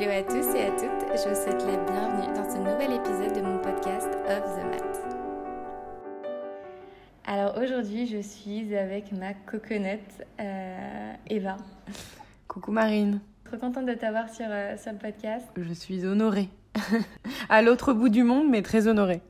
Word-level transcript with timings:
Hello 0.00 0.12
à 0.12 0.22
tous 0.22 0.54
et 0.54 0.62
à 0.62 0.70
toutes, 0.70 1.08
je 1.12 1.28
vous 1.28 1.34
souhaite 1.34 1.62
la 1.66 1.76
bienvenue 1.76 2.34
dans 2.34 2.50
ce 2.50 2.56
nouvel 2.56 2.92
épisode 2.92 3.36
de 3.36 3.42
mon 3.42 3.58
podcast 3.58 4.08
Of 4.30 4.56
the 4.56 4.64
Mat. 4.64 4.98
Alors 7.26 7.58
aujourd'hui, 7.58 8.06
je 8.06 8.22
suis 8.22 8.74
avec 8.74 9.12
ma 9.12 9.34
coconut 9.34 9.98
euh, 10.40 11.12
Eva. 11.28 11.58
Coucou 12.48 12.72
Marine. 12.72 13.20
Trop 13.44 13.58
contente 13.58 13.84
de 13.84 13.92
t'avoir 13.92 14.30
sur, 14.30 14.46
euh, 14.48 14.78
sur 14.78 14.92
le 14.92 14.98
podcast. 14.98 15.46
Je 15.54 15.74
suis 15.74 16.06
honorée. 16.06 16.48
à 17.50 17.60
l'autre 17.60 17.92
bout 17.92 18.08
du 18.08 18.22
monde, 18.22 18.48
mais 18.48 18.62
très 18.62 18.86
honorée. 18.86 19.20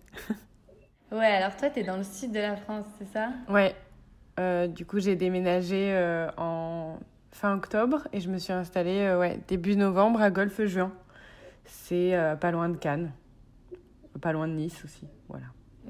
ouais, 1.11 1.27
alors 1.27 1.57
toi, 1.57 1.71
t'es 1.71 1.83
dans 1.83 1.97
le 1.97 2.05
sud 2.05 2.31
de 2.31 2.39
la 2.39 2.55
France, 2.55 2.87
c'est 3.01 3.13
ça? 3.13 3.31
Ouais. 3.49 3.75
Euh, 4.39 4.69
du 4.69 4.87
coup, 4.87 5.01
j'ai 5.01 5.17
déménagé 5.17 5.93
en 6.37 6.97
fin 7.33 7.55
octobre 7.55 8.07
et 8.13 8.21
je 8.21 8.29
me 8.29 8.39
suis 8.39 8.53
installée 8.53 9.01
euh, 9.01 9.19
ouais, 9.19 9.39
début 9.49 9.77
novembre 9.77 10.21
à 10.21 10.31
Golfe-Juin. 10.31 10.93
C'est 11.65 12.15
euh, 12.15 12.37
pas 12.37 12.51
loin 12.51 12.69
de 12.69 12.77
Cannes, 12.77 13.13
pas 14.21 14.33
loin 14.33 14.49
de 14.49 14.55
Nice 14.55 14.83
aussi. 14.85 15.07
Voilà. 15.29 15.47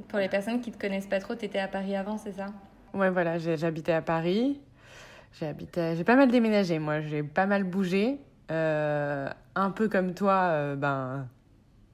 Pour 0.09 0.19
les 0.19 0.29
personnes 0.29 0.61
qui 0.61 0.71
te 0.71 0.79
connaissent 0.79 1.07
pas 1.07 1.21
trop, 1.21 1.35
tu 1.35 1.45
étais 1.45 1.59
à 1.59 1.69
Paris 1.69 1.97
avant, 1.97 2.19
c'est 2.19 2.33
ça? 2.33 2.47
Ouais, 2.95 3.11
voilà, 3.11 3.39
j'habitais 3.39 3.93
à 3.93 4.03
Paris. 4.03 4.61
J'ai 5.39 5.47
habité, 5.47 5.95
j'ai 5.97 6.05
pas 6.05 6.17
mal 6.17 6.31
déménagé, 6.31 6.79
moi, 6.79 7.01
j'ai 7.01 7.23
pas 7.23 7.47
mal 7.47 7.65
bougé. 7.65 8.19
Euh, 8.51 9.29
un 9.55 9.71
peu 9.71 9.89
comme 9.89 10.13
toi, 10.13 10.75
ben, 10.77 11.29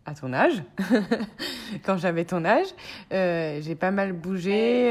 à 0.06 0.14
ton 0.14 0.32
âge, 0.32 0.62
quand 1.84 1.98
j'avais 1.98 2.24
ton 2.24 2.44
âge. 2.44 2.68
j'ai 3.10 3.74
pas 3.74 3.90
mal 3.90 4.12
bougé 4.12 4.90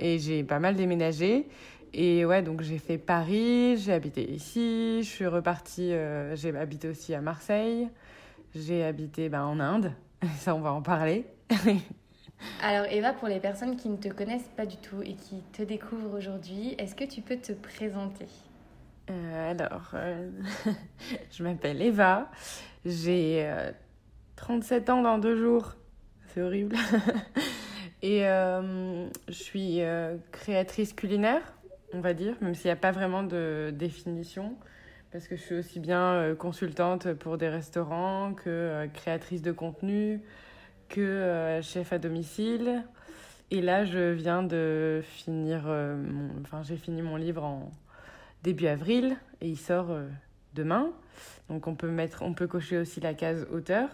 et 0.00 0.18
j'ai 0.18 0.42
pas 0.42 0.58
mal 0.58 0.74
déménagé. 0.74 1.48
Et 1.98 2.26
ouais, 2.26 2.42
donc 2.42 2.60
j'ai 2.60 2.76
fait 2.76 2.98
Paris, 2.98 3.78
j'ai 3.78 3.94
habité 3.94 4.30
ici, 4.30 5.02
je 5.02 5.08
suis 5.08 5.26
repartie, 5.26 5.94
euh, 5.94 6.36
j'ai 6.36 6.54
habité 6.54 6.88
aussi 6.88 7.14
à 7.14 7.22
Marseille, 7.22 7.88
j'ai 8.54 8.84
habité 8.84 9.30
ben, 9.30 9.44
en 9.44 9.58
Inde, 9.60 9.92
ça 10.36 10.54
on 10.54 10.60
va 10.60 10.74
en 10.74 10.82
parler. 10.82 11.24
Alors 12.62 12.84
Eva, 12.92 13.14
pour 13.14 13.28
les 13.28 13.40
personnes 13.40 13.78
qui 13.78 13.88
ne 13.88 13.96
te 13.96 14.08
connaissent 14.08 14.50
pas 14.58 14.66
du 14.66 14.76
tout 14.76 15.00
et 15.00 15.14
qui 15.14 15.42
te 15.54 15.62
découvrent 15.62 16.14
aujourd'hui, 16.14 16.74
est-ce 16.76 16.94
que 16.94 17.04
tu 17.04 17.22
peux 17.22 17.38
te 17.38 17.52
présenter? 17.52 18.26
Euh, 19.08 19.52
Alors, 19.52 19.92
euh, 19.94 20.28
je 21.30 21.42
m'appelle 21.42 21.80
Eva, 21.80 22.30
j'ai 22.84 23.50
37 24.36 24.90
ans 24.90 25.00
dans 25.00 25.16
deux 25.16 25.36
jours, 25.36 25.76
c'est 26.34 26.42
horrible. 26.42 26.76
et 28.02 28.20
je 28.20 29.08
suis 29.32 29.80
créatrice 30.30 30.92
culinaire 30.92 31.55
on 31.96 32.00
va 32.00 32.12
dire, 32.12 32.34
même 32.42 32.54
s'il 32.54 32.66
n'y 32.66 32.72
a 32.72 32.76
pas 32.76 32.92
vraiment 32.92 33.22
de 33.22 33.72
définition, 33.74 34.54
parce 35.12 35.28
que 35.28 35.36
je 35.36 35.40
suis 35.40 35.54
aussi 35.54 35.80
bien 35.80 36.12
euh, 36.12 36.34
consultante 36.34 37.14
pour 37.14 37.38
des 37.38 37.48
restaurants 37.48 38.34
que 38.34 38.50
euh, 38.50 38.86
créatrice 38.86 39.40
de 39.40 39.50
contenu, 39.50 40.20
que 40.90 41.00
euh, 41.00 41.62
chef 41.62 41.94
à 41.94 41.98
domicile. 41.98 42.84
Et 43.50 43.62
là, 43.62 43.86
je 43.86 44.10
viens 44.10 44.42
de 44.42 45.00
finir, 45.02 45.72
enfin, 46.42 46.64
j'ai 46.64 46.76
fini 46.76 47.00
mon 47.00 47.14
livre 47.14 47.44
en 47.44 47.70
début 48.42 48.66
avril 48.66 49.16
et 49.40 49.48
il 49.48 49.56
sort 49.56 49.96
demain. 50.52 50.90
Donc 51.48 51.68
on 51.68 51.76
peut 51.76 51.88
mettre, 51.88 52.22
on 52.22 52.34
peut 52.34 52.48
cocher 52.48 52.76
aussi 52.76 52.98
la 52.98 53.14
case 53.14 53.46
auteur. 53.52 53.88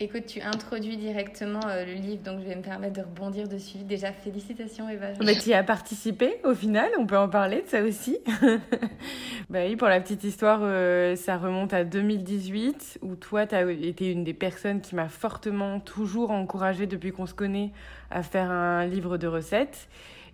Écoute, 0.00 0.26
tu 0.26 0.40
introduis 0.40 0.96
directement 0.96 1.60
euh, 1.68 1.84
le 1.84 1.92
livre, 1.92 2.20
donc 2.24 2.40
je 2.40 2.48
vais 2.48 2.56
me 2.56 2.62
permettre 2.62 2.94
de 2.94 3.02
rebondir 3.02 3.46
dessus. 3.46 3.78
Déjà, 3.78 4.10
félicitations 4.10 4.88
Eva. 4.88 5.06
Mais 5.24 5.36
tu 5.36 5.50
y 5.50 5.54
as 5.54 5.62
participé 5.62 6.34
au 6.42 6.52
final, 6.52 6.90
on 6.98 7.06
peut 7.06 7.16
en 7.16 7.28
parler 7.28 7.62
de 7.62 7.68
ça 7.68 7.80
aussi. 7.80 8.18
bah 9.50 9.60
oui, 9.64 9.76
pour 9.76 9.86
la 9.86 10.00
petite 10.00 10.24
histoire, 10.24 10.58
euh, 10.62 11.14
ça 11.14 11.36
remonte 11.36 11.72
à 11.72 11.84
2018, 11.84 12.98
où 13.02 13.14
toi, 13.14 13.46
tu 13.46 13.54
as 13.54 13.70
été 13.70 14.10
une 14.10 14.24
des 14.24 14.34
personnes 14.34 14.80
qui 14.80 14.96
m'a 14.96 15.08
fortement 15.08 15.78
toujours 15.78 16.32
encouragée 16.32 16.88
depuis 16.88 17.12
qu'on 17.12 17.26
se 17.26 17.34
connaît 17.34 17.70
à 18.10 18.24
faire 18.24 18.50
un 18.50 18.86
livre 18.86 19.16
de 19.16 19.28
recettes. 19.28 19.88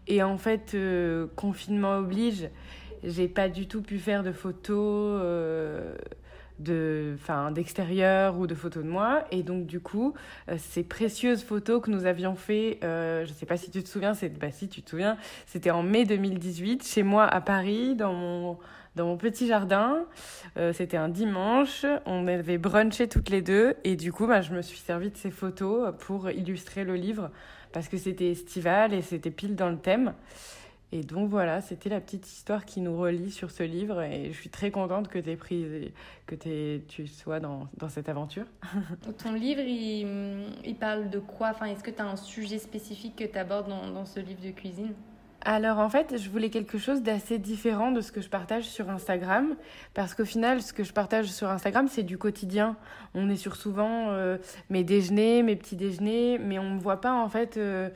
Et 0.08 0.22
en 0.22 0.38
fait, 0.38 0.72
euh, 0.72 1.26
confinement 1.36 1.98
oblige, 1.98 2.48
j'ai 3.04 3.28
pas 3.28 3.50
du 3.50 3.68
tout 3.68 3.82
pu 3.82 3.98
faire 3.98 4.22
de 4.22 4.32
photos 4.32 5.20
de, 6.60 7.16
d'extérieur 7.53 8.38
ou 8.38 8.47
de 8.47 8.54
photos 8.54 8.84
de 8.84 8.88
moi. 8.88 9.25
Et 9.31 9.43
donc, 9.43 9.66
du 9.66 9.81
coup, 9.81 10.15
euh, 10.48 10.56
ces 10.59 10.82
précieuses 10.82 11.43
photos 11.43 11.82
que 11.82 11.91
nous 11.91 12.06
avions 12.06 12.34
fait, 12.34 12.78
euh, 12.84 13.25
je 13.25 13.32
sais 13.32 13.47
pas 13.47 13.56
si 13.56 13.71
tu 13.71 13.82
te 13.82 13.88
souviens, 13.88 14.15
c'est, 14.15 14.28
bah 14.28 14.50
si 14.50 14.69
tu 14.69 14.82
te 14.82 14.91
souviens, 14.91 15.16
c'était 15.47 15.71
en 15.71 15.82
mai 15.82 16.04
2018, 16.04 16.87
chez 16.87 17.03
moi 17.03 17.25
à 17.25 17.41
Paris, 17.41 17.94
dans 17.94 18.12
mon, 18.12 18.59
dans 18.97 19.06
mon 19.06 19.16
petit 19.16 19.47
jardin. 19.47 20.04
Euh, 20.56 20.72
c'était 20.72 20.97
un 20.97 21.09
dimanche, 21.09 21.87
on 22.06 22.26
avait 22.26 22.59
brunché 22.59 23.09
toutes 23.09 23.31
les 23.31 23.42
deux. 23.42 23.75
Et 23.84 23.97
du 23.97 24.12
coup, 24.12 24.27
bah, 24.27 24.42
je 24.42 24.53
me 24.53 24.62
suis 24.62 24.78
servi 24.78 25.10
de 25.10 25.16
ces 25.16 25.31
photos 25.31 25.94
pour 26.00 26.31
illustrer 26.31 26.84
le 26.84 26.94
livre, 26.94 27.31
parce 27.72 27.88
que 27.88 27.97
c'était 27.97 28.31
estival 28.31 28.92
et 28.92 29.03
c'était 29.03 29.31
pile 29.31 29.56
dans 29.56 29.71
le 29.71 29.78
thème. 29.78 30.12
Et 30.92 31.02
donc 31.02 31.28
voilà, 31.28 31.60
c'était 31.60 31.88
la 31.88 32.00
petite 32.00 32.26
histoire 32.26 32.64
qui 32.64 32.80
nous 32.80 32.98
relie 32.98 33.30
sur 33.30 33.52
ce 33.52 33.62
livre 33.62 34.02
et 34.02 34.32
je 34.32 34.36
suis 34.36 34.50
très 34.50 34.72
contente 34.72 35.06
que, 35.08 35.18
aies 35.18 35.36
pris, 35.36 35.92
que 36.26 36.34
tu 36.34 37.06
sois 37.06 37.38
dans, 37.38 37.68
dans 37.76 37.88
cette 37.88 38.08
aventure. 38.08 38.46
Ton 39.22 39.32
livre, 39.32 39.60
il, 39.60 40.48
il, 40.64 40.74
parle 40.74 41.08
de 41.08 41.20
quoi? 41.20 41.50
Enfin, 41.50 41.66
Est-ce 41.66 41.84
que 41.84 41.92
tu 41.92 42.02
as 42.02 42.06
un 42.06 42.16
sujet 42.16 42.58
spécifique 42.58 43.14
que 43.16 43.24
tu 43.24 43.38
abordes 43.38 43.68
dans, 43.68 43.88
dans 43.92 44.04
ce 44.04 44.18
livre 44.18 44.42
de 44.42 44.50
cuisine? 44.50 44.94
Alors 45.42 45.78
en 45.78 45.88
fait, 45.88 46.18
je 46.18 46.28
voulais 46.28 46.50
quelque 46.50 46.76
chose 46.76 47.02
d'assez 47.02 47.38
différent 47.38 47.92
de 47.92 48.00
ce 48.00 48.12
que 48.12 48.20
je 48.20 48.28
partage 48.28 48.64
sur 48.64 48.90
Instagram, 48.90 49.54
parce 49.94 50.14
qu'au 50.14 50.24
final, 50.24 50.60
ce 50.60 50.72
que 50.72 50.84
je 50.84 50.92
partage 50.92 51.26
sur 51.26 51.48
Instagram, 51.48 51.88
c'est 51.88 52.02
du 52.02 52.18
quotidien. 52.18 52.76
On 53.14 53.30
est 53.30 53.36
sur 53.36 53.56
souvent 53.56 54.10
euh, 54.10 54.36
mes 54.68 54.84
déjeuners, 54.84 55.42
mes 55.42 55.56
petits 55.56 55.76
déjeuners, 55.76 56.38
mais 56.38 56.58
on 56.58 56.64
ne 56.64 56.74
me 56.74 56.80
voit 56.80 57.00
pas 57.00 57.12
en 57.12 57.28
fait, 57.28 57.56
euh, 57.56 57.88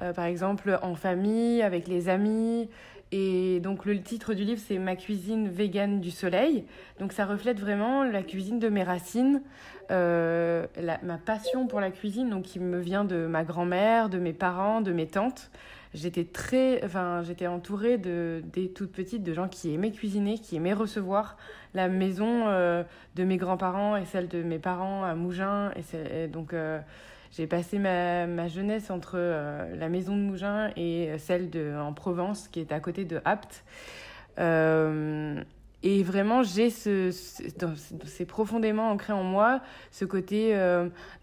euh, 0.00 0.12
par 0.14 0.24
exemple, 0.24 0.78
en 0.82 0.94
famille, 0.94 1.62
avec 1.62 1.86
les 1.86 2.08
amis. 2.08 2.68
Et 3.12 3.60
donc 3.60 3.84
le 3.84 4.00
titre 4.00 4.34
du 4.34 4.44
livre, 4.44 4.60
c'est 4.66 4.78
Ma 4.78 4.96
cuisine 4.96 5.48
végane 5.48 6.00
du 6.00 6.10
soleil. 6.10 6.64
Donc 6.98 7.12
ça 7.12 7.26
reflète 7.26 7.60
vraiment 7.60 8.04
la 8.04 8.22
cuisine 8.22 8.58
de 8.58 8.68
mes 8.68 8.82
racines, 8.82 9.42
ma 9.90 11.18
passion 11.24 11.66
pour 11.66 11.80
la 11.80 11.90
cuisine, 11.90 12.30
donc 12.30 12.44
qui 12.44 12.58
me 12.58 12.80
vient 12.80 13.04
de 13.04 13.26
ma 13.26 13.44
grand-mère, 13.44 14.08
de 14.08 14.18
mes 14.18 14.32
parents, 14.32 14.80
de 14.80 14.92
mes 14.92 15.06
tantes 15.06 15.50
j'étais 15.96 16.24
très, 16.24 16.84
enfin, 16.84 17.22
j'étais 17.24 17.46
entourée 17.46 17.98
de 17.98 18.42
des 18.52 18.70
toutes 18.70 18.92
petites 18.92 19.22
de 19.22 19.32
gens 19.32 19.48
qui 19.48 19.72
aimaient 19.72 19.90
cuisiner, 19.90 20.38
qui 20.38 20.56
aimaient 20.56 20.74
recevoir. 20.74 21.36
La 21.74 21.88
maison 21.88 22.44
euh, 22.46 22.84
de 23.16 23.24
mes 23.24 23.38
grands-parents 23.38 23.96
et 23.96 24.04
celle 24.04 24.28
de 24.28 24.42
mes 24.42 24.58
parents 24.58 25.04
à 25.04 25.14
Mougins 25.14 25.72
et, 25.94 26.28
donc 26.28 26.52
euh, 26.52 26.78
j'ai 27.32 27.46
passé 27.46 27.78
ma, 27.78 28.26
ma, 28.26 28.48
jeunesse 28.48 28.90
entre 28.90 29.14
euh, 29.16 29.74
la 29.76 29.88
maison 29.88 30.16
de 30.16 30.22
Mougins 30.22 30.70
et 30.76 31.18
celle 31.18 31.50
de 31.50 31.74
en 31.76 31.92
Provence 31.92 32.48
qui 32.48 32.60
est 32.60 32.72
à 32.72 32.80
côté 32.80 33.04
de 33.04 33.20
Apt. 33.24 33.64
et 34.38 36.02
vraiment, 36.02 36.42
j'ai 36.42 36.70
ce, 36.70 37.10
c'est 37.10 38.26
profondément 38.26 38.90
ancré 38.90 39.12
en 39.12 39.22
moi 39.24 39.60
ce 39.90 40.04
côté 40.04 40.54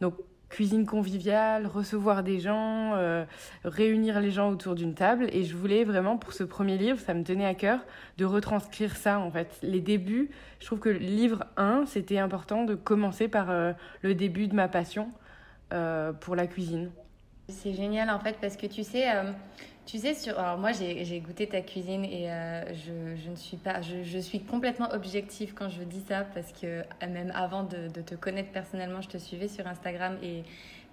donc 0.02 0.16
cuisine 0.54 0.86
conviviale, 0.86 1.66
recevoir 1.66 2.22
des 2.22 2.40
gens, 2.40 2.94
euh, 2.94 3.26
réunir 3.66 4.20
les 4.20 4.30
gens 4.30 4.52
autour 4.52 4.76
d'une 4.76 4.94
table. 4.94 5.28
Et 5.34 5.44
je 5.44 5.56
voulais 5.56 5.84
vraiment, 5.84 6.16
pour 6.18 6.32
ce 6.32 6.44
premier 6.44 6.78
livre, 6.78 7.00
ça 7.00 7.16
me 7.16 7.24
tenait 7.24 7.46
à 7.46 7.56
cœur 7.56 7.80
de 8.20 8.26
retranscrire 8.26 8.96
ça, 8.96 9.20
en 9.20 9.32
fait. 9.32 9.58
Les 9.64 9.82
débuts, 9.82 10.30
je 10.60 10.68
trouve 10.68 10.80
que 10.80 10.90
le 10.90 11.00
livre 11.00 11.46
1, 11.58 11.86
c'était 11.88 12.20
important 12.20 12.66
de 12.66 12.76
commencer 12.76 13.28
par 13.28 13.50
euh, 13.50 13.74
le 14.04 14.14
début 14.14 14.48
de 14.48 14.54
ma 14.54 14.68
passion 14.68 15.10
euh, 15.74 16.14
pour 16.14 16.36
la 16.36 16.46
cuisine. 16.46 16.92
C'est 17.50 17.74
génial, 17.74 18.12
en 18.12 18.20
fait, 18.20 18.38
parce 18.40 18.56
que 18.56 18.68
tu 18.68 18.84
sais 18.84 19.06
tu 19.86 19.98
sais, 19.98 20.14
sur... 20.14 20.40
Alors 20.40 20.58
moi, 20.58 20.72
j'ai 20.72 21.20
goûté 21.20 21.48
ta 21.48 21.62
cuisine 21.62 22.06
et 22.06 22.32
euh, 22.32 22.74
je, 22.74 23.22
je, 23.22 23.30
ne 23.30 23.36
suis 23.36 23.58
pas... 23.58 23.82
Je, 23.82 24.04
je, 24.04 24.18
suis 24.18 24.42
complètement 24.42 24.90
objective 24.94 25.54
quand 25.54 25.70
je 25.70 25.84
dis 25.84 26.04
ça 26.08 26.26
parce 26.34 26.52
que 26.54 26.66
euh, 26.66 26.84
même 27.02 27.32
avant 27.36 27.64
de, 27.64 27.90
de, 27.90 28.02
te 28.02 28.16
connaître 28.16 28.52
personnellement, 28.52 29.02
je 29.02 29.10
te 29.10 29.18
suivais 29.18 29.48
sur 29.50 29.68
Instagram 29.68 30.18
et 30.24 30.44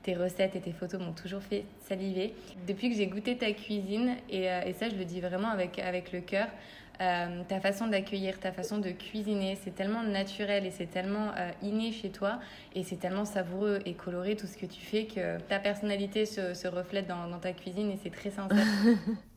tes 0.03 0.15
recettes 0.15 0.57
et 0.57 0.61
tes 0.61 0.73
photos 0.73 1.01
m'ont 1.01 1.13
toujours 1.13 1.43
fait 1.43 1.65
saliver. 1.81 2.35
Depuis 2.67 2.91
que 2.91 2.97
j'ai 2.97 3.07
goûté 3.07 3.37
ta 3.37 3.53
cuisine, 3.53 4.17
et, 4.29 4.51
euh, 4.51 4.63
et, 4.67 4.73
ça, 4.73 4.89
je 4.89 4.97
le 4.97 5.05
dis 5.05 5.21
vraiment 5.21 5.49
avec, 5.49 5.79
avec 5.79 6.11
le 6.13 6.21
cœur, 6.21 6.49
euh, 7.01 7.43
ta 7.49 7.61
façon 7.61 7.87
d'accueillir, 7.87 8.39
ta 8.39 8.53
façon 8.53 8.79
de 8.79 8.91
cuisiner, 8.91 9.57
c'est 9.63 9.75
tellement 9.75 10.03
naturel 10.03 10.67
et 10.67 10.71
c'est 10.71 10.91
tellement 10.91 11.33
euh, 11.37 11.51
inné 11.63 11.93
chez 11.93 12.11
toi 12.11 12.41
et 12.75 12.83
c'est 12.83 12.97
tellement 12.97 13.25
savoureux 13.25 13.81
et 13.87 13.95
coloré 13.95 14.37
tout 14.37 14.47
ce 14.47 14.57
que 14.57 14.67
tu 14.67 14.81
fais 14.81 15.07
que 15.07 15.39
ta 15.41 15.59
personnalité 15.59 16.27
se, 16.27 16.69
reflète 16.69 17.07
dans, 17.07 17.29
dans 17.29 17.39
ta 17.39 17.53
cuisine 17.53 17.91
et 17.91 17.99
c'est 18.03 18.11
très 18.11 18.31
sincère. 18.31 18.59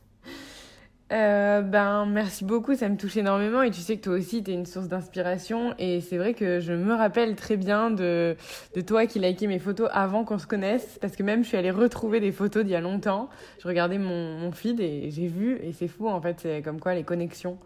Euh, 1.13 1.62
ben, 1.62 2.07
merci 2.07 2.44
beaucoup, 2.44 2.74
ça 2.74 2.89
me 2.89 2.98
touche 2.98 3.18
énormément. 3.18 3.62
Et 3.62 3.69
tu 3.69 3.81
sais 3.81 3.98
que 3.98 4.04
toi 4.04 4.13
aussi, 4.13 4.44
tu 4.44 4.50
es 4.50 4.54
une 4.56 4.65
source 4.65 4.88
d'inspiration. 4.88 5.75
Et 5.77 6.01
c'est 6.01 6.18
vrai 6.18 6.33
que 6.33 6.60
je 6.60 6.74
me 6.74 6.94
rappelle 6.95 7.36
très 7.36 7.56
bien 7.56 7.92
de, 7.92 8.36
de 8.75 8.81
toi 8.81 9.06
qui 9.06 9.19
likais 9.19 9.45
mes 9.45 9.60
photos 9.60 9.89
avant 9.94 10.24
qu'on 10.24 10.39
se 10.39 10.48
connaisse. 10.48 10.98
Parce 11.00 11.15
que 11.15 11.21
même, 11.21 11.44
je 11.44 11.50
suis 11.50 11.57
allée 11.57 11.69
retrouver 11.69 12.19
des 12.19 12.31
photos 12.31 12.63
d'il 12.63 12.71
y 12.71 12.75
a 12.75 12.81
longtemps. 12.81 13.30
Je 13.60 13.68
regardais 13.68 14.00
mon, 14.00 14.51
feed 14.51 14.80
et 14.80 15.12
j'ai 15.12 15.27
vu. 15.27 15.60
Et 15.62 15.71
c'est 15.71 15.88
fou, 15.88 16.07
en 16.07 16.19
fait, 16.19 16.39
c'est 16.42 16.62
comme 16.63 16.80
quoi 16.80 16.95
les 16.95 17.04
connexions. 17.04 17.59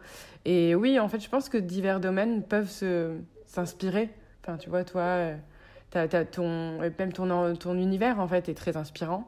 Et 0.43 0.75
oui, 0.75 0.99
en 0.99 1.07
fait, 1.07 1.21
je 1.21 1.29
pense 1.29 1.47
que 1.47 1.57
divers 1.57 2.01
domaines 2.01 2.43
peuvent 2.43 2.71
s'inspirer 3.45 4.09
Enfin, 4.43 4.57
tu 4.57 4.69
vois, 4.69 4.85
toi, 4.85 5.31
as, 5.93 6.07
ton, 6.25 6.79
même 6.79 7.11
ton, 7.11 7.55
ton 7.55 7.75
univers, 7.75 8.19
en 8.19 8.27
fait, 8.27 8.47
est 8.47 8.53
très 8.53 8.77
inspirant. 8.77 9.27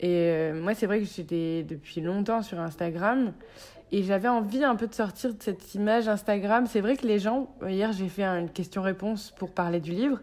Et 0.00 0.52
moi, 0.52 0.74
c'est 0.74 0.86
vrai 0.86 1.00
que 1.00 1.06
j'étais 1.06 1.62
depuis 1.62 2.00
longtemps 2.00 2.42
sur 2.42 2.60
Instagram. 2.60 3.32
Et 3.92 4.02
j'avais 4.02 4.28
envie 4.28 4.64
un 4.64 4.74
peu 4.74 4.88
de 4.88 4.94
sortir 4.94 5.32
de 5.32 5.42
cette 5.42 5.74
image 5.74 6.08
Instagram. 6.08 6.66
C'est 6.66 6.80
vrai 6.80 6.96
que 6.96 7.06
les 7.06 7.20
gens, 7.20 7.48
hier 7.66 7.92
j'ai 7.92 8.08
fait 8.08 8.24
une 8.24 8.50
question-réponse 8.50 9.32
pour 9.38 9.52
parler 9.52 9.78
du 9.78 9.92
livre. 9.92 10.18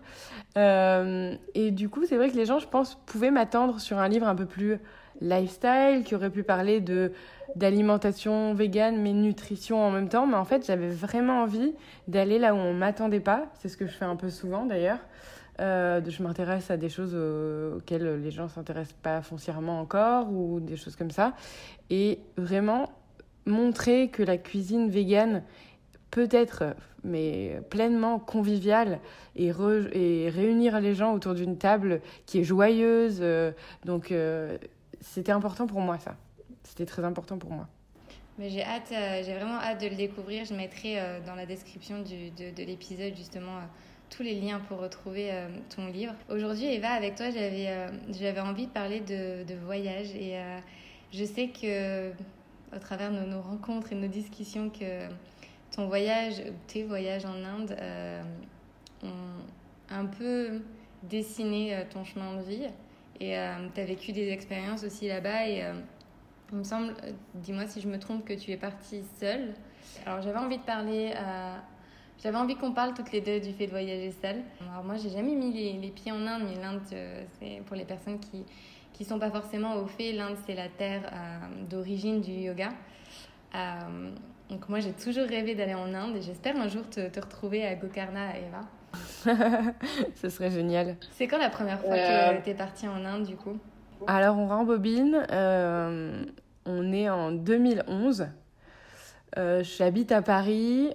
Euh, 0.57 1.35
et 1.55 1.71
du 1.71 1.87
coup, 1.87 2.05
c'est 2.05 2.17
vrai 2.17 2.29
que 2.29 2.35
les 2.35 2.45
gens, 2.45 2.59
je 2.59 2.67
pense, 2.67 2.95
pouvaient 3.05 3.31
m'attendre 3.31 3.79
sur 3.79 3.99
un 3.99 4.09
livre 4.09 4.27
un 4.27 4.35
peu 4.35 4.45
plus 4.45 4.79
lifestyle, 5.21 6.03
qui 6.03 6.15
aurait 6.15 6.29
pu 6.29 6.43
parler 6.43 6.81
de 6.81 7.13
d'alimentation 7.55 8.55
végane, 8.55 8.97
mais 8.97 9.13
nutrition 9.13 9.79
en 9.79 9.91
même 9.91 10.09
temps. 10.09 10.25
Mais 10.25 10.35
en 10.35 10.45
fait, 10.45 10.65
j'avais 10.65 10.89
vraiment 10.89 11.43
envie 11.43 11.73
d'aller 12.07 12.39
là 12.39 12.53
où 12.53 12.57
on 12.57 12.73
m'attendait 12.73 13.19
pas. 13.19 13.45
C'est 13.61 13.69
ce 13.69 13.77
que 13.77 13.85
je 13.85 13.93
fais 13.93 14.05
un 14.05 14.15
peu 14.15 14.29
souvent 14.29 14.65
d'ailleurs. 14.65 14.99
Euh, 15.63 16.01
je 16.05 16.21
m'intéresse 16.21 16.69
à 16.69 16.77
des 16.77 16.89
choses 16.89 17.15
auxquelles 17.15 18.21
les 18.21 18.31
gens 18.31 18.47
s'intéressent 18.47 18.97
pas 19.01 19.21
foncièrement 19.21 19.79
encore 19.79 20.31
ou 20.31 20.59
des 20.59 20.75
choses 20.75 20.95
comme 20.95 21.11
ça. 21.11 21.33
Et 21.89 22.19
vraiment, 22.37 22.91
montrer 23.45 24.09
que 24.09 24.23
la 24.23 24.37
cuisine 24.37 24.89
végane 24.89 25.43
peut 26.11 26.29
être 26.31 26.75
mais 27.03 27.59
pleinement 27.69 28.19
conviviale 28.19 28.99
et, 29.35 29.47
et 29.47 30.29
réunir 30.29 30.79
les 30.79 30.95
gens 30.95 31.13
autour 31.13 31.33
d'une 31.33 31.57
table 31.57 32.01
qui 32.25 32.39
est 32.39 32.43
joyeuse. 32.43 33.19
Euh, 33.21 33.51
donc 33.83 34.11
euh, 34.11 34.57
c'était 35.01 35.31
important 35.31 35.67
pour 35.67 35.81
moi 35.81 35.97
ça. 35.97 36.15
C'était 36.63 36.85
très 36.85 37.03
important 37.03 37.37
pour 37.37 37.51
moi. 37.51 37.67
Mais 38.39 38.49
j'ai 38.49 38.63
hâte, 38.63 38.91
euh, 38.91 39.21
j'ai 39.23 39.35
vraiment 39.35 39.59
hâte 39.59 39.81
de 39.81 39.87
le 39.87 39.95
découvrir. 39.95 40.45
Je 40.45 40.53
mettrai 40.53 40.97
dans 41.25 41.35
la 41.35 41.45
description 41.45 42.01
du, 42.01 42.31
de 42.31 42.63
l'épisode 42.63 43.15
justement 43.15 43.59
tous 44.15 44.23
les 44.23 44.35
liens 44.35 44.59
pour 44.67 44.79
retrouver 44.79 45.31
ton 45.75 45.87
livre. 45.87 46.13
Aujourd'hui, 46.29 46.65
Eva, 46.65 46.89
avec 46.89 47.15
toi, 47.15 47.29
j'avais 47.31 47.69
j'avais 48.11 48.39
envie 48.39 48.67
de 48.67 48.71
parler 48.71 48.99
de, 48.99 49.55
voyage 49.65 50.13
et 50.15 50.37
je 51.11 51.25
sais 51.25 51.49
que 51.49 52.11
au 52.75 52.79
travers 52.79 53.11
de 53.11 53.19
nos, 53.19 53.41
rencontres 53.41 53.91
et 53.91 53.95
nos 53.95 54.07
discussions 54.07 54.69
que 54.69 55.07
ton 55.75 55.87
voyage, 55.87 56.41
tes 56.67 56.83
voyages 56.83 57.25
en 57.25 57.43
Inde 57.43 57.75
euh, 57.79 58.21
ont 59.03 59.43
un 59.89 60.05
peu 60.05 60.61
dessiné 61.03 61.75
euh, 61.75 61.83
ton 61.89 62.03
chemin 62.03 62.37
de 62.37 62.43
vie. 62.43 62.67
Et 63.19 63.37
euh, 63.37 63.67
tu 63.73 63.81
as 63.81 63.85
vécu 63.85 64.11
des 64.11 64.29
expériences 64.29 64.83
aussi 64.83 65.07
là-bas. 65.07 65.47
Et 65.47 65.63
il 66.51 66.57
me 66.57 66.63
semble, 66.63 66.93
dis-moi 67.35 67.67
si 67.67 67.81
je 67.81 67.87
me 67.87 67.99
trompe, 67.99 68.25
que 68.25 68.33
tu 68.33 68.51
es 68.51 68.57
partie 68.57 69.03
seule. 69.19 69.53
Alors 70.05 70.21
j'avais 70.21 70.39
envie 70.39 70.57
de 70.57 70.63
parler. 70.63 71.13
J'avais 72.23 72.37
envie 72.37 72.55
qu'on 72.55 72.71
parle 72.71 72.93
toutes 72.93 73.11
les 73.11 73.19
deux 73.19 73.41
du 73.41 73.51
fait 73.51 73.65
de 73.65 73.71
voyager 73.71 74.11
seule. 74.21 74.41
Alors 74.71 74.83
moi, 74.85 74.95
j'ai 74.95 75.09
jamais 75.09 75.35
mis 75.35 75.51
les, 75.51 75.73
les, 75.73 75.89
pieds 75.89 76.13
en 76.13 76.25
Inde, 76.25 76.43
mais 76.45 76.55
l'Inde, 76.61 76.79
c'est 77.39 77.61
pour 77.65 77.75
les 77.75 77.83
personnes 77.83 78.17
qui 78.19 78.45
qui 78.93 79.03
sont 79.03 79.19
pas 79.19 79.29
forcément 79.29 79.75
au 79.75 79.87
fait. 79.87 80.13
L'Inde, 80.13 80.37
c'est 80.45 80.55
la 80.55 80.69
terre 80.69 81.01
euh, 81.11 81.65
d'origine 81.69 82.21
du 82.21 82.31
yoga. 82.31 82.69
Euh, 83.55 84.11
donc 84.49 84.69
moi, 84.69 84.79
j'ai 84.79 84.93
toujours 84.93 85.27
rêvé 85.27 85.55
d'aller 85.55 85.73
en 85.73 85.93
Inde 85.93 86.15
et 86.15 86.21
j'espère 86.21 86.55
un 86.55 86.67
jour 86.67 86.87
te, 86.89 87.09
te 87.09 87.19
retrouver 87.19 87.65
à 87.65 87.75
Gokarna, 87.75 88.37
Eva. 88.37 88.61
Ce 90.15 90.29
serait 90.29 90.51
génial. 90.51 90.95
C'est 91.11 91.27
quand 91.27 91.39
la 91.39 91.49
première 91.49 91.79
fois 91.81 91.95
que 91.95 92.43
tu 92.43 92.51
es 92.51 92.53
partie 92.53 92.87
en 92.87 93.03
Inde, 93.03 93.25
du 93.25 93.35
coup? 93.35 93.57
Alors, 94.05 94.37
on 94.37 94.47
rembobine. 94.47 95.25
Euh, 95.31 96.23
on 96.65 96.93
est 96.93 97.09
en 97.09 97.31
2011. 97.31 98.27
J'habite 99.61 100.11
à 100.11 100.21
Paris. 100.21 100.91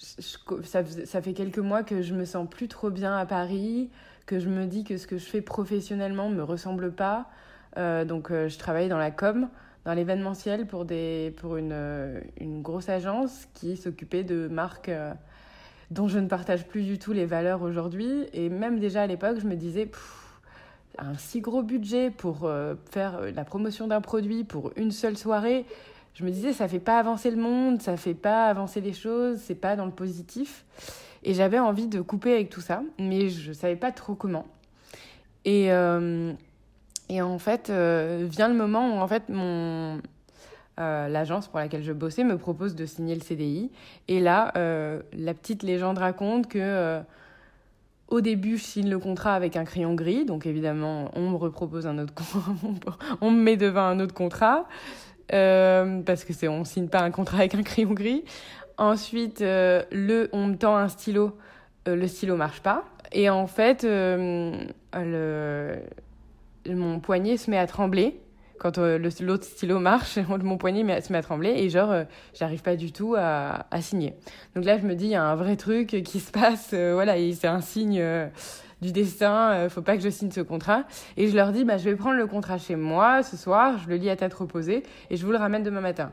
Ça, 0.00 1.22
fait 1.22 1.32
quelques 1.34 1.58
mois 1.58 1.82
que 1.82 2.00
je 2.00 2.14
me 2.14 2.24
sens 2.24 2.48
plus 2.48 2.68
trop 2.68 2.90
bien 2.90 3.16
à 3.16 3.26
Paris 3.26 3.90
que 4.26 4.38
je 4.38 4.48
me 4.48 4.66
dis 4.66 4.84
que 4.84 4.96
ce 4.96 5.06
que 5.06 5.18
je 5.18 5.24
fais 5.24 5.42
professionnellement 5.42 6.28
me 6.30 6.42
ressemble 6.42 6.92
pas. 6.92 7.28
Euh, 7.76 8.04
donc 8.04 8.30
euh, 8.30 8.48
je 8.48 8.58
travaille 8.58 8.88
dans 8.88 8.98
la 8.98 9.10
com, 9.10 9.48
dans 9.84 9.92
l'événementiel 9.92 10.66
pour, 10.66 10.84
des, 10.84 11.34
pour 11.36 11.56
une, 11.56 11.72
euh, 11.72 12.20
une 12.38 12.62
grosse 12.62 12.88
agence 12.88 13.48
qui 13.54 13.76
s'occupait 13.76 14.24
de 14.24 14.48
marques 14.48 14.90
dont 15.90 16.06
je 16.06 16.18
ne 16.18 16.28
partage 16.28 16.66
plus 16.66 16.84
du 16.84 16.98
tout 16.98 17.12
les 17.12 17.26
valeurs 17.26 17.62
aujourd'hui. 17.62 18.26
Et 18.32 18.48
même 18.48 18.78
déjà 18.78 19.02
à 19.02 19.06
l'époque, 19.06 19.38
je 19.40 19.46
me 19.46 19.56
disais, 19.56 19.90
un 20.98 21.14
si 21.14 21.40
gros 21.40 21.62
budget 21.62 22.10
pour 22.10 22.48
faire 22.90 23.20
la 23.34 23.44
promotion 23.44 23.88
d'un 23.88 24.00
produit 24.00 24.44
pour 24.44 24.70
une 24.76 24.92
seule 24.92 25.16
soirée, 25.16 25.66
je 26.14 26.24
me 26.24 26.30
disais, 26.30 26.52
ça 26.52 26.68
fait 26.68 26.80
pas 26.80 26.98
avancer 26.98 27.30
le 27.30 27.36
monde, 27.36 27.80
ça 27.80 27.96
fait 27.96 28.14
pas 28.14 28.46
avancer 28.46 28.80
les 28.80 28.92
choses, 28.92 29.38
c'est 29.38 29.54
pas 29.54 29.76
dans 29.76 29.86
le 29.86 29.92
positif. 29.92 30.64
Et 31.22 31.34
j'avais 31.34 31.58
envie 31.58 31.86
de 31.86 32.00
couper 32.00 32.34
avec 32.34 32.50
tout 32.50 32.60
ça, 32.60 32.82
mais 32.98 33.28
je 33.28 33.52
savais 33.52 33.76
pas 33.76 33.92
trop 33.92 34.14
comment. 34.14 34.46
Et, 35.44 35.72
euh, 35.72 36.32
et 37.08 37.22
en 37.22 37.38
fait, 37.38 37.70
euh, 37.70 38.26
vient 38.28 38.48
le 38.48 38.54
moment 38.54 38.96
où 38.96 39.00
en 39.00 39.08
fait 39.08 39.28
mon 39.28 40.00
euh, 40.78 41.08
l'agence 41.08 41.48
pour 41.48 41.58
laquelle 41.58 41.82
je 41.82 41.92
bossais 41.92 42.24
me 42.24 42.38
propose 42.38 42.74
de 42.74 42.86
signer 42.86 43.14
le 43.14 43.20
CDI. 43.20 43.70
Et 44.08 44.20
là, 44.20 44.52
la 45.12 45.34
petite 45.34 45.62
légende 45.62 45.98
raconte 45.98 46.48
que 46.48 47.02
au 48.08 48.20
début, 48.20 48.56
je 48.58 48.64
signe 48.64 48.90
le 48.90 48.98
contrat 48.98 49.34
avec 49.34 49.56
un 49.56 49.64
crayon 49.64 49.94
gris, 49.94 50.24
donc 50.24 50.44
évidemment, 50.44 51.12
on 51.14 51.30
me 51.30 51.36
repropose 51.36 51.86
un 51.86 51.96
autre, 51.98 52.12
on 53.20 53.30
me 53.30 53.40
met 53.40 53.56
devant 53.56 53.82
un 53.84 54.00
autre 54.00 54.14
contrat. 54.14 54.66
Parce 55.30 56.24
que 56.24 56.32
c'est 56.32 56.48
on 56.48 56.64
signe 56.64 56.88
pas 56.88 57.00
un 57.00 57.10
contrat 57.10 57.38
avec 57.38 57.54
un 57.54 57.62
crayon 57.62 57.92
gris. 57.92 58.24
Ensuite, 58.80 59.42
euh, 59.42 59.82
le, 59.92 60.30
on 60.32 60.46
me 60.46 60.54
tend 60.56 60.74
un 60.74 60.88
stylo, 60.88 61.36
euh, 61.86 61.94
le 61.94 62.08
stylo 62.08 62.36
marche 62.36 62.60
pas. 62.60 62.86
Et 63.12 63.28
en 63.28 63.46
fait, 63.46 63.84
euh, 63.84 64.54
mon 66.66 66.98
poignet 67.00 67.36
se 67.36 67.50
met 67.50 67.58
à 67.58 67.66
trembler. 67.66 68.18
Quand 68.58 68.78
l'autre 68.78 69.44
stylo 69.44 69.80
marche, 69.80 70.18
mon 70.42 70.56
poignet 70.56 70.98
se 71.02 71.12
met 71.12 71.18
à 71.18 71.22
trembler 71.22 71.50
et 71.50 71.68
genre, 71.68 71.94
j'arrive 72.32 72.62
pas 72.62 72.76
du 72.76 72.90
tout 72.90 73.16
à, 73.18 73.66
à, 73.70 73.82
signer. 73.82 74.14
Donc 74.54 74.64
là, 74.64 74.78
je 74.78 74.86
me 74.86 74.94
dis, 74.94 75.04
il 75.06 75.10
y 75.10 75.14
a 75.14 75.24
un 75.24 75.34
vrai 75.36 75.56
truc 75.56 76.02
qui 76.02 76.18
se 76.18 76.32
passe. 76.32 76.72
voilà, 76.72 77.16
c'est 77.34 77.48
un 77.48 77.60
signe 77.60 78.02
du 78.80 78.92
destin, 78.92 79.68
faut 79.68 79.82
pas 79.82 79.96
que 79.96 80.02
je 80.02 80.08
signe 80.08 80.30
ce 80.30 80.40
contrat. 80.40 80.84
Et 81.16 81.28
je 81.28 81.36
leur 81.36 81.52
dis, 81.52 81.64
bah, 81.64 81.76
je 81.76 81.84
vais 81.84 81.96
prendre 81.96 82.16
le 82.16 82.26
contrat 82.26 82.58
chez 82.58 82.76
moi 82.76 83.22
ce 83.22 83.36
soir, 83.36 83.78
je 83.78 83.88
le 83.88 83.96
lis 83.96 84.10
à 84.10 84.16
tête 84.16 84.34
reposée 84.34 84.82
et 85.10 85.16
je 85.16 85.24
vous 85.24 85.32
le 85.32 85.38
ramène 85.38 85.62
demain 85.62 85.80
matin. 85.80 86.12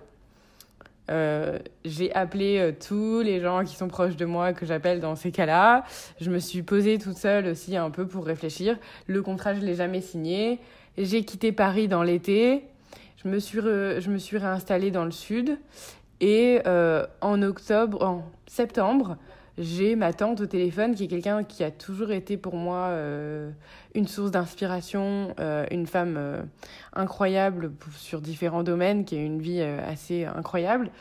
Euh, 1.10 1.58
j'ai 1.86 2.14
appelé 2.14 2.58
euh, 2.58 2.72
tous 2.72 3.22
les 3.22 3.40
gens 3.40 3.64
qui 3.64 3.76
sont 3.76 3.88
proches 3.88 4.18
de 4.18 4.26
moi 4.26 4.54
que 4.54 4.66
j'appelle 4.66 5.00
dans 5.00 5.16
ces 5.16 5.32
cas-là. 5.32 5.86
Je 6.20 6.30
me 6.30 6.40
suis 6.40 6.64
posée 6.64 6.98
toute 6.98 7.18
seule 7.18 7.48
aussi 7.48 7.78
un 7.78 7.90
peu 7.90 8.06
pour 8.06 8.26
réfléchir. 8.26 8.78
Le 9.06 9.22
contrat, 9.22 9.54
je 9.54 9.62
l'ai 9.62 9.76
jamais 9.76 10.02
signé. 10.02 10.60
J'ai 10.98 11.24
quitté 11.24 11.52
Paris 11.52 11.88
dans 11.88 12.04
l'été. 12.04 12.66
Je 13.24 13.30
me 13.30 13.40
suis 13.40 13.60
je 13.62 14.10
me 14.10 14.18
suis 14.18 14.38
réinstallée 14.38 14.92
dans 14.92 15.06
le 15.06 15.12
sud. 15.12 15.58
Et 16.20 16.62
euh, 16.66 17.06
en 17.22 17.42
octobre, 17.42 18.04
en 18.04 18.24
septembre, 18.48 19.18
j'ai 19.58 19.96
ma 19.96 20.14
tante 20.14 20.42
au 20.42 20.46
téléphone 20.46 20.94
qui 20.94 21.06
est 21.06 21.08
quelqu'un 21.08 21.44
qui 21.44 21.64
a 21.64 21.72
toujours 21.72 22.12
été 22.12 22.38
pour 22.38 22.56
moi 22.56 22.90
euh, 22.90 23.50
une 23.96 24.08
source 24.08 24.30
d'inspiration, 24.30 25.34
euh, 25.40 25.66
une 25.72 25.88
femme 25.88 26.16
euh, 26.18 26.44
incroyable 26.94 27.72
sur 27.96 28.22
différents 28.22 28.62
domaines, 28.62 29.04
qui 29.04 29.16
a 29.16 29.20
une 29.20 29.42
vie 29.42 29.62
assez 29.62 30.26
incroyable. 30.26 30.92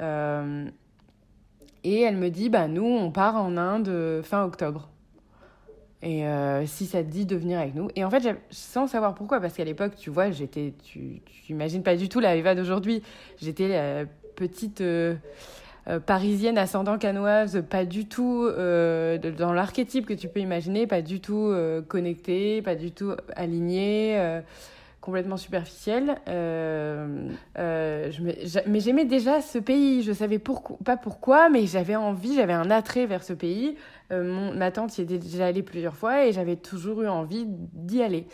et 0.00 2.00
elle 2.00 2.16
me 2.16 2.30
dit, 2.30 2.48
bah 2.48 2.66
nous, 2.66 2.84
on 2.84 3.12
part 3.12 3.36
en 3.36 3.56
Inde 3.56 4.22
fin 4.24 4.44
octobre. 4.44 4.88
Et 6.02 6.24
si 6.66 6.86
ça 6.86 7.04
te 7.04 7.10
dit 7.10 7.26
de 7.26 7.36
venir 7.36 7.60
avec 7.60 7.74
nous. 7.74 7.88
Et 7.94 8.04
en 8.04 8.10
fait, 8.10 8.34
sans 8.50 8.86
savoir 8.86 9.14
pourquoi, 9.14 9.38
parce 9.38 9.54
qu'à 9.54 9.64
l'époque, 9.64 9.94
tu 9.96 10.08
vois, 10.08 10.30
j'étais, 10.30 10.72
tu, 10.82 11.20
tu 11.26 11.52
imagines 11.52 11.82
pas 11.82 11.96
du 11.96 12.08
tout 12.08 12.20
la 12.20 12.36
Eva 12.36 12.54
d'aujourd'hui. 12.54 13.02
J'étais 13.38 13.68
la 13.68 14.06
petite 14.34 14.82
parisienne 15.98 16.58
ascendant 16.58 16.98
canoise, 16.98 17.64
pas 17.68 17.84
du 17.84 18.06
tout 18.06 18.44
euh, 18.44 19.18
dans 19.18 19.52
l'archétype 19.52 20.06
que 20.06 20.14
tu 20.14 20.28
peux 20.28 20.38
imaginer, 20.40 20.86
pas 20.86 21.02
du 21.02 21.20
tout 21.20 21.48
euh, 21.48 21.82
connectée, 21.82 22.62
pas 22.62 22.76
du 22.76 22.92
tout 22.92 23.12
alignée, 23.34 24.40
complètement 25.00 25.36
superficielle. 25.36 26.20
Mais 26.26 28.10
j'aimais 28.80 29.04
déjà 29.06 29.40
ce 29.40 29.58
pays, 29.58 30.02
je 30.02 30.12
savais 30.12 30.38
pas 30.38 30.96
pourquoi, 30.96 31.48
mais 31.48 31.66
j'avais 31.66 31.96
envie, 31.96 32.36
j'avais 32.36 32.52
un 32.52 32.70
attrait 32.70 33.06
vers 33.06 33.24
ce 33.24 33.32
pays. 33.32 33.76
Mon, 34.10 34.54
ma 34.54 34.70
tante 34.70 34.98
y 34.98 35.02
était 35.02 35.18
déjà 35.18 35.46
allée 35.46 35.62
plusieurs 35.62 35.96
fois 35.96 36.26
et 36.26 36.32
j'avais 36.32 36.56
toujours 36.56 37.02
eu 37.02 37.08
envie 37.08 37.46
d'y 37.46 38.02
aller. 38.02 38.26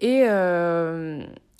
Et, 0.00 0.24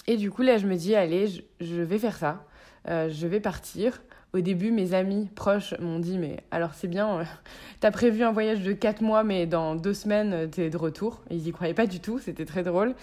et 0.07 0.17
du 0.17 0.31
coup, 0.31 0.43
là, 0.43 0.59
je 0.59 0.67
me 0.67 0.75
dis, 0.75 0.97
allez, 0.97 1.45
je 1.61 1.83
vais 1.83 1.99
faire 1.99 2.17
ça. 2.17 2.45
je 2.87 3.26
vais 3.26 3.41
partir. 3.41 4.02
Au 4.35 4.41
début, 4.41 4.71
mes 4.71 4.95
amis 4.95 5.29
proches 5.35 5.75
m'ont 5.79 5.99
dit 5.99 6.17
Mais 6.17 6.39
alors, 6.51 6.73
c'est 6.73 6.89
bien, 6.89 7.19
euh, 7.19 7.25
t'as 7.81 7.91
prévu 7.91 8.23
un 8.23 8.33
voyage 8.33 8.61
de 8.61 8.73
4 8.73 9.03
mois, 9.03 9.25
mais 9.25 9.47
dans 9.47 9.75
deux 9.75 9.93
semaines, 9.93 10.33
euh, 10.33 10.47
t'es 10.47 10.71
de 10.71 10.77
retour. 10.79 11.21
ils 11.31 11.47
y 11.47 11.53
croyaient 11.53 11.75
pas 11.75 11.87
du 11.87 12.01
tout, 12.01 12.19
c'était 12.19 12.47
très 12.47 12.62
drôle. 12.62 12.95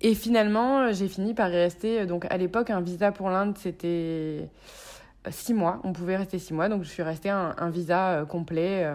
Et 0.00 0.14
finalement, 0.14 0.92
j'ai 0.92 1.08
fini 1.08 1.34
par 1.34 1.48
y 1.50 1.56
rester. 1.56 2.06
Donc, 2.06 2.26
à 2.30 2.36
l'époque, 2.36 2.70
un 2.70 2.80
visa 2.80 3.10
pour 3.10 3.30
l'Inde, 3.30 3.56
c'était 3.58 4.48
6 5.28 5.54
mois. 5.54 5.80
On 5.82 5.92
pouvait 5.92 6.16
rester 6.16 6.38
6 6.38 6.54
mois. 6.54 6.68
Donc, 6.68 6.84
je 6.84 6.88
suis 6.88 7.02
restée 7.02 7.30
un, 7.30 7.70
visa 7.70 8.10
euh, 8.10 8.24
complet 8.24 8.88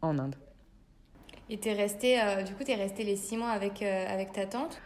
en 0.00 0.18
Inde. 0.18 0.36
Et 1.50 1.58
es 1.62 1.72
resté, 1.74 2.18
du 2.46 2.54
coup, 2.54 2.64
tu 2.64 2.70
es 2.70 2.76
resté 2.76 3.04
les 3.04 3.16
six 3.16 3.36
mois 3.36 3.50
avec, 3.50 3.82
avec 3.82 4.32
ta 4.32 4.46
tante? 4.46 4.80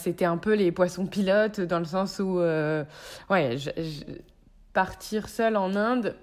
C'était 0.00 0.24
un 0.24 0.38
peu 0.38 0.54
les 0.54 0.72
poissons 0.72 1.06
pilotes 1.06 1.60
dans 1.60 1.78
le 1.78 1.84
sens 1.84 2.18
où, 2.18 2.40
ouais, 2.40 3.56
partir 4.78 5.28
seule 5.28 5.56
en 5.56 5.74
Inde, 5.74 6.14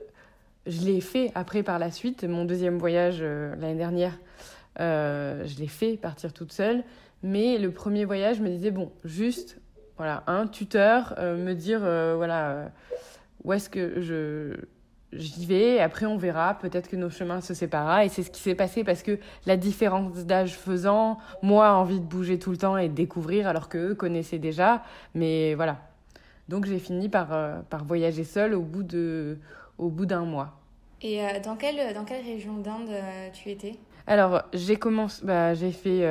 je 0.65 0.85
l'ai 0.85 1.01
fait 1.01 1.29
après 1.35 1.61
par 1.61 1.77
la 1.77 1.91
suite. 1.91 2.23
Mon 2.23 2.45
deuxième 2.45 2.77
voyage 2.77 3.21
l'année 3.21 3.75
dernière, 3.75 4.17
je 4.79 5.59
l'ai 5.59 5.67
fait 5.67 5.97
partir 5.97 6.31
toute 6.31 6.53
seule. 6.53 6.85
Mais 7.21 7.57
le 7.57 7.71
premier 7.71 8.05
voyage, 8.05 8.37
je 8.37 8.41
me 8.43 8.47
disais, 8.47 8.71
bon, 8.71 8.93
juste, 9.03 9.59
voilà, 9.97 10.23
un 10.27 10.47
tuteur, 10.47 11.15
euh, 11.17 11.35
me 11.35 11.53
dire, 11.53 11.81
euh, 11.83 12.13
voilà, 12.15 12.49
euh, 12.49 12.67
où 13.43 13.51
est-ce 13.51 13.69
que 13.69 13.99
je 13.99 14.55
j'y 15.11 15.45
vais, 15.45 15.79
après 15.79 16.05
on 16.05 16.17
verra, 16.17 16.55
peut-être 16.55 16.87
que 16.87 16.95
nos 16.95 17.09
chemins 17.09 17.41
se 17.41 17.53
sépareront. 17.53 18.05
Et 18.05 18.09
c'est 18.09 18.23
ce 18.23 18.31
qui 18.31 18.39
s'est 18.41 18.55
passé 18.55 18.85
parce 18.85 19.03
que 19.03 19.19
la 19.45 19.57
différence 19.57 20.25
d'âge 20.25 20.55
faisant, 20.55 21.17
moi, 21.41 21.73
envie 21.73 21.99
de 21.99 22.05
bouger 22.05 22.39
tout 22.39 22.51
le 22.51 22.57
temps 22.57 22.77
et 22.77 22.87
de 22.87 22.93
découvrir, 22.93 23.49
alors 23.49 23.67
qu'eux 23.67 23.95
connaissaient 23.95 24.39
déjà. 24.39 24.81
Mais 25.13 25.55
voilà. 25.55 25.79
Donc 26.49 26.65
j'ai 26.65 26.79
fini 26.79 27.09
par, 27.09 27.63
par 27.69 27.83
voyager 27.85 28.23
seule 28.23 28.53
au 28.53 28.61
bout 28.61 28.83
de 28.83 29.37
au 29.77 29.89
bout 29.89 30.05
d'un 30.05 30.25
mois. 30.25 30.59
Et 31.01 31.21
dans, 31.43 31.55
quelle, 31.55 31.93
dans 31.93 32.05
quelle 32.05 32.23
région 32.23 32.57
d'Inde 32.57 32.91
tu 33.33 33.49
étais? 33.49 33.75
Alors 34.07 34.43
j'ai 34.53 34.77
commencé, 34.77 35.25
bah, 35.25 35.53
j'ai 35.53 35.71
fait 35.71 36.07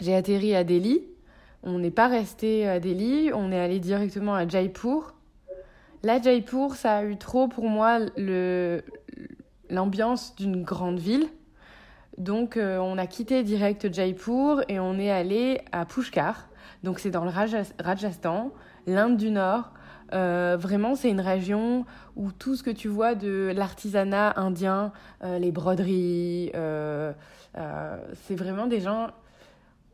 j'ai 0.00 0.14
atterri 0.14 0.54
à 0.54 0.64
Delhi. 0.64 1.02
On 1.62 1.78
n'est 1.78 1.90
pas 1.90 2.08
resté 2.08 2.68
à 2.68 2.78
Delhi, 2.78 3.30
on 3.32 3.50
est 3.50 3.58
allé 3.58 3.78
directement 3.78 4.34
à 4.34 4.46
Jaipur. 4.46 5.14
Là, 6.02 6.20
Jaipur, 6.20 6.74
ça 6.74 6.96
a 6.98 7.04
eu 7.04 7.16
trop 7.16 7.48
pour 7.48 7.70
moi 7.70 8.00
l'ambiance 9.70 10.36
d'une 10.36 10.62
grande 10.62 10.98
ville. 10.98 11.26
Donc, 12.18 12.58
euh, 12.58 12.76
on 12.78 12.98
a 12.98 13.06
quitté 13.06 13.42
direct 13.42 13.90
Jaipur 13.90 14.62
et 14.68 14.78
on 14.78 14.98
est 14.98 15.10
allé 15.10 15.62
à 15.72 15.86
Pushkar. 15.86 16.48
Donc, 16.84 17.00
c'est 17.00 17.10
dans 17.10 17.24
le 17.24 17.30
Rajasthan, 17.30 18.52
l'Inde 18.86 19.16
du 19.16 19.32
Nord. 19.32 19.72
Euh, 20.12 20.56
vraiment, 20.58 20.94
c'est 20.94 21.10
une 21.10 21.20
région 21.20 21.84
où 22.14 22.30
tout 22.30 22.54
ce 22.54 22.62
que 22.62 22.70
tu 22.70 22.86
vois 22.86 23.16
de 23.16 23.52
l'artisanat 23.56 24.38
indien, 24.38 24.92
euh, 25.24 25.40
les 25.40 25.50
broderies, 25.50 26.52
c'est 26.52 28.36
vraiment 28.36 28.68
des 28.68 28.80
gens 28.80 29.08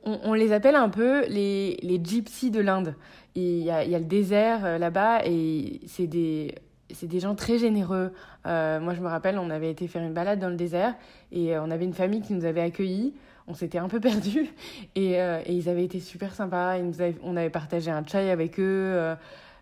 on, 0.05 0.35
les 0.35 0.53
appelle 0.53 0.77
un 0.77 0.89
peu 0.89 1.27
les, 1.27 1.79
les 1.83 2.01
gypsies 2.03 2.51
de 2.51 2.61
l'Inde. 2.61 2.95
Il 3.35 3.59
y 3.59 3.71
a, 3.71 3.85
le 3.85 4.05
désert 4.05 4.65
euh, 4.65 4.79
là-bas 4.79 5.25
et 5.25 5.81
c'est 5.87 6.07
des, 6.07 6.55
des 7.03 7.21
gens 7.21 7.35
très 7.35 7.59
généreux. 7.59 8.13
Euh, 8.47 8.81
moi, 8.81 8.95
je 8.95 9.01
me 9.01 9.09
rappelle, 9.09 9.39
on 9.39 9.51
avait 9.51 9.71
été 9.71 9.87
faire 9.89 10.03
une 10.03 10.15
balade 10.15 10.39
dans 10.39 10.49
le 10.49 10.57
désert 10.57 10.95
et 11.33 11.55
euh, 11.55 11.63
on 11.63 11.71
avait 11.71 11.85
une 11.85 11.95
famille 11.95 12.23
qui 12.23 12.33
nous 12.33 12.45
avait 12.45 12.63
accueillis. 12.63 13.15
On 13.51 13.55
s'était 13.55 13.79
un 13.79 13.89
peu 13.89 14.01
perdus 14.01 14.49
et, 14.95 15.15
et, 15.15 15.53
ils 15.53 15.69
avaient 15.69 15.85
été 15.85 16.01
super 16.01 16.35
sympas. 16.35 16.79
Ils 16.79 16.87
nous 16.87 16.95
on 17.23 17.37
avait 17.37 17.51
partagé 17.51 17.91
un 17.91 18.05
chai 18.07 18.31
avec 18.31 18.59
eux. 18.59 19.17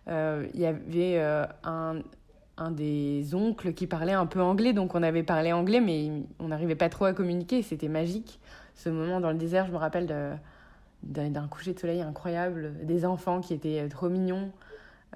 Il 0.07 0.59
y 0.59 0.65
avait 0.65 1.19
un, 1.63 2.01
un 2.57 2.71
des 2.71 3.35
oncles 3.35 3.73
qui 3.73 3.87
parlait 3.87 4.13
un 4.13 4.25
peu 4.25 4.41
anglais, 4.41 4.73
donc 4.73 4.95
on 4.95 5.03
avait 5.03 5.23
parlé 5.23 5.51
anglais, 5.51 5.81
mais 5.81 6.11
on 6.39 6.49
n'arrivait 6.49 6.75
pas 6.75 6.89
trop 6.89 7.05
à 7.05 7.13
communiquer. 7.13 7.61
C'était 7.61 7.89
magique 7.89 8.39
ce 8.79 8.89
moment 8.89 9.19
dans 9.19 9.31
le 9.31 9.37
désert, 9.37 9.65
je 9.65 9.71
me 9.71 9.77
rappelle 9.77 10.39
d'un 11.03 11.47
coucher 11.47 11.73
de 11.73 11.79
soleil 11.79 12.01
incroyable, 12.01 12.73
des 12.85 13.05
enfants 13.05 13.41
qui 13.41 13.53
étaient 13.53 13.87
trop 13.89 14.09
mignons. 14.09 14.51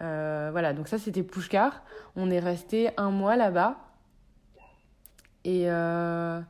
Euh, 0.02 0.50
voilà, 0.52 0.74
donc 0.74 0.88
ça 0.90 0.98
c'était 0.98 1.24
Pushkar. 1.24 1.82
On 2.16 2.30
est 2.30 2.40
resté 2.40 2.90
un 2.98 3.10
mois 3.10 3.38
là-bas. 3.38 3.78
Et, 5.46 5.70
euh, 5.70 6.42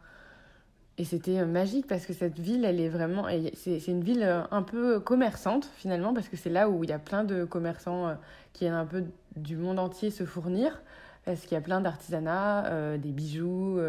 et 0.98 1.06
c'était 1.06 1.44
magique 1.46 1.88
parce 1.88 2.06
que 2.06 2.14
cette 2.14 2.40
ville, 2.40 2.66
elle 2.66 2.80
est 2.80 2.90
vraiment. 2.90 3.26
C'est 3.56 3.88
une 3.88 4.04
ville 4.04 4.24
un 4.52 4.62
peu 4.62 5.00
commerçante 5.00 5.70
finalement, 5.76 6.14
parce 6.14 6.30
que 6.30 6.38
c'est 6.38 6.50
là 6.50 6.70
où 6.70 6.84
il 6.84 6.90
y 6.90 6.94
a 6.94 7.00
plein 7.00 7.24
de 7.24 7.46
commerçants 7.46 8.08
euh, 8.08 8.14
qui 8.54 8.66
viennent 8.66 8.74
un 8.76 8.86
peu 8.86 9.04
du 9.36 9.56
monde 9.58 9.80
entier 9.80 10.12
se 10.12 10.26
fournir. 10.26 10.82
Parce 11.26 11.42
qu'il 11.42 11.54
y 11.54 11.58
a 11.58 11.62
plein 11.62 11.80
d'artisanat, 11.80 12.98
des 12.98 13.12
bijoux, 13.14 13.80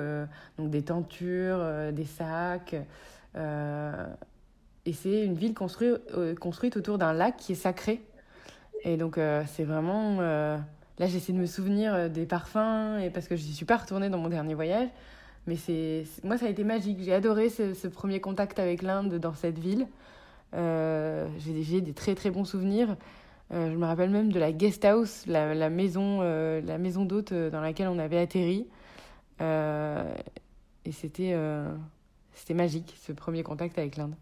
donc 0.56 0.70
des 0.70 0.82
tentures, 0.82 1.92
des 1.92 2.04
sacs. 2.04 2.76
Euh, 3.36 4.06
et 4.86 4.92
c'est 4.92 5.24
une 5.24 5.34
ville 5.34 5.54
construite, 5.54 6.00
euh, 6.16 6.34
construite 6.34 6.76
autour 6.76 6.98
d'un 6.98 7.12
lac 7.12 7.36
qui 7.36 7.52
est 7.52 7.56
sacré. 7.56 8.04
Et 8.82 8.96
donc, 8.96 9.18
euh, 9.18 9.42
c'est 9.46 9.64
vraiment. 9.64 10.20
là, 10.20 11.06
j'essaie 11.06 11.32
de 11.32 11.38
me 11.38 11.46
souvenir 11.46 12.10
des 12.10 12.26
parfums, 12.26 12.98
et 13.02 13.10
parce 13.10 13.28
que 13.28 13.36
je 13.36 13.44
n'y 13.44 13.52
suis 13.52 13.64
pas 13.64 13.78
retournée 13.78 14.10
dans 14.10 14.18
mon 14.18 14.28
dernier 14.28 14.54
voyage. 14.54 14.88
Mais 15.46 15.56
c'est 15.56 16.04
moi, 16.22 16.38
ça 16.38 16.46
a 16.46 16.48
été 16.48 16.64
magique. 16.64 16.98
J'ai 17.02 17.12
adoré 17.12 17.48
ce, 17.50 17.86
premier 17.86 18.20
contact 18.20 18.58
avec 18.58 18.82
l'Inde 18.82 19.14
dans 19.14 19.34
cette 19.34 19.58
ville. 19.58 19.86
J'ai 20.52 21.80
des 21.80 21.92
très 21.92 22.14
très 22.14 22.30
bons 22.30 22.44
souvenirs. 22.44 22.96
je 23.50 23.76
me 23.76 23.84
rappelle 23.84 24.10
même 24.10 24.32
de 24.32 24.38
la 24.38 24.52
guest 24.52 24.84
house, 24.84 25.26
la, 25.26 25.54
la 25.54 25.68
maison, 25.68 26.22
la 26.22 26.78
maison 26.78 27.04
d'hôte 27.04 27.34
dans 27.34 27.60
laquelle 27.60 27.88
on 27.88 27.98
avait 27.98 28.18
atterri. 28.18 28.66
et 29.40 30.92
c'était 30.92 31.34
c'était 32.34 32.54
magique, 32.54 32.94
ce 33.00 33.12
premier 33.12 33.42
contact 33.42 33.78
avec 33.78 33.96
l'Inde. 33.96 34.14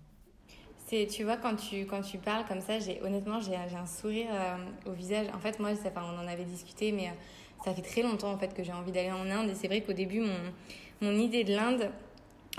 C'est, 0.87 1.07
tu 1.07 1.25
vois, 1.25 1.39
quand 1.39 1.57
tu, 1.57 1.87
quand 1.87 2.03
tu 2.03 2.19
parles 2.19 2.45
comme 2.47 2.61
ça, 2.61 2.79
j'ai, 2.79 3.01
honnêtement, 3.03 3.41
j'ai, 3.41 3.57
un 3.57 3.87
sourire 3.87 4.29
euh, 4.31 4.91
au 4.91 4.93
visage. 4.93 5.27
En 5.35 5.39
fait, 5.39 5.59
moi, 5.59 5.75
ça, 5.75 5.91
on 5.97 6.23
en 6.23 6.29
avait 6.29 6.45
discuté, 6.45 6.93
mais 6.93 7.09
euh, 7.09 7.13
ça 7.65 7.73
fait 7.73 7.83
très 7.83 8.03
longtemps 8.03 8.31
en 8.31 8.39
fait, 8.39 8.53
que 8.53 8.63
j'ai 8.63 8.73
envie 8.73 8.93
d'aller 8.93 9.11
en 9.11 9.29
Inde. 9.31 9.49
Et 9.49 9.55
c'est 9.55 9.69
vrai 9.69 9.81
qu'au 9.81 9.95
début, 9.95 10.21
mon, 10.21 10.37
mon 11.03 11.19
idée 11.19 11.45
de 11.45 11.55
l'Inde, 11.55 11.91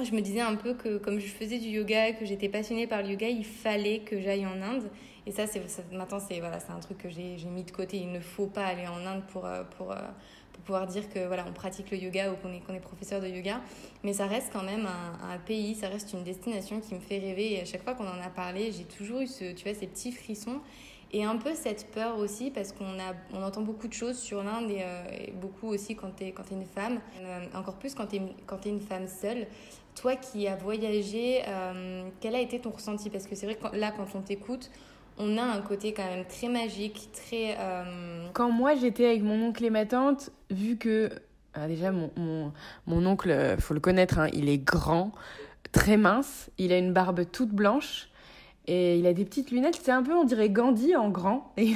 je 0.03 0.12
me 0.12 0.21
disais 0.21 0.41
un 0.41 0.55
peu 0.55 0.73
que 0.73 0.97
comme 0.97 1.19
je 1.19 1.27
faisais 1.27 1.59
du 1.59 1.69
yoga, 1.69 2.12
que 2.13 2.25
j'étais 2.25 2.50
passionnée 2.50 2.88
par 2.88 3.01
le 3.01 3.09
yoga, 3.09 3.27
il 3.29 3.45
fallait 3.45 4.00
que 4.00 4.19
j'aille 4.19 4.45
en 4.45 4.62
Inde. 4.62 4.89
Et 5.25 5.31
ça, 5.31 5.47
c'est, 5.47 5.62
maintenant, 5.93 6.19
c'est, 6.19 6.39
voilà, 6.39 6.57
un 6.69 6.79
truc 6.79 6.97
que 6.97 7.09
j'ai, 7.09 7.38
mis 7.45 7.63
de 7.63 7.71
côté. 7.71 7.97
Il 7.97 8.12
ne 8.12 8.19
faut 8.19 8.47
pas 8.47 8.65
aller 8.65 8.85
en 8.88 9.05
Inde 9.05 9.23
pour, 9.31 9.45
euh, 9.45 9.63
pour, 9.77 9.95
pour 10.53 10.63
pouvoir 10.63 10.88
dire 10.88 11.09
que 11.09 11.25
voilà, 11.25 11.45
on 11.47 11.53
pratique 11.53 11.91
le 11.91 11.97
yoga 11.97 12.31
ou 12.31 12.35
qu'on 12.35 12.53
est, 12.53 12.59
qu'on 12.59 12.73
est 12.73 12.79
professeur 12.79 13.21
de 13.21 13.27
yoga. 13.27 13.62
Mais 14.03 14.13
ça 14.13 14.27
reste 14.27 14.51
quand 14.51 14.63
même 14.63 14.88
un, 14.88 15.38
pays, 15.38 15.75
ça 15.75 15.88
reste 15.88 16.13
une 16.13 16.23
destination 16.23 16.79
qui 16.79 16.95
me 16.95 17.00
fait 17.00 17.19
rêver. 17.19 17.53
Et 17.53 17.62
à 17.62 17.65
chaque 17.65 17.83
fois 17.83 17.93
qu'on 17.93 18.07
en 18.07 18.21
a 18.21 18.29
parlé, 18.29 18.71
j'ai 18.71 18.83
toujours 18.83 19.21
eu 19.21 19.27
ce, 19.27 19.53
tu 19.53 19.63
vois, 19.63 19.73
ces 19.73 19.88
petits 19.88 20.12
frissons. 20.12 20.59
Et 21.15 21.24
un 21.24 21.38
peu 21.38 21.53
cette 21.53 21.91
peur 21.91 22.17
aussi, 22.17 22.50
parce 22.50 22.72
qu'on 22.72 23.00
a, 23.00 23.13
on 23.34 23.43
entend 23.43 23.62
beaucoup 23.62 23.88
de 23.88 23.93
choses 23.93 24.17
sur 24.17 24.43
l'Inde 24.43 24.70
et, 24.72 24.82
euh, 24.82 25.03
beaucoup 25.39 25.67
aussi 25.67 25.96
quand 25.96 26.10
tu 26.17 26.25
es, 26.25 26.32
quand 26.32 26.51
es 26.51 26.55
une 26.55 26.65
femme, 26.65 27.00
euh, 27.22 27.46
encore 27.53 27.75
plus 27.75 27.93
quand 27.93 28.08
tu 28.08 28.15
es, 28.15 28.22
quand 28.48 28.65
es 28.65 28.70
une 28.70 28.82
femme 28.82 29.08
seule. 29.08 29.46
Toi 29.93 30.15
qui 30.15 30.48
as 30.48 30.55
voyagé, 30.55 31.43
euh, 31.48 32.10
quel 32.20 32.34
a 32.34 32.39
été 32.39 32.60
ton 32.60 32.72
ressenti? 32.72 33.12
Parce 33.12 33.27
que 33.27 33.36
c'est 33.36 33.46
vrai 33.46 33.55
que 33.55 33.77
là, 33.77 33.91
quand 33.91 34.08
on 34.15 34.22
t'écoute, 34.22 34.72
on 35.20 35.38
a 35.38 35.43
un 35.43 35.62
côté 35.62 35.93
quand 35.93 36.05
même 36.05 36.25
très 36.25 36.50
magique, 36.50 37.10
très... 37.13 37.55
Quand 38.34 38.50
moi 38.50 38.74
j'étais 38.74 39.05
avec 39.05 39.22
mon 39.22 39.39
oncle 39.50 39.63
et 39.63 39.70
ma 39.70 39.86
tante, 39.86 40.32
vu 40.50 40.77
que... 40.77 41.12
Déjà, 41.67 41.91
mon, 41.91 42.10
mon, 42.88 43.05
oncle, 43.05 43.29
euh, 43.29 43.58
faut 43.58 43.75
le 43.75 43.79
connaître, 43.79 44.17
hein, 44.17 44.27
il 44.34 44.50
est 44.50 44.58
grand, 44.58 45.12
très 45.72 45.98
mince, 45.98 46.50
il 46.58 46.72
a 46.74 46.79
une 46.79 46.93
barbe 46.93 47.29
toute 47.32 47.51
blanche. 47.51 48.10
Et 48.65 48.98
il 48.98 49.05
a 49.08 49.13
des 49.13 49.25
petites 49.25 49.51
lunettes, 49.51 49.77
c'est 49.82 49.91
un 49.91 50.03
peu, 50.03 50.13
on 50.13 50.24
dirait 50.24 50.50
Gandhi 50.50 50.96
en 50.96 51.10
grand. 51.10 51.51
Et, 51.58 51.74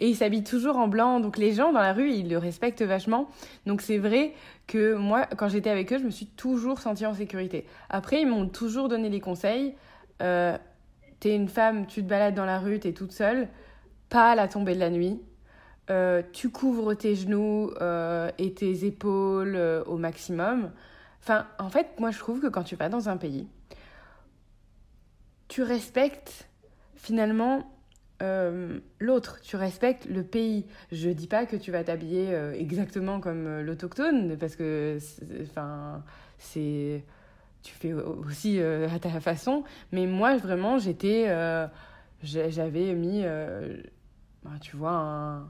il 0.00 0.16
s'habille 0.16 0.44
toujours 0.44 0.76
en 0.78 0.88
blanc. 0.88 1.20
Donc 1.20 1.36
les 1.36 1.52
gens 1.52 1.72
dans 1.72 1.80
la 1.80 1.92
rue, 1.92 2.10
ils 2.10 2.28
le 2.28 2.38
respectent 2.38 2.82
vachement. 2.82 3.28
Donc 3.66 3.82
c'est 3.82 3.98
vrai 3.98 4.32
que 4.66 4.94
moi, 4.94 5.26
quand 5.36 5.48
j'étais 5.48 5.68
avec 5.68 5.92
eux, 5.92 5.98
je 5.98 6.04
me 6.04 6.10
suis 6.10 6.26
toujours 6.26 6.78
sentie 6.78 7.04
en 7.04 7.12
sécurité. 7.12 7.66
Après, 7.90 8.22
ils 8.22 8.26
m'ont 8.26 8.48
toujours 8.48 8.88
donné 8.88 9.10
des 9.10 9.20
conseils. 9.20 9.74
Euh, 10.22 10.56
t'es 11.20 11.34
une 11.34 11.48
femme, 11.48 11.86
tu 11.86 12.02
te 12.02 12.08
balades 12.08 12.34
dans 12.34 12.46
la 12.46 12.58
rue, 12.58 12.80
t'es 12.80 12.92
toute 12.92 13.12
seule, 13.12 13.48
pas 14.08 14.30
à 14.30 14.34
la 14.34 14.48
tombée 14.48 14.74
de 14.74 14.80
la 14.80 14.90
nuit. 14.90 15.20
Euh, 15.90 16.22
tu 16.32 16.48
couvres 16.48 16.94
tes 16.94 17.14
genoux 17.14 17.72
euh, 17.80 18.30
et 18.38 18.54
tes 18.54 18.86
épaules 18.86 19.58
au 19.86 19.98
maximum. 19.98 20.70
Enfin, 21.20 21.46
en 21.58 21.68
fait, 21.68 21.88
moi 21.98 22.10
je 22.10 22.18
trouve 22.18 22.40
que 22.40 22.46
quand 22.46 22.62
tu 22.62 22.74
vas 22.76 22.88
dans 22.88 23.08
un 23.10 23.16
pays, 23.18 23.46
tu 25.52 25.62
respectes 25.62 26.48
finalement 26.96 27.68
l'autre, 29.00 29.40
tu 29.42 29.56
respectes 29.56 30.06
le 30.06 30.22
pays. 30.22 30.64
Je 30.92 31.10
dis 31.10 31.26
pas 31.26 31.44
que 31.44 31.56
tu 31.56 31.72
vas 31.72 31.82
t'habiller 31.82 32.32
exactement 32.54 33.18
comme 33.18 33.60
l'autochtone, 33.62 34.36
parce 34.38 34.54
que, 34.54 34.98
enfin, 35.42 36.04
c'est 36.38 37.02
tu 37.62 37.74
fais 37.74 37.92
aussi 37.92 38.60
euh, 38.60 38.88
à 38.88 38.98
ta 38.98 39.20
façon. 39.20 39.64
Mais 39.92 40.06
moi, 40.06 40.36
vraiment, 40.36 40.78
j'étais. 40.78 41.26
Euh, 41.28 41.66
j'avais 42.22 42.94
mis, 42.94 43.22
euh, 43.24 43.76
bah, 44.44 44.52
tu 44.60 44.76
vois, 44.76 45.42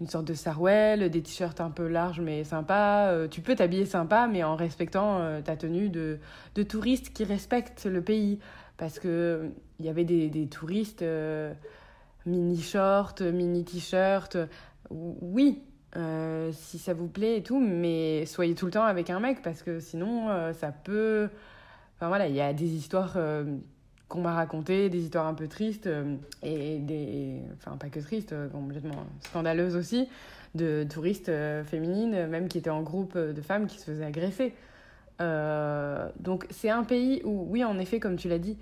une 0.00 0.08
sorte 0.08 0.26
de 0.26 0.34
sarouel, 0.34 1.08
des 1.08 1.22
t-shirts 1.22 1.60
un 1.60 1.70
peu 1.70 1.86
larges 1.86 2.20
mais 2.20 2.42
sympas. 2.42 3.28
tu 3.28 3.40
peux 3.40 3.54
t'habiller 3.54 3.86
sympa, 3.86 4.26
mais 4.26 4.42
en 4.42 4.56
respectant 4.56 5.40
ta 5.42 5.56
tenue 5.56 5.88
de, 5.88 6.18
de 6.56 6.62
touriste 6.64 7.12
qui 7.12 7.24
respecte 7.24 7.86
le 7.86 8.02
pays. 8.02 8.40
Parce 8.76 8.98
qu'il 8.98 9.52
y 9.80 9.88
avait 9.88 10.04
des, 10.04 10.48
touristes 10.48 11.04
mini-shorts, 12.26 13.20
mini-t-shirts. 13.20 14.36
Oui, 14.90 15.62
si 16.52 16.78
ça 16.78 16.92
vous 16.92 17.08
plaît 17.08 17.38
et 17.38 17.42
tout, 17.42 17.58
mais 17.58 18.26
soyez 18.26 18.54
tout 18.54 18.66
le 18.66 18.72
temps 18.72 18.84
avec 18.84 19.08
un 19.10 19.20
mec 19.20 19.42
parce 19.42 19.62
que 19.62 19.80
sinon 19.80 20.52
ça 20.52 20.72
peut. 20.72 21.28
Enfin 21.96 22.08
voilà, 22.08 22.28
il 22.28 22.34
y 22.34 22.40
a 22.42 22.52
des 22.52 22.74
histoires 22.74 23.16
qu'on 24.08 24.20
m'a 24.20 24.34
racontées, 24.34 24.90
des 24.90 25.00
histoires 25.00 25.26
un 25.26 25.34
peu 25.34 25.48
tristes 25.48 25.88
et 26.42 26.78
des. 26.78 27.40
Enfin, 27.56 27.78
pas 27.78 27.88
que 27.88 28.00
tristes, 28.00 28.34
complètement 28.52 29.06
scandaleuses 29.20 29.74
aussi, 29.74 30.06
de 30.54 30.86
touristes 30.88 31.32
féminines, 31.64 32.26
même 32.26 32.48
qui 32.48 32.58
étaient 32.58 32.68
en 32.68 32.82
groupe 32.82 33.16
de 33.16 33.40
femmes 33.40 33.66
qui 33.66 33.78
se 33.78 33.86
faisaient 33.86 34.04
agresser. 34.04 34.54
Donc 35.18 36.46
c'est 36.50 36.70
un 36.70 36.84
pays 36.84 37.22
où, 37.24 37.46
oui, 37.48 37.64
en 37.64 37.78
effet, 37.78 38.00
comme 38.00 38.16
tu 38.16 38.28
l'as 38.28 38.38
dit, 38.38 38.58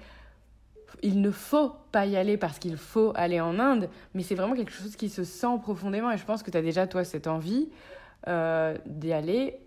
il 1.03 1.21
ne 1.21 1.31
faut 1.31 1.73
pas 1.93 2.07
y 2.07 2.17
aller 2.17 2.37
parce 2.37 2.59
qu'il 2.59 2.77
faut 2.77 3.13
aller 3.15 3.41
en 3.41 3.59
Inde, 3.59 3.89
mais 4.15 4.23
c'est 4.23 4.35
vraiment 4.35 4.55
quelque 4.55 4.73
chose 4.73 4.97
qui 4.97 5.09
se 5.09 5.25
sent 5.25 5.59
profondément 5.61 6.11
et 6.11 6.17
je 6.17 6.25
pense 6.25 6.43
que 6.43 6.51
tu 6.51 6.57
as 6.57 6.63
déjà 6.63 6.87
toi 6.87 7.05
cette 7.05 7.27
envie 7.27 7.69
euh, 8.29 8.77
d'y 8.87 9.13
aller. 9.13 9.59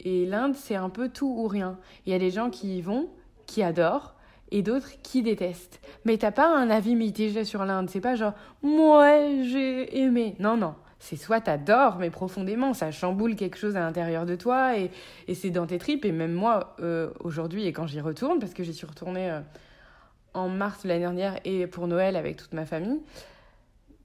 Et 0.00 0.26
l'Inde, 0.26 0.54
c'est 0.54 0.76
un 0.76 0.88
peu 0.88 1.08
tout 1.08 1.26
ou 1.26 1.48
rien. 1.48 1.78
Il 2.06 2.12
y 2.12 2.14
a 2.14 2.18
des 2.18 2.30
gens 2.30 2.50
qui 2.50 2.78
y 2.78 2.80
vont, 2.80 3.10
qui 3.46 3.62
adorent, 3.62 4.14
et 4.50 4.62
d'autres 4.62 4.90
qui 5.02 5.22
détestent. 5.22 5.80
Mais 6.04 6.16
t'as 6.16 6.30
pas 6.30 6.48
un 6.48 6.70
avis 6.70 6.94
mitigé 6.94 7.44
sur 7.44 7.64
l'Inde. 7.64 7.90
C'est 7.90 8.00
pas 8.00 8.14
genre, 8.14 8.34
moi 8.62 9.42
j'ai 9.42 9.98
aimé. 9.98 10.36
Non, 10.38 10.56
non. 10.56 10.74
C'est 10.98 11.16
soit 11.16 11.40
t'adores, 11.40 11.98
mais 11.98 12.10
profondément, 12.10 12.74
ça 12.74 12.90
chamboule 12.90 13.36
quelque 13.36 13.56
chose 13.56 13.76
à 13.76 13.80
l'intérieur 13.80 14.26
de 14.26 14.34
toi 14.34 14.76
et, 14.76 14.90
c'est 15.34 15.50
dans 15.50 15.66
tes 15.66 15.78
tripes. 15.78 16.04
Et 16.04 16.12
même 16.12 16.32
moi, 16.32 16.76
euh, 16.80 17.10
aujourd'hui, 17.20 17.66
et 17.66 17.72
quand 17.72 17.86
j'y 17.86 18.00
retourne, 18.00 18.38
parce 18.40 18.54
que 18.54 18.64
j'y 18.64 18.74
suis 18.74 18.86
retournée 18.86 19.30
euh, 19.30 19.40
en 20.34 20.48
mars 20.48 20.82
de 20.82 20.88
l'année 20.88 21.00
dernière 21.00 21.38
et 21.44 21.66
pour 21.66 21.86
Noël 21.86 22.16
avec 22.16 22.36
toute 22.36 22.52
ma 22.52 22.66
famille, 22.66 23.00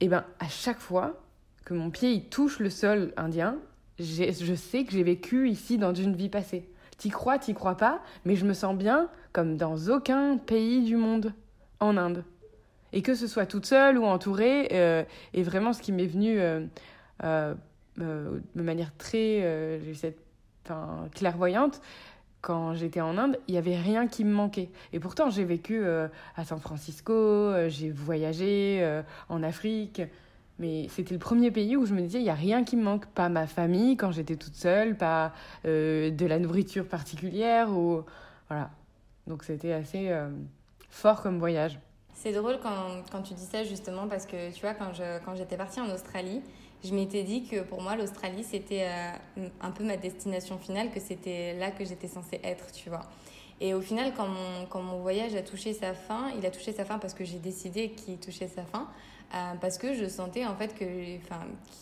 et 0.00 0.06
eh 0.06 0.08
ben 0.08 0.24
à 0.40 0.48
chaque 0.48 0.80
fois 0.80 1.20
que 1.64 1.72
mon 1.72 1.90
pied 1.90 2.10
il 2.10 2.28
touche 2.28 2.58
le 2.58 2.68
sol 2.68 3.12
indien, 3.16 3.56
je 3.98 4.54
sais 4.54 4.84
que 4.84 4.92
j'ai 4.92 5.04
vécu 5.04 5.48
ici 5.48 5.78
dans 5.78 5.94
une 5.94 6.16
vie 6.16 6.28
passée. 6.28 6.68
T'y 6.98 7.10
crois, 7.10 7.38
t'y 7.38 7.54
crois 7.54 7.76
pas, 7.76 8.00
mais 8.24 8.36
je 8.36 8.44
me 8.44 8.54
sens 8.54 8.76
bien 8.76 9.08
comme 9.32 9.56
dans 9.56 9.76
aucun 9.88 10.36
pays 10.36 10.82
du 10.82 10.96
monde 10.96 11.32
en 11.80 11.96
Inde. 11.96 12.24
Et 12.94 13.02
que 13.02 13.14
ce 13.14 13.26
soit 13.26 13.44
toute 13.44 13.66
seule 13.66 13.98
ou 13.98 14.04
entourée, 14.04 14.68
euh, 14.72 15.04
et 15.34 15.42
vraiment 15.42 15.74
ce 15.74 15.82
qui 15.82 15.92
m'est 15.92 16.06
venu 16.06 16.40
euh, 16.40 16.64
euh, 17.22 17.54
de 17.98 18.62
manière 18.62 18.96
très 18.96 19.80
clairvoyante, 21.14 21.82
quand 22.44 22.74
j'étais 22.74 23.00
en 23.00 23.16
Inde, 23.16 23.38
il 23.48 23.52
n'y 23.52 23.58
avait 23.58 23.76
rien 23.76 24.06
qui 24.06 24.22
me 24.22 24.32
manquait. 24.32 24.68
Et 24.92 25.00
pourtant, 25.00 25.30
j'ai 25.30 25.44
vécu 25.44 25.82
euh, 25.82 26.08
à 26.36 26.44
San 26.44 26.60
Francisco, 26.60 27.12
euh, 27.12 27.70
j'ai 27.70 27.90
voyagé 27.90 28.80
euh, 28.82 29.02
en 29.30 29.42
Afrique. 29.42 30.02
Mais 30.58 30.86
c'était 30.90 31.14
le 31.14 31.18
premier 31.18 31.50
pays 31.50 31.74
où 31.74 31.86
je 31.86 31.94
me 31.94 32.02
disais, 32.02 32.18
il 32.18 32.24
n'y 32.24 32.30
a 32.30 32.34
rien 32.34 32.62
qui 32.62 32.76
me 32.76 32.82
manque. 32.82 33.06
Pas 33.06 33.30
ma 33.30 33.46
famille 33.46 33.96
quand 33.96 34.12
j'étais 34.12 34.36
toute 34.36 34.54
seule, 34.54 34.96
pas 34.96 35.32
de 35.64 36.26
la 36.26 36.38
nourriture 36.38 36.86
particulière. 36.86 37.70
Ou... 37.70 38.04
Voilà. 38.48 38.70
Donc 39.26 39.42
c'était 39.42 39.72
assez 39.72 40.12
fort 40.90 41.22
comme 41.22 41.40
voyage. 41.40 41.80
C'est 42.14 42.32
drôle 42.32 42.58
quand, 42.62 43.02
quand, 43.10 43.22
tu 43.22 43.34
dis 43.34 43.44
ça 43.44 43.64
justement 43.64 44.08
parce 44.08 44.24
que 44.24 44.52
tu 44.52 44.60
vois, 44.60 44.74
quand 44.74 44.92
j'étais 44.92 45.56
quand 45.56 45.56
partie 45.56 45.80
en 45.80 45.90
Australie, 45.90 46.42
je 46.84 46.94
m'étais 46.94 47.22
dit 47.22 47.44
que 47.44 47.62
pour 47.62 47.80
moi, 47.80 47.96
l'Australie, 47.96 48.44
c'était 48.44 48.86
euh, 49.38 49.48
un 49.60 49.70
peu 49.70 49.84
ma 49.84 49.96
destination 49.96 50.58
finale, 50.58 50.90
que 50.90 51.00
c'était 51.00 51.54
là 51.54 51.70
que 51.70 51.84
j'étais 51.84 52.08
censée 52.08 52.40
être, 52.44 52.70
tu 52.72 52.90
vois. 52.90 53.02
Et 53.60 53.72
au 53.72 53.80
final, 53.80 54.12
quand 54.14 54.26
mon, 54.26 54.66
quand 54.68 54.82
mon 54.82 54.98
voyage 55.00 55.34
a 55.34 55.42
touché 55.42 55.72
sa 55.72 55.94
fin, 55.94 56.30
il 56.36 56.44
a 56.44 56.50
touché 56.50 56.72
sa 56.72 56.84
fin 56.84 56.98
parce 56.98 57.14
que 57.14 57.24
j'ai 57.24 57.38
décidé 57.38 57.90
qu'il 57.90 58.18
touchait 58.18 58.48
sa 58.48 58.64
fin. 58.64 58.88
Euh, 59.34 59.54
parce 59.60 59.78
que 59.78 59.94
je 59.94 60.06
sentais 60.06 60.46
en 60.46 60.54
fait 60.54 60.76
que 60.78 60.84
enfin 61.16 61.40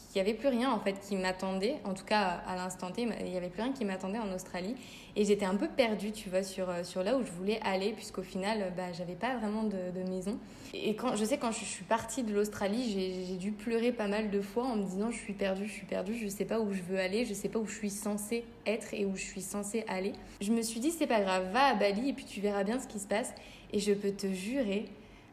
qu'il 0.09 0.17
y 0.17 0.21
avait 0.21 0.33
plus 0.33 0.49
rien 0.49 0.71
en 0.71 0.81
fait 0.81 0.99
qui 1.07 1.17
m'attendait 1.17 1.77
en 1.85 1.93
tout 1.93 2.05
cas 2.05 2.41
à 2.47 2.57
l'instant 2.57 2.91
T 2.91 3.03
il 3.03 3.29
y 3.29 3.37
avait 3.37 3.51
plus 3.51 3.61
rien 3.61 3.73
qui 3.73 3.85
m'attendait 3.85 4.19
en 4.19 4.33
Australie. 4.33 4.75
Et 5.17 5.27
j'étais 5.27 5.45
un 5.45 5.57
peu 5.57 5.69
perdue 5.69 6.13
tu 6.13 6.31
vois 6.31 6.45
sur 6.45 6.71
euh, 6.71 6.83
sur 6.83 7.03
là 7.03 7.15
où 7.15 7.23
je 7.23 7.31
voulais 7.33 7.61
aller 7.63 7.93
puisqu'au 7.93 8.23
final 8.23 8.73
bah 8.75 8.93
j'avais 8.93 9.17
pas 9.17 9.37
vraiment 9.37 9.65
de, 9.65 9.77
maison. 10.09 10.39
Et 10.73 10.97
quand 10.97 11.15
je 11.15 11.27
sais 11.27 11.37
quand 11.37 11.53
je 11.53 11.63
suis 11.65 11.85
partie 11.85 12.23
de 12.23 12.33
l'Australie 12.33 13.25
j'ai 13.29 13.37
dû 13.37 13.53
pleurer 13.53 13.93
pas 13.93 14.09
mal 14.09 14.31
de 14.31 14.41
fois 14.41 14.65
en 14.65 14.77
me 14.77 14.85
disant 14.85 15.11
je 15.11 15.19
suis 15.19 15.35
perdue 15.35 15.67
je 15.67 15.73
suis 15.73 15.87
perdue 15.87 16.17
je 16.17 16.29
sais 16.29 16.47
pas 16.47 16.59
où 16.59 16.73
je 16.73 16.81
veux 16.81 16.99
aller 16.99 17.27
je 17.27 17.35
sais 17.35 17.51
pas 17.51 17.59
où 17.59 17.67
je 17.67 17.75
suis 17.75 17.91
censée 17.91 18.45
être 18.65 18.95
et 18.95 19.05
où 19.05 19.15
je 19.15 19.25
suis 19.25 19.43
censée 19.43 19.85
aller. 19.89 20.15
Je 20.41 20.53
me 20.53 20.63
suis 20.63 20.81
dit 20.81 20.91
c'est 20.91 21.07
pas 21.07 21.21
grave 21.21 21.53
va 21.53 21.65
à 21.65 21.75
Bali 21.75 22.09
et 22.09 22.13
puis 22.15 22.25
tu 22.25 22.41
verras 22.41 22.65
bien 22.65 22.81
ce 22.81 22.87
qui 22.87 22.99
se 22.99 23.07
passe. 23.07 23.35
Et 23.75 23.79
je 23.79 23.93
peux 23.93 24.13
te 24.13 24.27
jurer 24.27 24.87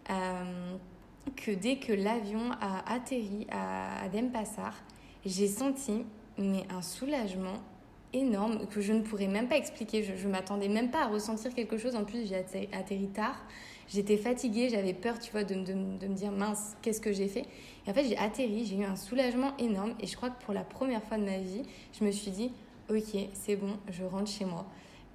euh, 0.09 0.77
que 1.35 1.51
dès 1.51 1.77
que 1.77 1.93
l'avion 1.93 2.51
a 2.61 2.93
atterri 2.93 3.47
à, 3.51 4.07
Denpasar, 4.09 4.75
j'ai 5.25 5.47
senti 5.47 6.05
mais 6.37 6.63
un 6.69 6.81
soulagement 6.81 7.61
énorme 8.13 8.65
que 8.67 8.81
je 8.81 8.93
ne 8.93 9.01
pourrais 9.01 9.27
même 9.27 9.47
pas 9.47 9.57
expliquer. 9.57 10.03
Je 10.03 10.25
ne 10.25 10.31
m'attendais 10.31 10.69
même 10.69 10.89
pas 10.89 11.03
à 11.03 11.07
ressentir 11.07 11.53
quelque 11.53 11.77
chose. 11.77 11.95
En 11.95 12.05
plus, 12.05 12.27
j'ai 12.27 12.35
atterri, 12.73 13.07
tard. 13.09 13.41
J'étais 13.87 14.17
fatiguée, 14.17 14.69
j'avais 14.69 14.93
peur, 14.93 15.19
tu 15.19 15.31
vois, 15.31 15.43
de, 15.43 15.55
de, 15.55 15.73
de 15.73 16.07
me 16.07 16.13
dire 16.13 16.31
mince, 16.31 16.77
qu'est-ce 16.81 17.01
que 17.01 17.11
j'ai 17.11 17.27
fait? 17.27 17.45
Et 17.85 17.91
en 17.91 17.93
fait, 17.93 18.05
j'ai 18.05 18.17
atterri, 18.17 18.65
j'ai 18.65 18.77
eu 18.77 18.85
un 18.85 18.95
soulagement 18.95 19.57
énorme. 19.57 19.95
Et 19.99 20.07
je 20.07 20.15
crois 20.15 20.29
que 20.29 20.43
pour 20.43 20.53
la 20.53 20.63
première 20.63 21.03
fois 21.03 21.17
de 21.17 21.23
ma 21.23 21.39
vie, 21.39 21.63
je 21.99 22.03
me 22.03 22.11
suis 22.11 22.31
dit, 22.31 22.51
ok, 22.89 23.27
c'est 23.33 23.55
bon, 23.55 23.77
je 23.89 24.03
rentre 24.03 24.29
chez 24.29 24.45
moi. 24.45 24.65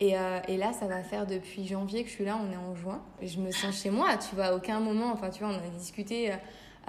Et, 0.01 0.19
euh, 0.19 0.41
et, 0.49 0.57
là, 0.57 0.73
ça 0.73 0.87
va 0.87 1.03
faire 1.03 1.27
depuis 1.27 1.67
janvier 1.67 2.03
que 2.03 2.09
je 2.09 2.15
suis 2.15 2.25
là, 2.25 2.39
on 2.43 2.53
est 2.53 2.57
en 2.57 2.75
juin. 2.75 3.01
Je 3.23 3.39
me 3.39 3.51
sens 3.53 3.81
chez 3.81 3.91
moi, 3.91 4.17
tu 4.17 4.35
vois, 4.35 4.55
aucun 4.55 4.81
moment, 4.81 5.13
enfin, 5.13 5.31
tu 5.31 5.45
vois, 5.45 5.53
on 5.53 5.57
a 5.57 5.79
discuté, 5.79 6.33
euh, 6.33 6.37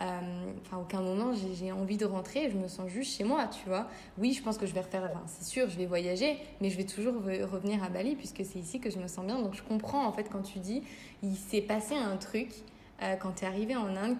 euh, 0.01 0.19
enfin, 0.61 0.77
aucun 0.77 1.01
moment, 1.01 1.31
j'ai 1.53 1.71
envie 1.71 1.97
de 1.97 2.05
rentrer, 2.05 2.49
je 2.49 2.57
me 2.57 2.67
sens 2.67 2.89
juste 2.89 3.15
chez 3.15 3.23
moi, 3.23 3.47
tu 3.47 3.69
vois. 3.69 3.87
Oui, 4.17 4.33
je 4.33 4.41
pense 4.41 4.57
que 4.57 4.65
je 4.65 4.73
vais 4.73 4.81
refaire, 4.81 5.03
enfin, 5.03 5.21
c'est 5.27 5.45
sûr, 5.45 5.69
je 5.69 5.77
vais 5.77 5.85
voyager, 5.85 6.37
mais 6.61 6.71
je 6.71 6.77
vais 6.77 6.85
toujours 6.85 7.13
revenir 7.13 7.83
à 7.83 7.89
Bali 7.89 8.15
puisque 8.15 8.43
c'est 8.43 8.59
ici 8.59 8.79
que 8.79 8.89
je 8.89 8.97
me 8.97 9.07
sens 9.07 9.23
bien. 9.23 9.39
Donc, 9.39 9.53
je 9.53 9.61
comprends, 9.61 10.05
en 10.05 10.11
fait, 10.11 10.27
quand 10.31 10.41
tu 10.41 10.57
dis, 10.57 10.81
il 11.21 11.35
s'est 11.35 11.61
passé 11.61 11.95
un 11.95 12.17
truc 12.17 12.49
quand 13.19 13.33
tu 13.33 13.43
es 13.43 13.47
arrivé 13.47 13.75
en 13.75 13.95
Inde 13.95 14.17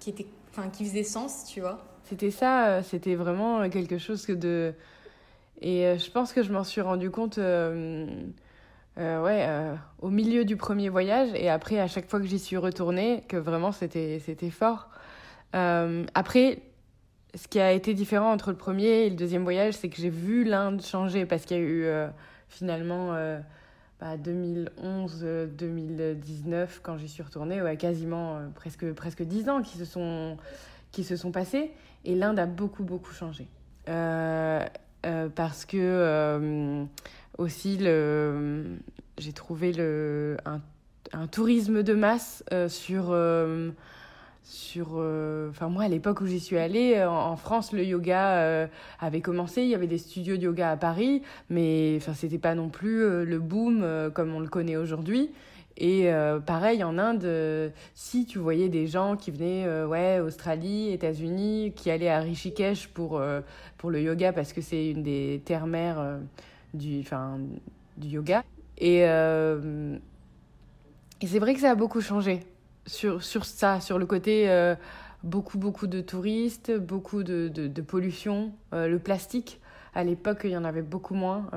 qui, 0.00 0.12
qui, 0.12 0.22
était, 0.22 0.26
qui 0.72 0.84
faisait 0.84 1.04
sens, 1.04 1.44
tu 1.44 1.60
vois. 1.60 1.84
C'était 2.04 2.30
ça, 2.30 2.82
c'était 2.82 3.16
vraiment 3.16 3.68
quelque 3.68 3.98
chose 3.98 4.24
que 4.24 4.32
de 4.32 4.74
et 5.64 5.84
euh, 5.86 5.98
je 5.98 6.10
pense 6.10 6.32
que 6.34 6.42
je 6.42 6.52
m'en 6.52 6.62
suis 6.62 6.82
rendu 6.82 7.10
compte 7.10 7.38
euh, 7.38 8.06
euh, 8.98 9.22
ouais, 9.22 9.48
au 10.02 10.10
milieu 10.10 10.44
du 10.44 10.58
premier 10.58 10.90
voyage 10.90 11.30
et 11.34 11.48
après, 11.48 11.80
à 11.80 11.88
chaque 11.88 12.06
fois 12.06 12.20
que 12.20 12.26
j'y 12.26 12.38
suis 12.38 12.58
retournée, 12.58 13.24
que 13.28 13.38
vraiment 13.38 13.72
c'était 13.72 14.20
fort. 14.50 14.90
après, 15.52 16.60
ce 17.34 17.48
qui 17.48 17.60
a 17.60 17.72
été 17.72 17.94
différent 17.94 18.30
entre 18.30 18.50
le 18.50 18.58
premier 18.58 19.06
et 19.06 19.10
le 19.10 19.16
deuxième 19.16 19.42
voyage, 19.42 19.72
c'est 19.72 19.88
que 19.88 19.96
j'ai 19.96 20.10
vu 20.10 20.44
l'Inde 20.44 20.82
changer 20.82 21.24
parce 21.24 21.46
qu'il 21.46 21.56
y 21.56 21.60
a 21.60 21.62
eu 21.62 21.86
finalement 22.48 23.14
bah, 24.00 24.18
2011-2019 24.18 26.68
quand 26.82 26.98
j'y 26.98 27.08
suis 27.08 27.22
retournée, 27.22 27.62
ouais, 27.62 27.78
quasiment 27.78 28.38
presque, 28.54 28.92
presque 28.92 29.22
10 29.22 29.48
ans 29.48 29.62
qui 29.62 29.78
se 29.78 29.86
sont, 29.86 30.36
qui 30.92 31.04
se 31.04 31.16
sont 31.16 31.32
passés 31.32 31.70
et 32.04 32.14
l'Inde 32.14 32.38
a 32.38 32.44
beaucoup, 32.44 32.84
beaucoup 32.84 33.14
changé. 33.14 33.48
Euh, 35.04 35.28
parce 35.34 35.64
que 35.64 35.76
euh, 35.78 36.84
aussi 37.38 37.78
j'ai 39.18 39.32
trouvé 39.32 39.72
le, 39.72 40.36
un, 40.46 40.60
un, 41.12 41.26
tourisme 41.26 41.82
de 41.82 41.94
masse 41.94 42.42
euh, 42.52 42.68
sur 42.68 43.16
sur 44.42 44.88
enfin 45.50 45.68
moi 45.68 45.84
à 45.84 45.88
l'époque 45.88 46.20
où 46.20 46.26
j'y 46.26 46.40
suis 46.40 46.58
allée 46.58 47.02
en, 47.04 47.36
France 47.36 47.72
le 47.72 47.84
yoga 47.84 48.68
avait 49.00 49.20
commencé. 49.20 49.62
Il 49.62 49.68
y 49.68 49.74
avait 49.74 49.86
des 49.86 49.98
studios 49.98 50.36
de 50.36 50.42
yoga 50.42 50.70
à 50.70 50.76
Paris 50.76 51.22
mais 51.50 51.94
enfin 51.96 52.14
c'était 52.14 52.38
pas 52.38 52.54
non 52.54 52.68
plus 52.68 53.24
le 53.24 53.38
boom 53.38 54.10
comme 54.14 54.34
on 54.34 54.40
le 54.40 54.48
connaît 54.48 54.76
aujourd'hui 54.76 55.30
et 55.76 56.12
euh, 56.12 56.38
pareil, 56.38 56.84
en 56.84 56.98
Inde, 56.98 57.24
euh, 57.24 57.68
si 57.94 58.26
tu 58.26 58.38
voyais 58.38 58.68
des 58.68 58.86
gens 58.86 59.16
qui 59.16 59.32
venaient, 59.32 59.66
euh, 59.66 59.86
ouais, 59.86 60.20
Australie, 60.20 60.92
États-Unis, 60.92 61.72
qui 61.74 61.90
allaient 61.90 62.10
à 62.10 62.20
Rishikesh 62.20 62.88
pour, 62.88 63.20
pour 63.78 63.90
le 63.90 64.00
yoga, 64.00 64.32
parce 64.32 64.52
que 64.52 64.60
c'est 64.60 64.90
une 64.90 65.02
des 65.02 65.42
terres-mères 65.44 66.18
du, 66.72 67.04
du 67.96 68.08
yoga. 68.08 68.44
Et, 68.78 69.04
c'est 71.26 71.38
vrai 71.38 71.54
que 71.54 71.60
ça 71.60 71.70
a 71.70 71.74
beaucoup 71.74 72.00
changé 72.02 72.40
sur, 72.86 73.22
sur 73.22 73.44
ça, 73.44 73.80
sur 73.80 73.98
le 73.98 74.06
côté 74.06 74.74
beaucoup, 75.22 75.58
beaucoup 75.58 75.86
de 75.86 76.02
touristes, 76.02 76.70
beaucoup 76.70 77.22
de, 77.22 77.48
de 77.48 77.82
pollution, 77.82 78.52
le 78.72 78.98
plastique. 78.98 79.60
À 79.94 80.04
l'époque, 80.04 80.42
il 80.44 80.50
y 80.50 80.56
en 80.56 80.64
avait 80.64 80.82
beaucoup 80.82 81.14
moins. 81.14 81.48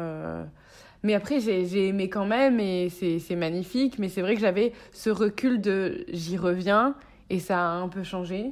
Mais 1.08 1.14
après, 1.14 1.40
j'ai 1.40 1.88
aimé 1.88 2.10
quand 2.10 2.26
même 2.26 2.60
et 2.60 2.90
c'est 2.90 3.36
magnifique. 3.38 3.98
Mais 3.98 4.10
c'est 4.10 4.20
vrai 4.22 4.36
que 4.36 4.42
j'avais 4.42 4.74
ce 4.92 5.10
recul 5.10 5.62
de 5.62 6.04
j'y 6.10 6.36
reviens 6.36 6.96
et 7.30 7.40
ça 7.40 7.58
a 7.60 7.70
un 7.70 7.88
peu 7.88 8.04
changé. 8.04 8.52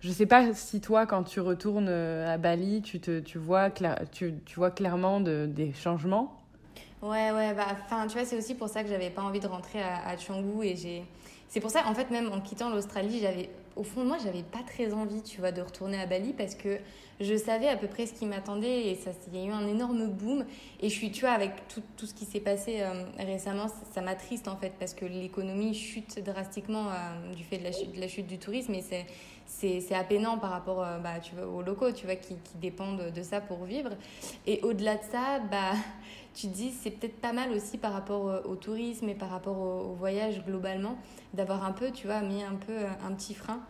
Je 0.00 0.10
sais 0.10 0.24
pas 0.24 0.54
si 0.54 0.80
toi, 0.80 1.04
quand 1.04 1.24
tu 1.24 1.40
retournes 1.40 1.90
euh, 1.90 2.32
à 2.32 2.38
Bali, 2.38 2.80
tu, 2.80 3.00
te, 3.00 3.20
tu, 3.20 3.36
vois, 3.36 3.68
tu, 4.12 4.32
tu 4.46 4.56
vois 4.56 4.70
clairement 4.70 5.20
de, 5.20 5.44
des 5.46 5.74
changements? 5.74 6.40
Ouais, 7.02 7.32
ouais, 7.32 7.52
bah, 7.52 7.66
enfin, 7.84 8.06
tu 8.06 8.14
vois, 8.14 8.24
c'est 8.24 8.38
aussi 8.38 8.54
pour 8.54 8.70
ça 8.70 8.82
que 8.82 8.88
j'avais 8.88 9.10
pas 9.10 9.20
envie 9.20 9.40
de 9.40 9.46
rentrer 9.46 9.82
à, 9.82 10.08
à 10.08 10.14
et 10.14 10.76
j'ai. 10.76 11.04
C'est 11.48 11.60
pour 11.60 11.70
ça, 11.70 11.86
en 11.86 11.94
fait, 11.94 12.10
même 12.10 12.32
en 12.32 12.40
quittant 12.40 12.70
l'Australie, 12.70 13.18
j'avais 13.20 13.50
au 13.76 13.82
fond, 13.82 14.04
moi, 14.04 14.18
j'avais 14.22 14.42
pas 14.42 14.62
très 14.66 14.92
envie, 14.92 15.22
tu 15.22 15.40
vois, 15.40 15.52
de 15.52 15.62
retourner 15.62 16.00
à 16.00 16.06
Bali 16.06 16.32
parce 16.32 16.54
que 16.54 16.78
je 17.20 17.36
savais 17.36 17.68
à 17.68 17.76
peu 17.76 17.86
près 17.86 18.06
ce 18.06 18.14
qui 18.14 18.26
m'attendait 18.26 18.88
et 18.88 18.94
ça, 18.94 19.10
il 19.32 19.38
y 19.38 19.42
a 19.42 19.46
eu 19.46 19.52
un 19.52 19.66
énorme 19.66 20.06
boom. 20.08 20.44
Et 20.80 20.88
je 20.88 20.94
suis, 20.94 21.10
tu 21.10 21.20
vois, 21.20 21.30
avec 21.30 21.68
tout, 21.68 21.82
tout 21.96 22.06
ce 22.06 22.14
qui 22.14 22.24
s'est 22.24 22.40
passé 22.40 22.80
euh, 22.80 23.04
récemment, 23.18 23.66
ça, 23.92 24.00
m'attriste 24.00 24.48
en 24.48 24.56
fait 24.56 24.72
parce 24.78 24.94
que 24.94 25.04
l'économie 25.04 25.74
chute 25.74 26.22
drastiquement 26.24 26.88
euh, 26.88 27.34
du 27.34 27.44
fait 27.44 27.58
de 27.58 27.64
la, 27.64 27.72
chute, 28.08 28.26
de 28.26 28.28
du 28.28 28.38
tourisme 28.38 28.74
et 28.74 28.82
c'est 28.82 29.06
c'est 29.52 29.94
apeurant 29.94 30.38
par 30.38 30.50
rapport 30.50 30.82
euh, 30.82 30.98
bah, 30.98 31.18
tu 31.20 31.34
vois, 31.34 31.46
aux 31.46 31.62
locaux, 31.62 31.92
tu 31.92 32.06
vois, 32.06 32.14
qui, 32.14 32.36
qui 32.36 32.56
dépendent 32.60 33.10
de 33.12 33.22
ça 33.22 33.40
pour 33.40 33.64
vivre. 33.64 33.90
Et 34.46 34.60
au-delà 34.62 34.94
de 34.94 35.02
ça, 35.10 35.40
bah, 35.50 35.72
tu 36.34 36.48
te 36.48 36.52
dis, 36.52 36.70
c'est 36.70 36.90
peut-être 36.90 37.20
pas 37.20 37.32
mal 37.32 37.52
aussi 37.52 37.78
par 37.78 37.92
rapport 37.92 38.42
au 38.44 38.56
tourisme 38.56 39.08
et 39.08 39.14
par 39.14 39.30
rapport 39.30 39.58
au, 39.58 39.94
voyage 39.94 40.44
globalement, 40.44 40.96
d'avoir 41.34 41.64
un 41.64 41.72
peu, 41.72 41.90
tu 41.90 42.06
vois, 42.06 42.20
mis 42.20 42.42
un 42.42 42.54
peu 42.54 42.76
un 43.04 43.12
petit 43.12 43.34
frein 43.34 43.60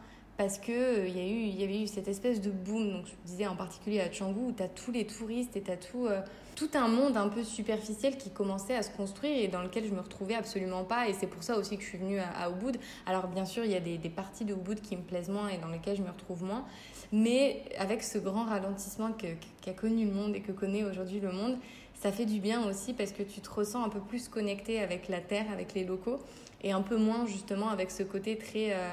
parce 0.40 0.56
qu'il 0.56 0.72
euh, 0.72 1.06
y, 1.06 1.20
a 1.20 1.26
eu, 1.26 1.44
y 1.48 1.62
avait 1.64 1.82
eu 1.82 1.86
cette 1.86 2.08
espèce 2.08 2.40
de 2.40 2.50
boom, 2.50 2.92
donc 2.92 3.04
je 3.04 3.12
disais 3.26 3.46
en 3.46 3.56
particulier 3.56 4.00
à 4.00 4.08
Canggu, 4.08 4.40
où 4.40 4.52
tu 4.52 4.62
as 4.62 4.68
tous 4.68 4.90
les 4.90 5.06
touristes 5.06 5.54
et 5.54 5.60
tu 5.60 5.70
as 5.70 5.76
tout, 5.76 6.06
euh, 6.06 6.22
tout 6.56 6.70
un 6.72 6.88
monde 6.88 7.18
un 7.18 7.28
peu 7.28 7.44
superficiel 7.44 8.16
qui 8.16 8.30
commençait 8.30 8.74
à 8.74 8.82
se 8.82 8.90
construire 8.90 9.36
et 9.36 9.48
dans 9.48 9.60
lequel 9.60 9.84
je 9.84 9.92
me 9.92 10.00
retrouvais 10.00 10.34
absolument 10.34 10.84
pas. 10.84 11.10
Et 11.10 11.12
c'est 11.12 11.26
pour 11.26 11.42
ça 11.42 11.58
aussi 11.58 11.76
que 11.76 11.82
je 11.82 11.88
suis 11.88 11.98
venue 11.98 12.20
à, 12.20 12.48
Ubud. 12.48 12.78
Alors 13.04 13.28
bien 13.28 13.44
sûr, 13.44 13.66
il 13.66 13.70
y 13.70 13.74
a 13.74 13.80
des, 13.80 13.98
parties 14.08 14.46
de 14.46 14.54
Ubud 14.54 14.80
qui 14.80 14.96
me 14.96 15.02
plaisent 15.02 15.28
moins 15.28 15.48
et 15.48 15.58
dans 15.58 15.68
lesquelles 15.68 15.98
je 15.98 16.02
me 16.02 16.10
retrouve 16.10 16.42
moins. 16.42 16.64
Mais 17.12 17.62
avec 17.78 18.02
ce 18.02 18.16
grand 18.16 18.46
ralentissement 18.46 19.10
qu'a 19.12 19.72
connu 19.74 20.06
le 20.06 20.12
monde 20.12 20.34
et 20.34 20.40
que 20.40 20.52
connaît 20.52 20.84
aujourd'hui 20.84 21.20
le 21.20 21.32
monde, 21.32 21.58
ça 22.00 22.10
fait 22.10 22.24
du 22.24 22.40
bien 22.40 22.66
aussi 22.66 22.94
parce 22.94 23.12
que 23.12 23.22
tu 23.22 23.40
te 23.40 23.50
ressens 23.50 23.84
un 23.84 23.90
peu 23.90 24.00
plus 24.00 24.28
connecté 24.28 24.80
avec 24.80 25.08
la 25.08 25.20
terre, 25.20 25.44
avec 25.52 25.74
les 25.74 25.84
locaux 25.84 26.18
et 26.62 26.72
un 26.72 26.80
peu 26.80 26.96
moins 26.96 27.26
justement 27.26 27.68
avec 27.68 27.90
ce 27.90 28.02
côté 28.02 28.36
très... 28.36 28.72
Euh, 28.72 28.90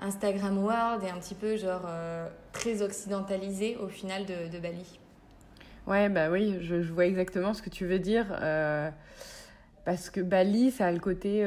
Instagram 0.00 0.58
World 0.58 1.04
et 1.04 1.08
un 1.08 1.18
petit 1.18 1.36
peu 1.36 1.56
genre 1.56 1.86
euh, 1.86 2.28
très 2.52 2.82
occidentalisé 2.82 3.76
au 3.76 3.86
final 3.86 4.24
de, 4.26 4.58
Bali. 4.58 4.98
Ouais, 5.86 6.08
bah 6.08 6.30
oui, 6.30 6.56
je, 6.60 6.74
vois 6.74 7.06
exactement 7.06 7.54
ce 7.54 7.62
que 7.62 7.70
tu 7.70 7.86
veux 7.86 8.00
dire. 8.00 8.26
Euh, 8.42 8.90
parce 9.84 10.10
que 10.10 10.20
Bali, 10.20 10.72
ça 10.72 10.86
a 10.86 10.92
le 10.92 10.98
côté. 10.98 11.46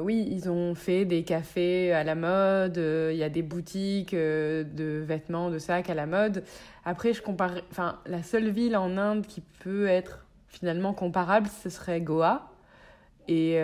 Oui, 0.00 0.28
ils 0.30 0.48
ont 0.48 0.76
fait 0.76 1.06
des 1.06 1.24
cafés 1.24 1.92
à 1.92 2.04
la 2.04 2.14
mode, 2.14 2.76
il 2.76 3.16
y 3.16 3.24
a 3.24 3.28
des 3.28 3.42
boutiques 3.42 4.14
de 4.14 5.02
vêtements, 5.04 5.50
de 5.50 5.58
sacs 5.58 5.90
à 5.90 5.94
la 5.94 6.06
mode. 6.06 6.44
Après, 6.84 7.12
je 7.12 7.20
compare. 7.20 7.56
Enfin, 7.72 7.98
la 8.06 8.22
seule 8.22 8.48
ville 8.48 8.76
en 8.76 8.96
Inde 8.96 9.26
qui 9.26 9.40
peut 9.40 9.88
être 9.88 10.27
finalement 10.48 10.92
comparable, 10.92 11.48
ce 11.62 11.70
serait 11.70 12.00
Goa. 12.00 12.50
Et, 13.28 13.58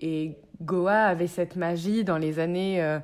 et 0.00 0.36
Goa 0.62 1.02
avait 1.04 1.26
cette 1.26 1.56
magie 1.56 2.04
dans 2.04 2.18
les 2.18 2.38
années 2.38 3.00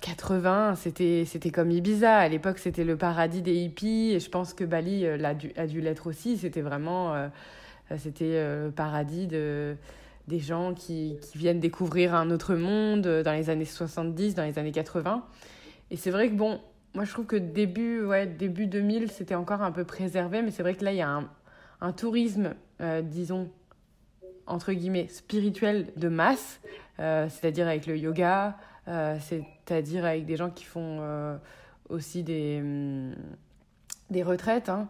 80. 0.00 0.72
Euh, 0.72 0.74
c'était, 0.76 1.24
c'était 1.26 1.50
comme 1.50 1.70
Ibiza. 1.70 2.16
À 2.16 2.28
l'époque, 2.28 2.58
c'était 2.58 2.84
le 2.84 2.96
paradis 2.96 3.42
des 3.42 3.54
hippies. 3.54 4.12
Et 4.12 4.20
je 4.20 4.30
pense 4.30 4.54
que 4.54 4.64
Bali 4.64 5.04
euh, 5.06 5.22
a 5.24 5.34
dû, 5.34 5.52
a 5.56 5.66
dû 5.66 5.80
l'être 5.80 6.06
aussi. 6.06 6.36
C'était 6.36 6.60
vraiment 6.60 7.14
euh, 7.14 7.28
c'était 7.98 8.64
le 8.64 8.70
paradis 8.70 9.26
de, 9.26 9.76
des 10.28 10.38
gens 10.38 10.72
qui, 10.72 11.18
qui, 11.20 11.36
viennent 11.36 11.60
découvrir 11.60 12.14
un 12.14 12.30
autre 12.30 12.54
monde 12.54 13.02
dans 13.02 13.32
les 13.32 13.50
années 13.50 13.66
70, 13.66 14.34
dans 14.34 14.44
les 14.44 14.58
années 14.58 14.72
80. 14.72 15.24
Et 15.90 15.96
c'est 15.96 16.10
vrai 16.10 16.30
que, 16.30 16.34
bon, 16.34 16.60
moi, 16.94 17.04
je 17.04 17.12
trouve 17.12 17.26
que 17.26 17.36
début, 17.36 18.02
ouais, 18.02 18.26
début 18.26 18.66
2000, 18.66 19.10
c'était 19.10 19.34
encore 19.34 19.62
un 19.62 19.72
peu 19.72 19.84
préservé. 19.84 20.40
Mais 20.40 20.50
c'est 20.50 20.62
vrai 20.62 20.74
que 20.74 20.84
là, 20.84 20.92
il 20.92 20.98
y 20.98 21.02
a 21.02 21.08
un, 21.10 21.28
un 21.82 21.92
tourisme, 21.92 22.54
disons, 23.02 23.50
entre 24.46 24.72
guillemets, 24.72 25.08
spirituel 25.08 25.88
de 25.96 26.08
masse, 26.08 26.60
euh, 27.00 27.28
c'est-à-dire 27.28 27.66
avec 27.66 27.86
le 27.86 27.96
yoga, 27.96 28.56
euh, 28.88 29.16
c'est-à-dire 29.20 30.04
avec 30.04 30.26
des 30.26 30.36
gens 30.36 30.50
qui 30.50 30.64
font 30.64 30.98
euh, 31.00 31.36
aussi 31.88 32.22
des, 32.22 32.58
hum, 32.60 33.14
des 34.10 34.22
retraites. 34.22 34.68
Hein. 34.68 34.88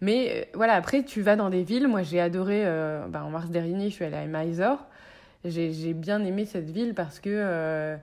mais 0.00 0.48
voilà, 0.54 0.74
après, 0.74 1.04
tu 1.04 1.22
vas 1.22 1.36
dans 1.36 1.50
des 1.50 1.62
villes. 1.62 1.88
Moi, 1.88 2.02
j'ai 2.02 2.20
adoré, 2.20 2.64
bah, 3.08 3.24
en 3.24 3.30
mars 3.30 3.50
dernier, 3.50 3.90
je 3.90 3.94
suis 3.94 4.04
allée 4.04 4.16
à 4.16 4.26
Mysore. 4.26 4.86
J'ai 5.44 5.94
bien 5.94 6.22
aimé 6.24 6.44
cette 6.44 6.70
ville 6.70 6.94
parce 6.94 7.20
que 7.20 7.96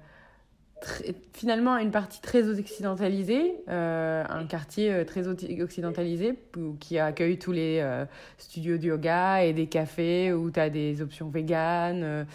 finalement 1.34 1.78
une 1.78 1.92
partie 1.92 2.22
très 2.22 2.48
occidentalisée, 2.48 3.56
euh, 3.70 4.24
un 4.30 4.46
quartier 4.46 4.92
euh, 4.92 5.06
très 5.06 5.28
occidentalisé 5.28 6.38
qui 6.80 7.00
accueille 7.00 7.40
tous 7.40 7.52
les 7.52 7.80
euh, 7.82 8.06
studios 8.38 8.78
de 8.78 8.86
yoga 8.86 9.44
et 9.44 9.54
des 9.54 9.68
cafés 9.68 10.34
où 10.34 10.52
tu 10.52 10.60
as 10.60 10.70
des 10.70 11.02
options 11.02 11.30
véganes 11.30 12.26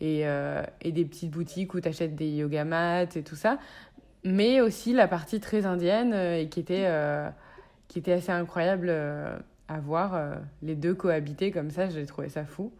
et, 0.00 0.24
et, 0.80 0.92
des 0.92 1.04
petites 1.04 1.30
boutiques 1.30 1.74
où 1.74 1.80
tu 1.80 1.88
achètes 1.88 2.16
des 2.16 2.28
yoga 2.28 2.64
mats 2.64 3.02
et 3.14 3.22
tout 3.22 3.36
ça. 3.36 3.58
Mais 4.24 4.60
aussi 4.60 4.92
la 4.92 5.06
partie 5.06 5.40
très 5.40 5.64
indienne 5.64 6.12
et 6.12 6.48
qui 6.48 6.58
était, 6.60 6.88
qui 7.86 8.00
était 8.00 8.12
assez 8.12 8.32
incroyable 8.32 8.90
à 8.90 9.80
voir 9.80 10.20
les 10.60 10.74
deux 10.74 10.94
cohabiter 10.94 11.52
comme 11.52 11.70
ça. 11.70 11.88
J'ai 11.88 12.04
trouvé 12.06 12.28
ça 12.28 12.44
fou. 12.44 12.72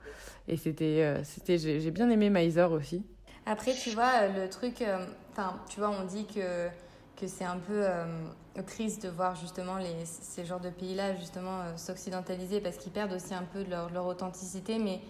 Et 0.48 0.56
c'était, 0.56 1.20
c'était, 1.22 1.58
j'ai 1.58 1.90
bien 1.92 2.10
aimé 2.10 2.28
Mysore 2.28 2.72
aussi. 2.72 3.04
Après, 3.44 3.74
tu 3.74 3.90
vois, 3.90 4.28
le 4.28 4.48
truc, 4.48 4.82
euh, 4.82 5.04
enfin, 5.32 5.58
tu 5.68 5.80
vois, 5.80 5.90
on 5.90 6.04
dit 6.04 6.26
que, 6.26 6.68
que 7.16 7.26
c'est 7.26 7.44
un 7.44 7.58
peu 7.58 7.82
euh, 7.84 8.04
triste 8.66 9.02
de 9.02 9.08
voir 9.08 9.34
justement 9.34 9.78
les, 9.78 10.04
ces 10.04 10.44
genres 10.44 10.60
de 10.60 10.70
pays-là 10.70 11.16
justement 11.16 11.60
euh, 11.60 11.76
s'occidentaliser 11.76 12.60
parce 12.60 12.76
qu'ils 12.76 12.92
perdent 12.92 13.12
aussi 13.12 13.34
un 13.34 13.42
peu 13.42 13.64
de 13.64 13.70
leur, 13.70 13.90
leur, 13.90 14.06
authenticité. 14.06 14.78
Mais 14.78 15.00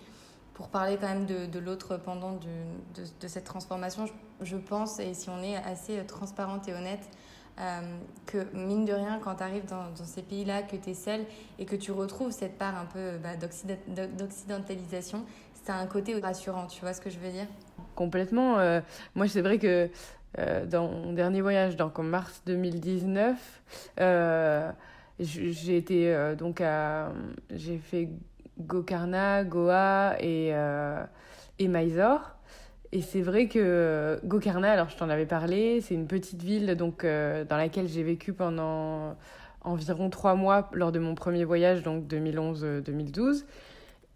pour 0.54 0.68
parler 0.68 0.96
quand 0.98 1.08
même 1.08 1.26
de, 1.26 1.58
l'autre 1.58 1.98
pendant 1.98 2.32
de, 2.32 3.28
cette 3.28 3.44
transformation, 3.44 4.06
je, 4.40 4.56
pense, 4.56 4.98
et 4.98 5.12
si 5.12 5.28
on 5.28 5.42
est 5.42 5.56
assez 5.56 6.04
transparente 6.06 6.68
et 6.68 6.74
honnête, 6.74 7.08
que 8.26 8.46
mine 8.54 8.84
de 8.84 8.92
rien, 8.92 9.18
quand 9.18 9.36
tu 9.36 9.42
arrives 9.42 9.64
dans, 9.66 9.90
dans, 9.90 10.04
ces 10.04 10.22
pays-là, 10.22 10.62
que 10.62 10.76
tu 10.76 10.90
es 10.90 10.94
seule 10.94 11.24
et 11.58 11.64
que 11.64 11.76
tu 11.76 11.90
retrouves 11.90 12.32
cette 12.32 12.58
part 12.58 12.76
un 12.76 12.84
peu 12.84 13.16
bah, 13.16 13.36
d'occidentalisation, 13.36 15.24
c'est 15.54 15.72
un 15.72 15.86
côté 15.86 16.18
rassurant, 16.20 16.66
tu 16.66 16.80
vois 16.80 16.92
ce 16.92 17.00
que 17.00 17.08
je 17.08 17.18
veux 17.18 17.30
dire? 17.30 17.46
Complètement. 18.02 18.58
Euh, 18.58 18.80
moi, 19.14 19.28
c'est 19.28 19.42
vrai 19.42 19.58
que 19.58 19.88
euh, 20.36 20.66
dans 20.66 20.88
mon 20.88 21.12
dernier 21.12 21.40
voyage, 21.40 21.76
donc 21.76 22.00
en 22.00 22.02
mars 22.02 22.42
2019, 22.46 23.62
euh, 24.00 24.72
j'ai 25.20 25.76
été 25.76 26.34
donc 26.36 26.60
à. 26.60 27.12
J'ai 27.54 27.78
fait 27.78 28.08
Gokarna, 28.58 29.44
Goa 29.44 30.16
et, 30.18 30.48
et 31.60 31.68
Mysore. 31.68 32.32
Et 32.90 33.02
c'est 33.02 33.20
vrai 33.20 33.46
que 33.46 34.18
Gokarna, 34.24 34.72
alors 34.72 34.88
je 34.88 34.96
t'en 34.96 35.08
avais 35.08 35.26
parlé, 35.26 35.80
c'est 35.80 35.94
une 35.94 36.08
petite 36.08 36.42
ville 36.42 36.74
donc, 36.74 37.04
dans 37.04 37.56
laquelle 37.56 37.86
j'ai 37.86 38.02
vécu 38.02 38.32
pendant 38.32 39.16
environ 39.60 40.10
trois 40.10 40.34
mois 40.34 40.68
lors 40.72 40.90
de 40.90 40.98
mon 40.98 41.14
premier 41.14 41.44
voyage, 41.44 41.84
donc 41.84 42.08
2011-2012. 42.08 43.44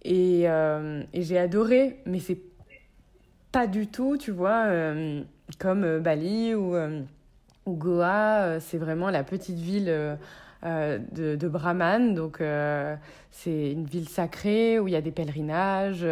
Et, 0.03 0.43
et 0.43 1.23
j'ai 1.23 1.39
adoré, 1.39 2.01
mais 2.05 2.19
c'est 2.19 2.41
pas 3.57 3.67
du 3.67 3.87
tout, 3.87 4.19
tu 4.19 4.33
vois, 4.33 4.67
euh, 4.67 5.23
comme 5.59 5.83
euh, 5.83 5.99
Bali 5.99 6.55
ou, 6.55 6.77
euh, 6.77 7.01
Goa. 7.67 8.61
c'est 8.61 8.77
vraiment 8.77 9.09
la 9.09 9.25
petite 9.25 9.57
ville 9.57 9.87
de, 10.63 11.37
de, 11.37 11.49
Brahman. 11.49 12.15
Donc, 12.15 12.43
c'est 13.31 13.73
une 13.73 13.87
ville 13.87 14.09
sacrée 14.09 14.79
où 14.79 14.89
il 14.89 14.93
y 14.93 14.97
a 14.97 15.01
des 15.01 15.11
pèlerinages, 15.11 16.07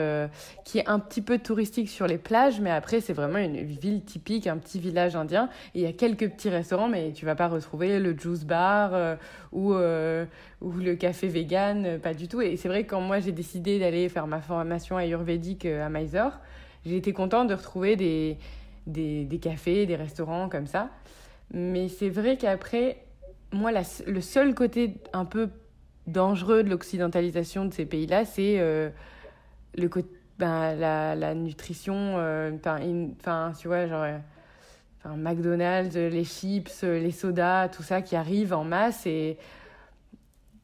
qui 0.64 0.78
est 0.78 0.88
un 0.88 0.98
petit 0.98 1.20
peu 1.20 1.38
touristique 1.38 1.90
sur 1.90 2.06
les 2.06 2.18
plages, 2.18 2.60
mais 2.60 2.70
après, 2.70 3.00
c'est 3.00 3.12
vraiment 3.12 3.38
une 3.38 3.62
ville 3.62 4.02
typique, 4.02 4.48
un 4.48 4.56
petit 4.56 4.80
village 4.80 5.14
indien. 5.14 5.48
Il 5.74 5.82
y 5.82 5.86
a 5.86 5.92
quelques 5.92 6.28
petits 6.30 6.48
restaurants, 6.48 6.88
mais 6.88 7.12
tu 7.12 7.24
vas 7.24 7.36
pas 7.36 7.46
retrouver 7.46 8.00
le 8.00 8.18
juice 8.18 8.44
bar 8.44 9.16
ou, 9.52 9.74
ou 9.74 10.72
le 10.72 10.94
café 10.96 11.28
vegan, 11.28 12.00
pas 12.00 12.14
du 12.14 12.26
tout. 12.26 12.40
Et 12.40 12.56
c'est 12.56 12.68
vrai 12.68 12.82
que 12.82 12.90
quand 12.90 13.00
moi, 13.00 13.20
j'ai 13.20 13.32
décidé 13.32 13.78
d'aller 13.78 14.08
faire 14.08 14.26
ma 14.26 14.40
formation 14.40 14.96
ayurvédique 14.96 15.66
à 15.66 15.88
Mysore, 15.88 16.40
j'ai 16.84 16.96
été 16.96 17.12
contente 17.12 17.48
de 17.48 17.54
retrouver 17.54 17.96
des, 17.96 18.38
des, 18.86 19.38
cafés, 19.40 19.86
des 19.86 19.96
restaurants 19.96 20.48
comme 20.48 20.66
ça. 20.66 20.90
Mais 21.52 21.88
c'est 21.88 22.08
vrai 22.08 22.36
qu'après, 22.36 22.98
moi, 23.52 23.70
le 24.06 24.20
seul 24.20 24.54
côté 24.54 24.94
un 25.12 25.24
peu 25.24 25.50
dangereux 26.06 26.62
de 26.62 26.70
l'occidentalisation 26.70 27.64
de 27.64 27.72
ces 27.72 27.86
pays-là, 27.86 28.24
c'est 28.24 28.58
euh, 28.58 28.90
ben, 30.38 30.74
la, 30.74 31.14
la, 31.14 31.34
nutrition, 31.34 31.94
euh, 32.18 32.50
enfin, 32.56 33.52
tu 33.58 33.68
vois, 33.68 33.86
genre, 33.86 34.06
enfin, 34.98 35.16
McDonald's, 35.16 35.96
les 35.96 36.24
chips, 36.24 36.82
les 36.82 37.12
sodas, 37.12 37.68
tout 37.68 37.82
ça 37.82 38.02
qui 38.02 38.16
arrive 38.16 38.52
en 38.52 38.64
masse 38.64 39.06
et 39.06 39.38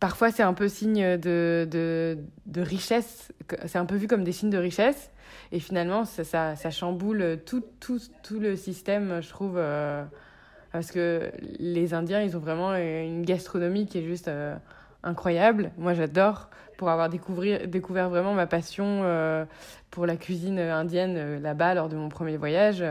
parfois 0.01 0.33
c'est 0.33 0.43
un 0.43 0.55
peu 0.55 0.69
signe 0.69 1.19
de, 1.19 1.69
de, 1.71 2.19
de 2.47 2.61
richesse, 2.61 3.33
c'est 3.67 3.79
un 3.79 3.87
peu 3.87 3.97
vu 3.97 4.09
comme 4.09 4.25
des 4.25 4.33
signes 4.33 4.51
de 4.51 4.59
richesse. 4.59 5.11
Et 5.53 5.61
finalement, 5.61 6.05
ça, 6.05 6.25
ça, 6.25 6.57
ça 6.57 6.71
chamboule 6.71 7.39
tout, 7.45 7.63
tout, 7.79 8.01
tout, 8.23 8.41
le 8.41 8.57
système, 8.57 9.21
je 9.21 9.29
trouve. 9.29 9.55
Euh, 9.57 10.03
parce 10.73 10.93
que 10.93 11.31
les 11.59 11.95
Indiens, 11.95 12.23
ils 12.23 12.37
ont 12.37 12.41
vraiment 12.41 12.75
une 12.75 13.23
gastronomie 13.23 13.87
qui 13.87 13.99
est 13.99 14.05
juste 14.05 14.29
euh, 14.29 14.55
incroyable. 15.03 15.73
Moi, 15.79 15.95
j'adore 15.95 16.49
pour 16.79 16.91
avoir 16.91 17.09
découvert, 17.09 17.67
découvert 17.67 18.09
vraiment 18.09 18.35
ma 18.35 18.47
passion 18.47 19.05
pour 19.91 20.07
la 20.07 20.17
cuisine 20.17 20.59
indienne 20.59 21.43
là-bas 21.43 21.75
lors 21.75 21.89
de 21.89 21.97
mon 21.97 22.09
premier 22.09 22.37
voyage. 22.37 22.85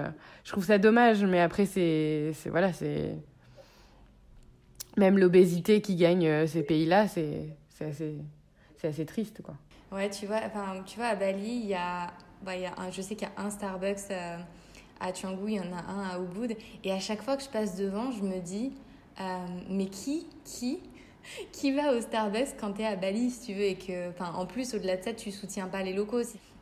Je 0.43 0.51
trouve 0.51 0.65
ça 0.65 0.77
dommage, 0.77 1.23
mais 1.23 1.39
après, 1.39 1.65
c'est 1.65 2.33
voilà, 2.51 2.71
c'est 2.73 3.15
même 4.97 5.17
l'obésité 5.17 5.81
qui 5.81 5.95
gagne 5.95 6.47
ces 6.47 6.63
pays-là, 6.63 7.07
c'est 7.07 7.55
assez, 7.79 8.15
assez 8.83 9.05
triste, 9.05 9.41
quoi. 9.41 9.55
Ouais, 9.91 10.09
tu 10.09 10.27
vois, 10.27 10.41
enfin, 10.45 10.83
tu 10.85 10.97
vois, 10.97 11.07
à 11.07 11.15
Bali, 11.15 11.61
il 11.63 11.65
y 11.65 11.73
a, 11.73 12.13
bah, 12.43 12.55
il 12.55 12.61
y 12.61 12.65
a 12.65 12.73
je 12.91 13.01
sais 13.01 13.15
qu'il 13.15 13.27
y 13.27 13.31
a 13.31 13.43
un 13.43 13.49
Starbucks 13.49 14.11
à 14.99 15.11
Canggu, 15.11 15.51
il 15.51 15.55
y 15.55 15.59
en 15.59 15.73
a 15.73 15.91
un 15.91 16.09
à 16.09 16.19
Ubud. 16.19 16.55
Et 16.83 16.91
à 16.91 16.99
chaque 16.99 17.21
fois 17.21 17.37
que 17.37 17.43
je 17.43 17.49
passe 17.49 17.75
devant, 17.75 18.11
je 18.11 18.21
me 18.21 18.39
dis, 18.39 18.71
euh, 19.19 19.45
mais 19.69 19.87
qui, 19.87 20.27
qui, 20.43 20.79
qui 21.51 21.71
va 21.71 21.93
au 21.93 22.01
Starbucks 22.01 22.57
quand 22.59 22.73
tu 22.73 22.81
es 22.81 22.85
à 22.85 22.95
Bali, 22.95 23.31
si 23.31 23.47
tu 23.47 23.53
veux, 23.53 23.63
et 23.63 23.75
que, 23.75 24.09
enfin, 24.09 24.33
en 24.35 24.45
plus, 24.45 24.73
au-delà 24.73 24.97
de 24.97 25.03
ça, 25.03 25.13
tu 25.13 25.31
soutiens 25.31 25.67
pas 25.67 25.83
les 25.83 25.93
locaux. 25.93 26.21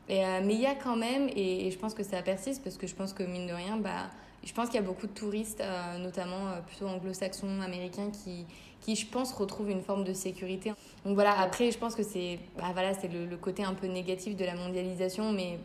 Et, 0.10 0.24
euh, 0.24 0.42
mais 0.44 0.54
il 0.54 0.62
y 0.62 0.66
a 0.66 0.76
quand 0.76 0.96
même, 0.96 1.30
et, 1.36 1.70
je 1.72 1.78
pense 1.78 1.94
que 1.94 2.04
ça 2.04 2.22
persiste, 2.22 2.63
parce 2.63 2.78
que 2.78 2.88
je 2.88 2.96
pense 2.96 3.13
que 3.13 3.24
mine 3.24 3.48
de 3.48 3.54
rien, 3.54 3.78
bah, 3.78 4.10
je 4.48 4.54
pense 4.54 4.68
qu'il 4.68 4.76
y 4.76 4.84
a 4.84 4.88
beaucoup 4.88 5.08
de 5.08 5.12
touristes, 5.12 5.62
euh, 5.62 5.98
notamment 6.00 6.54
plutôt 6.66 6.88
anglo-saxons, 6.88 7.62
américains, 7.62 8.10
qui, 8.10 8.46
qui, 8.82 8.96
je 8.96 9.06
pense, 9.06 9.34
retrouvent 9.34 9.70
une 9.70 9.82
forme 9.82 10.04
de 10.04 10.14
sécurité. 10.14 10.74
Donc 11.06 11.16
voilà, 11.16 11.40
après, 11.40 11.72
je 11.72 11.78
pense 11.78 11.96
que 11.96 12.04
c'est 12.04 12.40
bah, 12.58 12.70
voilà, 12.74 12.94
le, 13.12 13.26
le, 13.26 13.38
côté 13.38 13.64
un 13.64 13.74
peu 13.74 13.88
négatif 13.88 14.36
de 14.36 14.46
la 14.46 14.56
mondialisation, 14.56 15.32
mais 15.34 15.60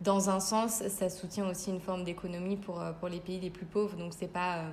dans 0.00 0.30
un 0.30 0.40
sens, 0.40 0.82
ça 0.88 1.08
soutient 1.08 1.48
aussi 1.48 1.70
une 1.70 1.80
forme 1.80 2.04
d'économie 2.04 2.56
pour, 2.56 2.80
euh, 2.80 2.92
pour 2.92 3.08
les 3.08 3.20
pays 3.20 3.40
les 3.40 3.50
plus 3.50 3.66
pauvres. 3.66 3.96
Donc, 3.96 4.12
c'est 4.16 4.32
pas. 4.32 4.58
Euh, 4.58 4.70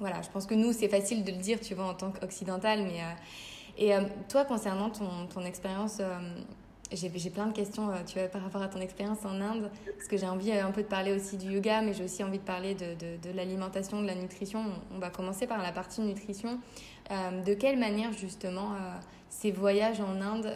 voilà, 0.00 0.22
je 0.22 0.28
pense 0.30 0.46
que 0.46 0.54
nous, 0.54 0.72
c'est 0.72 0.88
facile 0.88 1.24
de 1.24 1.30
le 1.30 1.38
dire, 1.38 1.60
tu 1.60 1.74
vois, 1.74 1.86
en 1.86 1.94
tant 1.94 2.10
qu'occidental. 2.10 2.82
Mais, 2.82 3.00
euh, 3.00 3.12
et 3.78 3.92
toi, 4.28 4.44
concernant 4.44 4.90
ton, 4.90 5.26
ton 5.32 5.42
expérience, 5.42 6.02
j'ai 6.94 7.30
plein 7.30 7.46
de 7.46 7.52
questions, 7.52 7.90
tu 8.06 8.18
vois, 8.18 8.28
par 8.28 8.42
rapport 8.42 8.62
à 8.62 8.68
ton 8.68 8.80
expérience 8.80 9.24
en 9.24 9.40
Inde, 9.40 9.70
parce 9.96 10.08
que 10.08 10.16
j'ai 10.16 10.26
envie 10.26 10.52
un 10.52 10.70
peu 10.70 10.82
de 10.82 10.88
parler 10.88 11.12
aussi 11.12 11.36
du 11.36 11.50
yoga, 11.50 11.82
mais 11.82 11.92
j'ai 11.92 12.04
aussi 12.04 12.22
envie 12.24 12.38
de 12.38 12.44
parler 12.44 12.74
de, 12.74 12.94
de, 12.94 13.28
de 13.28 13.36
l'alimentation, 13.36 14.00
de 14.02 14.06
la 14.06 14.14
nutrition. 14.14 14.64
On 14.94 14.98
va 14.98 15.10
commencer 15.10 15.46
par 15.46 15.62
la 15.62 15.72
partie 15.72 16.00
nutrition. 16.00 16.58
de 17.10 17.54
quelle 17.54 17.78
manière, 17.78 18.12
justement, 18.12 18.70
ces 19.28 19.50
voyages 19.50 20.00
en 20.00 20.20
Inde 20.20 20.52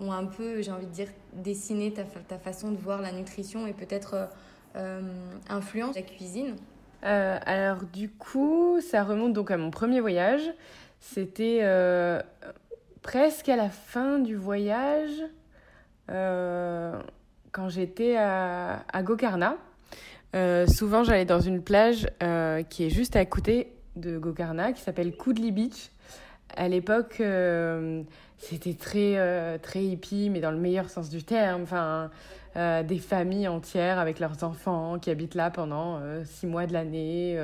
ont 0.00 0.12
un 0.12 0.24
peu, 0.24 0.62
j'ai 0.62 0.70
envie 0.70 0.86
de 0.86 0.92
dire, 0.92 1.08
dessiné 1.32 1.92
ta, 1.92 2.04
ta, 2.04 2.38
façon 2.38 2.72
de 2.72 2.76
voir 2.76 3.00
la 3.00 3.12
nutrition 3.12 3.66
et 3.66 3.72
peut-être 3.72 4.14
euh, 4.14 4.26
euh 4.76 5.00
influence 5.48 5.94
la 5.94 6.02
cuisine? 6.02 6.56
Euh, 7.04 7.38
Alors 7.44 7.84
du 7.92 8.08
coup, 8.10 8.80
ça 8.80 9.02
remonte 9.02 9.32
donc 9.32 9.50
à 9.50 9.56
mon 9.56 9.70
premier 9.70 10.00
voyage. 10.00 10.42
C'était 11.00 11.60
euh, 11.62 12.22
presque 13.02 13.48
à 13.48 13.56
la 13.56 13.68
fin 13.68 14.18
du 14.18 14.36
voyage, 14.36 15.22
quand 16.08 17.68
j'étais 17.68 18.16
à, 18.16 19.02
Gokarna. 19.02 19.56
souvent, 20.68 21.04
j'allais 21.04 21.24
dans 21.24 21.40
une 21.40 21.62
plage 21.62 22.08
qui 22.68 22.84
est 22.84 22.90
juste 22.90 23.16
à 23.16 23.24
côté 23.24 23.72
de 23.96 24.18
Gokarna, 24.18 24.72
qui 24.72 24.80
s'appelle 24.80 25.16
Kudli 25.16 25.52
Beach. 25.52 25.90
À 26.56 26.68
l'époque, 26.68 27.20
c'était 28.42 28.74
très, 28.74 29.18
euh, 29.18 29.56
très 29.56 29.84
hippie, 29.84 30.28
mais 30.28 30.40
dans 30.40 30.50
le 30.50 30.58
meilleur 30.58 30.90
sens 30.90 31.08
du 31.08 31.22
terme. 31.22 31.62
Enfin, 31.62 32.10
euh, 32.56 32.82
des 32.82 32.98
familles 32.98 33.46
entières 33.46 34.00
avec 34.00 34.18
leurs 34.18 34.42
enfants 34.42 34.98
qui 34.98 35.10
habitent 35.10 35.36
là 35.36 35.48
pendant 35.48 35.98
euh, 35.98 36.24
six 36.24 36.48
mois 36.48 36.66
de 36.66 36.72
l'année, 36.72 37.38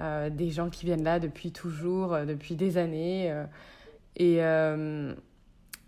des 0.00 0.50
gens 0.50 0.70
qui 0.70 0.86
viennent 0.86 1.04
là 1.04 1.20
depuis 1.20 1.52
toujours, 1.52 2.18
depuis 2.26 2.56
des 2.56 2.78
années. 2.78 3.32
Et 4.16 4.40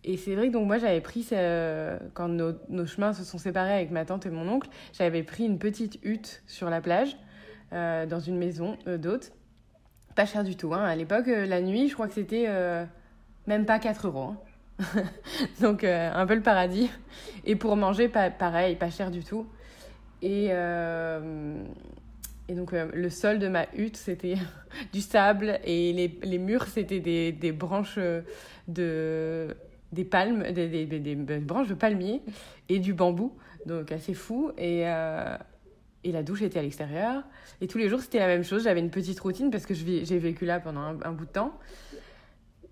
et 0.08 0.16
c'est 0.16 0.36
vrai 0.36 0.48
que 0.48 0.52
donc 0.52 0.68
moi 0.68 0.78
j'avais 0.78 1.00
pris, 1.00 1.26
quand 2.14 2.28
nos, 2.28 2.86
chemins 2.86 3.12
se 3.12 3.24
sont 3.24 3.38
séparés 3.38 3.72
avec 3.72 3.90
ma 3.90 4.04
tante 4.04 4.24
et 4.26 4.30
mon 4.30 4.48
oncle, 4.48 4.68
j'avais 4.92 5.24
pris 5.24 5.44
une 5.44 5.58
petite 5.58 5.98
hutte 6.04 6.42
sur 6.46 6.70
la 6.70 6.80
plage, 6.80 7.16
dans 7.72 8.20
une 8.20 8.38
maison 8.38 8.76
d'hôtes. 8.86 9.32
Pas 10.14 10.24
cher 10.24 10.44
du 10.44 10.56
tout. 10.56 10.72
Hein. 10.72 10.84
À 10.84 10.94
l'époque, 10.94 11.26
la 11.26 11.60
nuit, 11.60 11.88
je 11.88 11.94
crois 11.94 12.06
que 12.06 12.14
c'était 12.14 12.46
même 13.46 13.66
pas 13.66 13.78
4 13.78 14.06
euros. 14.06 14.30
Hein. 14.30 14.36
Donc, 15.60 15.84
euh, 15.84 16.10
un 16.12 16.26
peu 16.26 16.34
le 16.34 16.42
paradis. 16.42 16.90
Et 17.44 17.56
pour 17.56 17.76
manger, 17.76 18.08
pareil, 18.08 18.76
pas 18.76 18.90
cher 18.90 19.10
du 19.10 19.22
tout. 19.22 19.46
Et, 20.22 20.48
euh, 20.50 21.62
et 22.48 22.54
donc, 22.54 22.72
euh, 22.72 22.88
le 22.94 23.11
sol 23.11 23.38
de 23.38 23.48
ma 23.48 23.66
hutte, 23.74 23.96
c'était 23.96 24.37
du 24.92 25.00
sable. 25.00 25.59
Et 25.64 25.92
les, 25.92 26.18
les 26.22 26.38
murs, 26.38 26.66
c'était 26.66 27.00
des, 27.00 27.32
des, 27.32 27.52
branches 27.52 27.98
de. 28.68 29.56
des 29.92 30.04
palmes, 30.04 30.52
des, 30.52 30.68
des, 30.68 30.87
des, 30.87 31.38
branches 31.38 31.68
de 31.68 31.74
palmier 31.74 32.22
et 32.68 32.78
du 32.78 32.94
bambou. 32.94 33.37
Donc, 33.66 33.92
assez 33.92 34.14
fou. 34.14 34.52
Et. 34.59 34.80
et 34.80 36.12
la 36.12 36.22
douche 36.22 36.42
était 36.42 36.59
à 36.59 36.62
l'extérieur. 36.62 37.24
Et 37.61 37.66
tous 37.66 37.78
les 37.78 37.88
jours, 37.88 38.00
c'était 38.00 38.20
la 38.20 38.28
même 38.28 38.44
chose. 38.44 38.64
J'avais 38.64 38.80
une 38.80 38.90
petite 38.90 39.18
routine 39.18 39.50
parce 39.50 39.66
que 39.66 39.74
j'ai 39.74 40.18
vécu 40.18 40.44
là 40.44 40.61
pendant 40.61 40.80
un 40.80 41.12
bout 41.12 41.26
de 41.26 41.30
temps. 41.30 41.59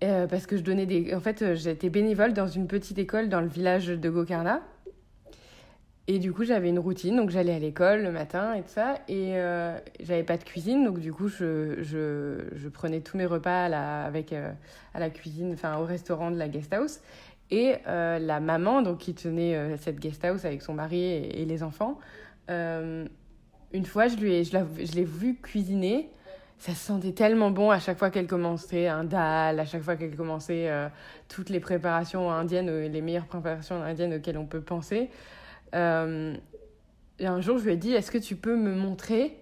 Euh, 0.03 0.27
parce 0.27 0.45
que 0.45 0.57
je 0.57 0.61
donnais 0.61 0.85
des. 0.85 1.13
En 1.15 1.19
fait, 1.19 1.41
euh, 1.41 1.55
j'étais 1.55 1.89
bénévole 1.89 2.33
dans 2.33 2.47
une 2.47 2.67
petite 2.67 2.97
école 2.97 3.29
dans 3.29 3.41
le 3.41 3.47
village 3.47 3.87
de 3.87 4.09
Gokarna. 4.09 4.61
Et 6.07 6.19
du 6.19 6.31
coup, 6.33 6.43
j'avais 6.43 6.69
une 6.69 6.79
routine. 6.79 7.15
Donc, 7.15 7.31
j'allais 7.31 7.53
à 7.53 7.59
l'école 7.59 8.03
le 8.03 8.11
matin 8.11 8.53
et 8.53 8.61
tout 8.61 8.69
ça. 8.69 8.99
Et 9.07 9.33
euh, 9.35 9.77
j'avais 9.99 10.23
pas 10.23 10.37
de 10.37 10.43
cuisine. 10.43 10.83
Donc, 10.83 10.99
du 10.99 11.11
coup, 11.11 11.27
je, 11.27 11.81
je, 11.81 12.45
je 12.55 12.69
prenais 12.69 13.01
tous 13.01 13.17
mes 13.17 13.25
repas 13.25 13.65
à 13.65 13.69
la, 13.69 14.03
avec, 14.05 14.33
à 14.33 14.99
la 14.99 15.09
cuisine, 15.09 15.53
enfin, 15.53 15.77
au 15.77 15.85
restaurant 15.85 16.29
de 16.29 16.37
la 16.37 16.47
guest 16.47 16.71
house. 16.73 16.99
Et 17.51 17.75
la 17.85 18.39
maman, 18.39 18.81
donc, 18.81 18.99
qui 18.99 19.13
tenait 19.13 19.77
cette 19.77 19.99
guest 19.99 20.23
house 20.25 20.45
avec 20.45 20.61
son 20.61 20.73
mari 20.73 21.03
et, 21.03 21.45
les 21.45 21.63
enfants, 21.63 21.99
une 22.49 23.85
fois, 23.85 24.07
je, 24.07 24.17
lui 24.17 24.33
ai, 24.33 24.43
je 24.43 24.95
l'ai 24.95 25.03
vu 25.03 25.35
cuisiner 25.35 26.09
ça 26.57 26.73
se 26.73 26.85
sentait 26.85 27.11
tellement 27.11 27.51
bon 27.51 27.69
à 27.69 27.79
chaque 27.79 27.97
fois 27.97 28.09
qu'elle 28.09 28.27
commençait 28.27 28.87
un 28.87 29.03
dal, 29.03 29.59
à 29.59 29.65
chaque 29.65 29.81
fois 29.81 29.95
qu'elle 29.95 30.15
commençait 30.15 30.69
euh, 30.69 30.87
toutes 31.27 31.49
les 31.49 31.59
préparations 31.59 32.31
indiennes, 32.31 32.69
euh, 32.69 32.87
les 32.87 33.01
meilleures 33.01 33.25
préparations 33.25 33.81
indiennes 33.81 34.15
auxquelles 34.15 34.37
on 34.37 34.45
peut 34.45 34.61
penser. 34.61 35.09
Euh, 35.75 36.35
et 37.19 37.27
un 37.27 37.41
jour, 37.41 37.57
je 37.57 37.65
lui 37.65 37.73
ai 37.73 37.77
dit, 37.77 37.91
est-ce 37.93 38.11
que 38.11 38.17
tu 38.17 38.35
peux 38.35 38.55
me 38.55 38.73
montrer? 38.75 39.37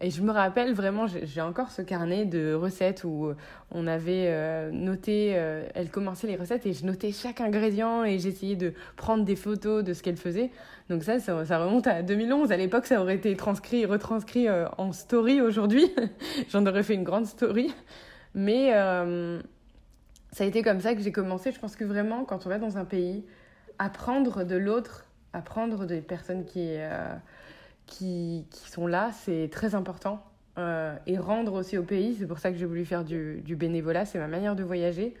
Et 0.00 0.10
je 0.10 0.22
me 0.22 0.30
rappelle 0.30 0.74
vraiment, 0.74 1.06
j'ai 1.08 1.40
encore 1.40 1.72
ce 1.72 1.82
carnet 1.82 2.24
de 2.24 2.54
recettes 2.54 3.02
où 3.02 3.32
on 3.72 3.86
avait 3.88 4.70
noté, 4.70 5.30
elle 5.74 5.90
commençait 5.90 6.28
les 6.28 6.36
recettes 6.36 6.66
et 6.66 6.72
je 6.72 6.86
notais 6.86 7.10
chaque 7.10 7.40
ingrédient 7.40 8.04
et 8.04 8.20
j'essayais 8.20 8.54
de 8.54 8.74
prendre 8.94 9.24
des 9.24 9.34
photos 9.34 9.82
de 9.82 9.92
ce 9.94 10.04
qu'elle 10.04 10.16
faisait. 10.16 10.52
Donc 10.88 11.04
ça, 11.04 11.18
ça, 11.20 11.58
remonte 11.58 11.86
à 11.86 12.02
2011. 12.02 12.50
À 12.50 12.56
l'époque, 12.56 12.86
ça 12.86 13.00
aurait 13.00 13.16
été 13.16 13.36
transcrit, 13.36 13.84
retranscrit 13.84 14.48
euh, 14.48 14.66
en 14.78 14.92
story 14.92 15.42
aujourd'hui. 15.42 15.92
J'en 16.48 16.64
aurais 16.66 16.82
fait 16.82 16.94
une 16.94 17.04
grande 17.04 17.26
story. 17.26 17.74
Mais 18.34 18.74
euh, 18.74 19.40
ça 20.32 20.44
a 20.44 20.46
été 20.46 20.62
comme 20.62 20.80
ça 20.80 20.94
que 20.94 21.02
j'ai 21.02 21.12
commencé. 21.12 21.52
Je 21.52 21.58
pense 21.58 21.76
que 21.76 21.84
vraiment, 21.84 22.24
quand 22.24 22.46
on 22.46 22.48
va 22.48 22.58
dans 22.58 22.78
un 22.78 22.86
pays, 22.86 23.24
apprendre 23.78 24.44
de 24.44 24.56
l'autre, 24.56 25.04
apprendre 25.32 25.86
des 25.86 26.00
personnes 26.00 26.44
qui, 26.44 26.74
euh, 26.78 27.14
qui, 27.86 28.46
qui, 28.50 28.70
sont 28.70 28.86
là, 28.86 29.10
c'est 29.12 29.48
très 29.50 29.74
important. 29.74 30.24
et 31.06 31.18
rendre 31.18 31.52
aussi 31.52 31.78
au 31.78 31.84
pays, 31.84 32.16
c'est 32.18 32.26
pour 32.26 32.38
ça 32.40 32.50
que 32.50 32.58
j'ai 32.58 32.66
voulu 32.66 32.84
faire 32.84 33.04
du, 33.04 33.42
du 33.42 33.54
bénévolat. 33.54 34.04
C'est 34.04 34.18
ma 34.18 34.26
manière 34.26 34.56
de 34.56 34.64
voyager 34.64 35.14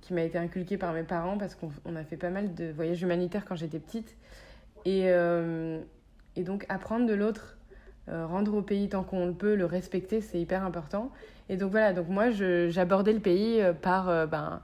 qui 0.00 0.14
m'a 0.14 0.22
été 0.22 0.38
inculquée 0.38 0.76
par 0.76 0.92
mes 0.92 1.02
parents 1.02 1.38
parce 1.38 1.54
qu'on 1.54 1.96
a 1.96 2.04
fait 2.04 2.16
pas 2.16 2.30
mal 2.30 2.54
de 2.54 2.70
voyages 2.70 3.02
humanitaires 3.02 3.44
quand 3.44 3.56
j'étais 3.56 3.78
petite. 3.78 4.16
Et, 4.84 5.04
euh, 5.06 5.80
et 6.36 6.44
donc 6.44 6.64
apprendre 6.68 7.06
de 7.06 7.14
l'autre, 7.14 7.58
euh, 8.08 8.26
rendre 8.26 8.54
au 8.54 8.62
pays 8.62 8.88
tant 8.88 9.02
qu'on 9.02 9.26
le 9.26 9.34
peut, 9.34 9.54
le 9.54 9.66
respecter, 9.66 10.20
c'est 10.20 10.40
hyper 10.40 10.64
important. 10.64 11.10
Et 11.48 11.56
donc 11.56 11.70
voilà, 11.70 11.92
donc 11.92 12.08
moi 12.08 12.30
j'abordais 12.30 13.12
le 13.12 13.20
pays 13.20 13.60
euh, 13.60 13.72
par 13.72 14.26
ben, 14.28 14.62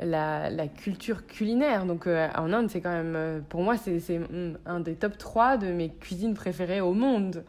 la, 0.00 0.66
culture 0.68 1.26
culinaire. 1.26 1.86
Donc 1.86 2.06
en 2.06 2.52
Inde, 2.52 2.70
c'est 2.70 2.80
quand 2.80 2.92
même, 2.92 3.42
pour 3.48 3.62
moi, 3.62 3.76
c'est 3.76 4.20
un 4.66 4.80
des 4.80 4.94
top 4.94 5.18
3 5.18 5.56
de 5.56 5.68
mes 5.68 5.90
cuisines 5.90 6.34
préférées 6.34 6.80
au 6.80 6.92
monde, 6.92 7.44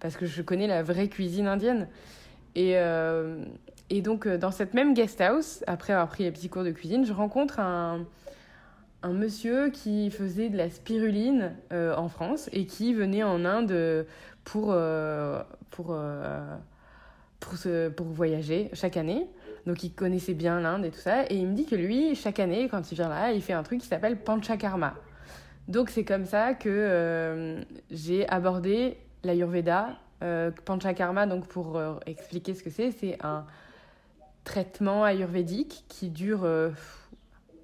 parce 0.00 0.16
que 0.16 0.26
je 0.26 0.42
connais 0.42 0.66
la 0.66 0.82
vraie 0.82 1.08
cuisine 1.08 1.46
indienne. 1.46 1.88
Et, 2.54 2.76
et 3.90 4.02
donc 4.02 4.28
dans 4.28 4.50
cette 4.50 4.74
même 4.74 4.94
guest 4.94 5.20
house, 5.20 5.62
après 5.66 5.92
avoir 5.92 6.08
pris 6.08 6.24
les 6.24 6.30
petits 6.30 6.48
cours 6.48 6.64
de 6.64 6.70
cuisine, 6.70 7.04
je 7.04 7.12
rencontre 7.12 7.60
un, 7.60 8.06
un 9.06 9.12
monsieur 9.12 9.70
qui 9.70 10.10
faisait 10.10 10.48
de 10.48 10.56
la 10.56 10.68
spiruline 10.68 11.52
euh, 11.72 11.94
en 11.96 12.08
France 12.08 12.48
et 12.52 12.66
qui 12.66 12.92
venait 12.92 13.22
en 13.22 13.44
Inde 13.44 14.06
pour, 14.44 14.68
euh, 14.70 15.42
pour, 15.70 15.88
euh, 15.90 16.56
pour, 17.38 17.54
pour 17.96 18.06
voyager 18.06 18.68
chaque 18.72 18.96
année. 18.96 19.28
Donc 19.66 19.82
il 19.82 19.92
connaissait 19.92 20.34
bien 20.34 20.60
l'Inde 20.60 20.84
et 20.84 20.90
tout 20.90 21.00
ça. 21.00 21.24
Et 21.24 21.36
il 21.36 21.48
me 21.48 21.54
dit 21.54 21.66
que 21.66 21.74
lui, 21.74 22.14
chaque 22.14 22.38
année, 22.38 22.68
quand 22.68 22.92
il 22.92 22.94
vient 22.94 23.08
là, 23.08 23.32
il 23.32 23.42
fait 23.42 23.52
un 23.52 23.62
truc 23.62 23.80
qui 23.80 23.86
s'appelle 23.86 24.16
Panchakarma. 24.16 24.94
Donc 25.68 25.90
c'est 25.90 26.04
comme 26.04 26.24
ça 26.24 26.54
que 26.54 27.64
j'ai 27.90 28.28
abordé 28.28 28.96
l'Ayurveda. 29.24 29.96
Panchakarma, 30.64 31.26
donc 31.26 31.48
pour 31.48 31.80
expliquer 32.06 32.54
ce 32.54 32.62
que 32.62 32.70
c'est, 32.70 32.92
c'est 32.92 33.18
un 33.24 33.44
traitement 34.44 35.04
ayurvédique 35.04 35.84
qui 35.88 36.10
dure 36.10 36.48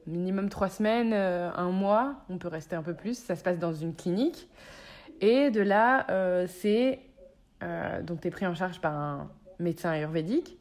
minimum 0.09 0.49
trois 0.49 0.69
semaines, 0.69 1.13
un 1.13 1.71
mois. 1.71 2.17
On 2.29 2.39
peut 2.39 2.49
rester 2.49 2.75
un 2.75 2.83
peu 2.83 2.95
plus. 2.95 3.17
Ça 3.17 3.37
se 3.37 3.45
passe 3.45 3.61
dans 3.61 3.73
une 3.73 3.95
clinique. 3.95 4.49
Et 5.21 5.51
de 5.51 5.61
là, 5.61 6.05
c'est. 6.49 6.99
donc, 8.03 8.21
tu 8.21 8.27
es 8.27 8.31
pris 8.33 8.47
en 8.49 8.57
charge 8.57 8.81
par 8.81 8.95
un 8.95 9.31
médecin 9.61 9.91
ayurvédique. 9.91 10.59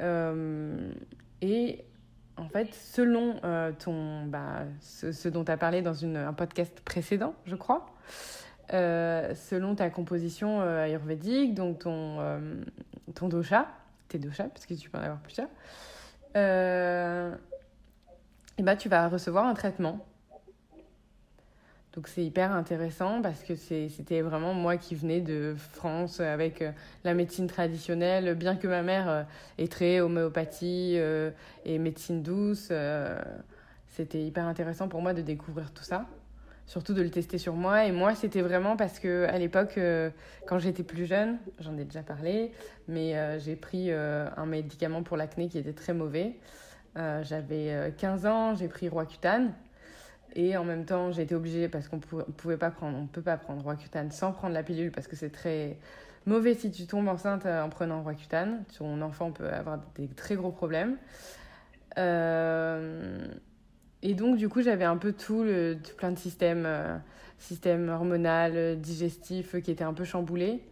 Et 0.00 1.84
en 2.36 2.48
fait, 2.48 2.74
selon 2.74 3.36
euh, 3.44 3.72
ton, 3.72 4.24
bah, 4.26 4.64
ce, 4.80 5.28
dont 5.28 5.44
tu 5.44 5.52
as 5.52 5.56
parlé 5.56 5.82
dans 5.82 5.94
une, 5.94 6.16
un 6.16 6.32
podcast 6.32 6.80
précédent, 6.80 7.34
je 7.46 7.54
crois, 7.54 7.86
euh, 8.72 9.34
selon 9.34 9.74
ta 9.74 9.90
composition 9.90 10.60
euh, 10.60 10.84
ayurvédique, 10.84 11.54
donc 11.54 11.80
ton, 11.80 12.18
ton 13.14 13.28
dosha, 13.28 13.68
tes 14.08 14.18
doshas, 14.18 14.48
parce 14.48 14.66
que 14.66 14.74
tu 14.74 14.90
peux 14.90 14.98
en 14.98 15.02
avoir 15.02 15.20
plusieurs, 15.20 15.48
et 18.56 18.62
bah, 18.62 18.76
tu 18.76 18.88
vas 18.88 19.08
recevoir 19.08 19.46
un 19.46 19.54
traitement 19.54 20.04
donc 21.94 22.08
c'est 22.08 22.24
hyper 22.24 22.52
intéressant 22.52 23.22
parce 23.22 23.44
que 23.44 23.54
c'était 23.54 24.20
vraiment 24.20 24.52
moi 24.52 24.76
qui 24.76 24.96
venais 24.96 25.20
de 25.20 25.54
France 25.56 26.18
avec 26.18 26.60
euh, 26.60 26.72
la 27.04 27.14
médecine 27.14 27.46
traditionnelle, 27.46 28.34
bien 28.34 28.56
que 28.56 28.66
ma 28.66 28.82
mère 28.82 29.08
euh, 29.08 29.22
est 29.58 29.70
très 29.70 30.00
homéopathie 30.00 30.94
euh, 30.96 31.30
et 31.64 31.78
médecine 31.78 32.22
douce. 32.22 32.72
C'était 33.88 34.20
hyper 34.20 34.46
intéressant 34.46 34.88
pour 34.88 35.02
moi 35.02 35.14
de 35.14 35.22
découvrir 35.22 35.70
tout 35.70 35.84
ça, 35.84 36.06
surtout 36.66 36.94
de 36.94 37.02
le 37.02 37.10
tester 37.10 37.38
sur 37.38 37.54
moi. 37.54 37.84
Et 37.84 37.92
moi, 37.92 38.16
c'était 38.16 38.42
vraiment 38.42 38.76
parce 38.76 38.98
que 38.98 39.26
à 39.28 39.38
l'époque, 39.38 39.78
quand 40.48 40.58
j'étais 40.58 40.82
plus 40.82 41.06
jeune, 41.06 41.38
j'en 41.60 41.78
ai 41.78 41.84
déjà 41.84 42.02
parlé, 42.02 42.50
mais 42.88 43.38
j'ai 43.38 43.54
pris 43.54 43.92
un 43.92 44.46
médicament 44.46 45.04
pour 45.04 45.16
l'acné 45.16 45.46
qui 45.48 45.58
était 45.58 45.74
très 45.74 45.94
mauvais. 45.94 46.34
J'avais 46.96 47.94
15 47.96 48.26
ans, 48.26 48.56
j'ai 48.56 48.66
pris 48.66 48.88
Roaccutane 48.88 49.52
et 50.34 50.56
en 50.56 50.64
même 50.64 50.84
temps, 50.84 51.12
j'ai 51.12 51.22
été 51.22 51.34
obligée, 51.34 51.68
parce 51.68 51.88
qu'on 51.88 51.96
ne 51.96 52.22
pouvait 52.22 52.56
pas 52.56 52.70
prendre, 52.70 52.98
on 52.98 53.06
peut 53.06 53.22
pas 53.22 53.36
prendre 53.36 53.62
Roaccutane 53.62 54.10
sans 54.10 54.32
prendre 54.32 54.54
la 54.54 54.64
pilule, 54.64 54.90
parce 54.90 55.06
que 55.06 55.14
c'est 55.14 55.30
très 55.30 55.78
mauvais 56.26 56.54
si 56.54 56.70
tu 56.70 56.86
tombes 56.86 57.08
enceinte 57.08 57.46
euh, 57.46 57.62
en 57.62 57.68
prenant 57.68 58.02
Roaccutane. 58.02 58.64
Ton 58.76 59.00
enfant 59.00 59.30
peut 59.30 59.48
avoir 59.48 59.78
des 59.94 60.08
très 60.08 60.34
gros 60.34 60.50
problèmes. 60.50 60.96
Euh, 61.98 63.26
et 64.02 64.14
donc, 64.14 64.36
du 64.36 64.48
coup, 64.48 64.60
j'avais 64.60 64.84
un 64.84 64.96
peu 64.96 65.12
tout, 65.12 65.44
le, 65.44 65.78
plein 65.96 66.10
de 66.10 66.18
systèmes, 66.18 66.64
euh, 66.66 66.96
système 67.38 67.88
hormonal, 67.88 68.80
digestif, 68.80 69.60
qui 69.62 69.70
étaient 69.70 69.84
un 69.84 69.94
peu 69.94 70.04
chamboulés. 70.04 70.62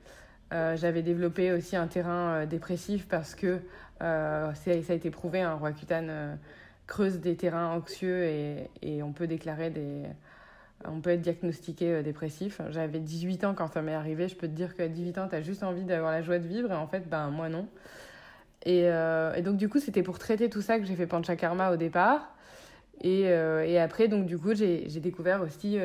j'avais 0.50 1.02
développé 1.02 1.52
aussi 1.52 1.76
un 1.76 1.86
terrain 1.86 2.44
dépressif 2.46 3.06
parce 3.08 3.34
que 3.34 3.60
ça 4.00 4.52
a 4.66 4.92
été 4.92 5.10
prouvé, 5.10 5.40
un 5.40 5.52
hein, 5.52 5.54
Roaccutane 5.54 6.38
creuse 6.92 7.20
des 7.20 7.36
terrains 7.36 7.68
anxieux 7.68 8.24
et, 8.24 8.68
et, 8.82 9.02
on 9.02 9.12
peut 9.12 9.26
déclarer 9.26 9.70
des. 9.70 10.02
On 10.84 11.00
peut 11.00 11.10
être 11.10 11.22
diagnostiqué 11.22 11.90
euh, 11.90 12.02
dépressif. 12.02 12.60
J'avais 12.68 12.98
18 12.98 13.44
ans 13.44 13.54
quand 13.54 13.68
ça 13.68 13.80
m'est 13.80 13.94
arrivé. 13.94 14.28
Je 14.28 14.36
peux 14.36 14.46
te 14.46 14.52
dire 14.52 14.74
qu'à 14.76 14.88
18 14.88 15.18
ans, 15.18 15.28
tu 15.28 15.34
as 15.34 15.40
juste 15.40 15.62
envie 15.62 15.84
d'avoir 15.84 16.12
la 16.12 16.20
joie 16.20 16.38
de 16.38 16.46
vivre. 16.46 16.70
Et 16.70 16.74
en 16.74 16.86
fait, 16.86 17.08
ben, 17.08 17.30
moi 17.30 17.48
non. 17.48 17.66
Et, 18.66 18.90
euh, 18.90 19.32
et 19.32 19.40
donc, 19.40 19.56
du 19.56 19.70
coup, 19.70 19.78
c'était 19.78 20.02
pour 20.02 20.18
traiter 20.18 20.50
tout 20.50 20.60
ça 20.60 20.78
que 20.78 20.84
j'ai 20.84 20.94
fait 20.94 21.06
Panchakarma 21.06 21.72
au 21.72 21.76
départ. 21.76 22.34
Et, 23.00 23.30
euh, 23.30 23.64
et 23.64 23.78
après, 23.78 24.08
donc, 24.08 24.26
du 24.26 24.36
coup, 24.36 24.54
j'ai 24.54 25.00
découvert 25.00 25.40
aussi 25.40 25.78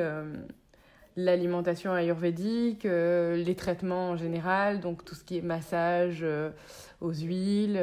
l'alimentation 1.16 1.94
ayurvédique, 1.94 2.84
les 2.84 3.54
traitements 3.56 4.10
en 4.10 4.16
général, 4.16 4.80
donc 4.80 5.06
tout 5.06 5.14
ce 5.14 5.24
qui 5.24 5.38
est 5.38 5.42
massage 5.42 6.24
aux 7.00 7.12
huiles. 7.12 7.80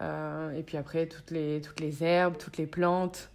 Euh, 0.00 0.52
et 0.52 0.62
puis 0.62 0.76
après, 0.76 1.06
toutes 1.06 1.30
les, 1.30 1.60
toutes 1.60 1.80
les 1.80 2.02
herbes, 2.02 2.36
toutes 2.36 2.56
les 2.56 2.66
plantes. 2.66 3.30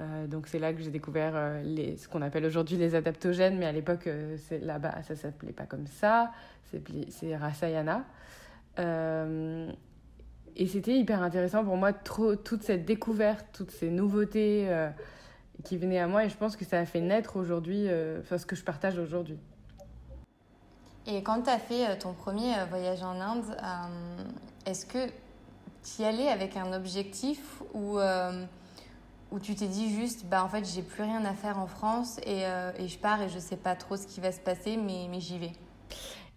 Euh, 0.00 0.26
donc 0.26 0.46
c'est 0.46 0.60
là 0.60 0.72
que 0.72 0.80
j'ai 0.80 0.90
découvert 0.90 1.32
euh, 1.34 1.62
les, 1.62 1.96
ce 1.96 2.08
qu'on 2.08 2.22
appelle 2.22 2.44
aujourd'hui 2.46 2.76
les 2.76 2.94
adaptogènes, 2.94 3.58
mais 3.58 3.66
à 3.66 3.72
l'époque, 3.72 4.08
là-bas, 4.62 5.02
ça 5.02 5.14
ne 5.14 5.18
s'appelait 5.18 5.52
pas 5.52 5.66
comme 5.66 5.86
ça. 5.86 6.30
C'est 7.10 7.36
Rasayana. 7.36 8.04
et 8.78 10.66
c'était 10.66 10.94
hyper 10.94 11.22
intéressant 11.22 11.64
pour 11.64 11.76
moi, 11.76 11.92
toute 11.92 12.62
cette 12.62 12.84
découverte, 12.84 13.46
toutes 13.52 13.70
ces 13.70 13.90
nouveautés 13.90 14.68
qui 15.64 15.78
venaient 15.78 15.98
à 15.98 16.06
moi. 16.06 16.24
Et 16.24 16.28
je 16.28 16.36
pense 16.36 16.56
que 16.56 16.64
ça 16.64 16.78
a 16.78 16.84
fait 16.84 17.00
naître 17.00 17.36
aujourd'hui 17.36 17.86
ce 17.86 18.46
que 18.46 18.54
je 18.54 18.62
partage 18.62 18.98
aujourd'hui. 18.98 19.38
Et 21.06 21.22
quand 21.22 21.40
tu 21.42 21.50
as 21.50 21.58
fait 21.58 21.96
ton 21.98 22.12
premier 22.12 22.52
voyage 22.68 23.02
en 23.02 23.18
Inde, 23.18 23.56
est-ce 24.66 24.84
que 24.84 25.08
y 25.98 26.04
aller 26.04 26.28
avec 26.28 26.56
un 26.56 26.72
objectif 26.72 27.62
ou 27.72 27.98
euh, 27.98 28.44
où 29.30 29.38
tu 29.38 29.54
t'es 29.54 29.66
dit 29.66 29.92
juste, 29.94 30.26
bah 30.26 30.44
en 30.44 30.48
fait, 30.48 30.64
j'ai 30.64 30.82
plus 30.82 31.02
rien 31.02 31.24
à 31.24 31.34
faire 31.34 31.58
en 31.58 31.66
France 31.66 32.18
et, 32.24 32.46
euh, 32.46 32.72
et, 32.78 32.88
je 32.88 32.98
pars 32.98 33.20
et 33.22 33.28
je 33.28 33.38
sais 33.38 33.56
pas 33.56 33.74
trop 33.74 33.96
ce 33.96 34.06
qui 34.06 34.20
va 34.20 34.32
se 34.32 34.40
passer, 34.40 34.76
mais, 34.76 35.06
mais 35.10 35.20
j'y 35.20 35.38
vais. 35.38 35.52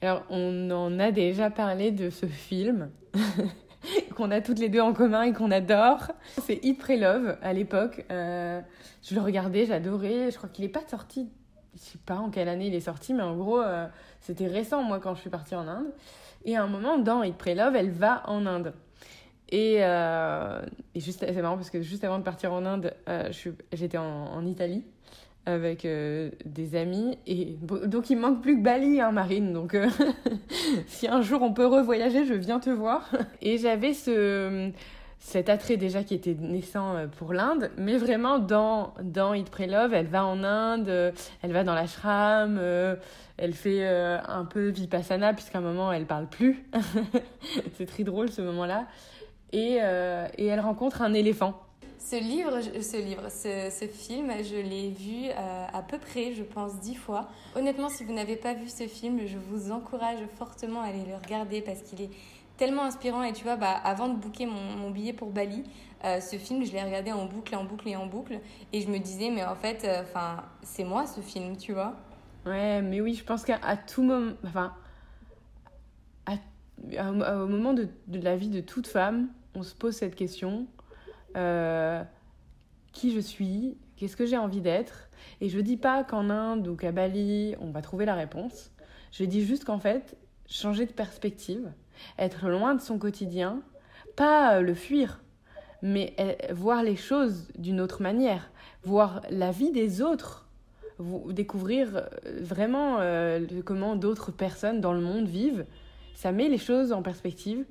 Alors, 0.02 0.24
on 0.30 0.70
en 0.72 1.00
a 1.00 1.12
déjà 1.12 1.50
parlé 1.50 1.92
de 1.92 2.10
ce 2.10 2.26
film 2.26 2.90
qu'on 4.16 4.32
a 4.32 4.42
toutes 4.42 4.60
les 4.60 4.70
deux 4.70 4.82
en 4.82 4.94
commun 4.94 5.24
et 5.24 5.34
qu'on 5.34 5.52
adore. 5.52 6.12
C'est 6.40 6.60
Hit 6.64 6.80
Pray 6.80 7.00
Love 7.00 7.38
à 7.42 7.54
l'époque. 7.54 8.06
Euh, 8.12 8.62
je 9.04 9.16
le 9.16 9.22
regardais, 9.22 9.66
j'adorais. 9.66 10.32
Je 10.32 10.38
crois 10.38 10.50
qu'il 10.50 10.66
n'est 10.66 10.72
pas 10.72 10.88
sorti, 10.88 11.30
je 11.76 11.80
sais 11.80 12.00
pas 12.06 12.16
en 12.16 12.30
quelle 12.30 12.50
année 12.50 12.68
il 12.68 12.76
est 12.76 12.82
sorti, 12.82 13.14
mais 13.14 13.24
en 13.24 13.36
gros, 13.36 13.62
c'était 14.20 14.48
récent, 14.48 14.84
moi, 14.84 15.00
quand 15.00 15.16
je 15.16 15.22
suis 15.22 15.30
partie 15.30 15.56
en 15.56 15.68
Inde. 15.68 15.92
Et 16.46 16.58
à 16.58 16.64
un 16.64 16.68
moment, 16.68 16.98
dans 16.98 17.24
Hit 17.24 17.38
Pray 17.38 17.56
Love, 17.56 17.76
elle 17.76 17.92
va 17.92 18.24
en 18.28 18.46
Inde. 18.46 18.74
Et, 19.52 19.78
euh, 19.82 20.62
et 20.96 21.02
juste, 21.02 21.26
c'est 21.28 21.42
marrant 21.42 21.58
parce 21.58 21.70
que 21.70 21.82
juste 21.82 22.04
avant 22.04 22.20
de 22.20 22.24
partir 22.24 22.54
en 22.54 22.66
Inde, 22.66 22.94
euh, 23.10 23.30
j'étais 23.74 23.98
en, 23.98 24.46
Italie 24.46 24.84
avec 25.46 25.84
euh, 25.86 26.32
des 26.46 26.76
amis. 26.76 27.18
Et 27.28 27.58
donc 27.86 28.10
il 28.10 28.18
manque 28.18 28.42
plus 28.42 28.58
que 28.58 28.64
Bali, 28.64 29.02
hein, 29.02 29.12
Marine. 29.12 29.52
Donc 29.52 29.76
si 30.88 31.08
un 31.08 31.22
jour 31.22 31.42
on 31.42 31.54
peut 31.54 31.66
revoyager, 31.66 32.26
je 32.26 32.34
viens 32.34 32.60
te 32.60 32.70
voir. 32.70 33.10
Et 33.42 33.58
j'avais 33.58 33.94
ce 33.94 34.72
cet 35.24 35.50
attrait 35.50 35.78
déjà 35.78 36.04
qui 36.04 36.16
était 36.16 36.34
naissant 36.34 36.96
pour 37.20 37.32
l'Inde, 37.32 37.70
mais 37.78 37.96
vraiment 37.96 38.40
dans, 38.40 38.96
dans 39.04 39.36
Eat 39.36 39.52
Pray 39.52 39.68
Love, 39.68 39.94
elle 39.94 40.08
va 40.08 40.26
en 40.26 40.44
Inde, 40.44 41.14
elle 41.44 41.52
va 41.52 41.64
dans 41.64 41.76
l'ashram, 41.76 42.60
elle 43.38 43.54
fait 43.54 43.86
un 43.86 44.46
peu 44.46 44.70
vipassana, 44.70 45.36
puisqu'à 45.36 45.60
un 45.60 45.62
moment 45.62 45.92
elle 45.92 46.08
parle 46.08 46.26
plus. 46.26 46.66
c'est 47.78 47.86
très 47.86 48.04
drôle 48.04 48.32
ce 48.32 48.42
moment-là 48.42 48.88
et, 49.54 49.78
euh, 49.82 50.28
et 50.38 50.46
elle 50.48 50.60
rencontre 50.60 51.02
un 51.02 51.14
éléphant. 51.14 51.54
Ce 52.00 52.16
livre, 52.16 52.62
ce, 52.62 52.98
livre, 52.98 53.30
ce, 53.30 53.70
ce 53.70 53.86
film, 53.86 54.32
je 54.44 54.56
l'ai 54.56 54.90
vu 54.90 55.30
euh, 55.30 55.66
à 55.72 55.82
peu 55.84 56.00
près, 56.00 56.34
je 56.34 56.44
pense, 56.44 56.80
dix 56.80 56.96
fois. 56.96 57.30
Honnêtement, 57.56 57.90
si 57.90 58.04
vous 58.04 58.14
n'avez 58.14 58.36
pas 58.36 58.54
vu 58.54 58.70
ce 58.70 58.88
film, 58.88 59.20
je 59.28 59.38
vous 59.38 59.72
encourage 59.72 60.20
fortement 60.38 60.82
à 60.82 60.86
aller 60.86 61.06
le 61.08 61.16
regarder 61.16 61.62
parce 61.62 61.82
qu'il 61.82 62.02
est 62.02 62.10
tellement 62.58 62.84
inspirant. 62.84 63.22
Et 63.24 63.34
tu 63.34 63.44
vois, 63.44 63.56
bah, 63.56 63.80
avant 63.84 64.10
de 64.10 64.16
booker 64.16 64.48
mon, 64.48 64.78
mon 64.78 64.90
billet 64.90 65.14
pour 65.14 65.30
Bali, 65.30 65.64
euh, 66.04 66.20
ce 66.20 66.38
film, 66.38 66.66
je 66.66 66.72
l'ai 66.72 66.82
regardé 66.84 67.12
en 67.12 67.26
boucle, 67.26 67.56
en 67.56 67.66
boucle 67.66 67.88
et 67.88 67.96
en 67.96 68.08
boucle. 68.08 68.40
Et 68.74 68.82
je 68.82 68.88
me 68.90 68.98
disais, 68.98 69.30
mais 69.30 69.46
en 69.46 69.56
fait, 69.56 69.88
enfin, 70.02 70.44
c'est 70.64 70.84
moi 70.84 71.06
ce 71.06 71.22
film, 71.22 71.56
tu 71.56 71.74
vois. 71.74 71.94
Ouais, 72.48 72.82
mais 72.82 73.00
oui, 73.00 73.14
je 73.14 73.24
pense 73.24 73.46
qu'à 73.46 73.78
tout 73.78 74.02
moment, 74.02 74.34
enfin, 74.44 74.74
au 76.98 77.48
moment 77.48 77.74
de, 77.74 77.88
de 78.08 78.20
la 78.20 78.36
vie 78.36 78.50
de 78.50 78.62
toute 78.62 78.88
femme, 78.88 79.30
on 79.56 79.64
se 79.64 79.76
pose 79.76 79.96
cette 79.96 80.16
question 80.16 80.68
euh, 81.36 82.04
qui 82.92 83.14
je 83.14 83.20
suis 83.20 83.78
Qu'est-ce 83.98 84.18
que 84.18 84.26
j'ai 84.26 84.38
envie 84.38 84.62
d'être 84.62 85.10
Et 85.42 85.50
je 85.50 85.60
dis 85.60 85.78
pas 85.78 86.04
qu'en 86.04 86.32
Inde 86.32 86.68
ou 86.68 86.76
qu'à 86.76 86.92
Bali, 86.92 87.54
on 87.60 87.70
va 87.70 87.84
trouver 87.84 88.06
la 88.06 88.16
réponse. 88.16 88.72
Je 89.12 89.24
dis 89.26 89.46
juste 89.46 89.64
qu'en 89.64 89.78
fait, 89.78 90.18
changer 90.48 90.88
de 90.88 90.92
perspective, 90.92 91.72
être 92.18 92.50
loin 92.50 92.74
de 92.74 92.82
son 92.82 92.98
quotidien, 92.98 93.62
pas 94.16 94.56
euh, 94.56 94.62
le 94.62 94.74
fuir, 94.74 95.22
mais 95.84 96.16
euh, 96.20 96.34
voir 96.52 96.82
les 96.82 96.96
choses 96.96 97.50
d'une 97.60 97.80
autre 97.80 98.02
manière, 98.02 98.50
voir 98.84 99.22
la 99.30 99.52
vie 99.52 99.72
des 99.72 100.02
autres, 100.02 100.48
découvrir 101.30 102.08
vraiment 102.42 103.00
comment 103.66 103.96
d'autres 103.96 104.32
personnes 104.32 104.82
dans 104.82 104.94
le 104.94 105.02
monde 105.02 105.28
vivent, 105.28 105.66
ça 106.14 106.32
met 106.32 106.48
les 106.48 106.60
choses 106.60 106.92
en 106.92 107.02
perspective 107.02 107.66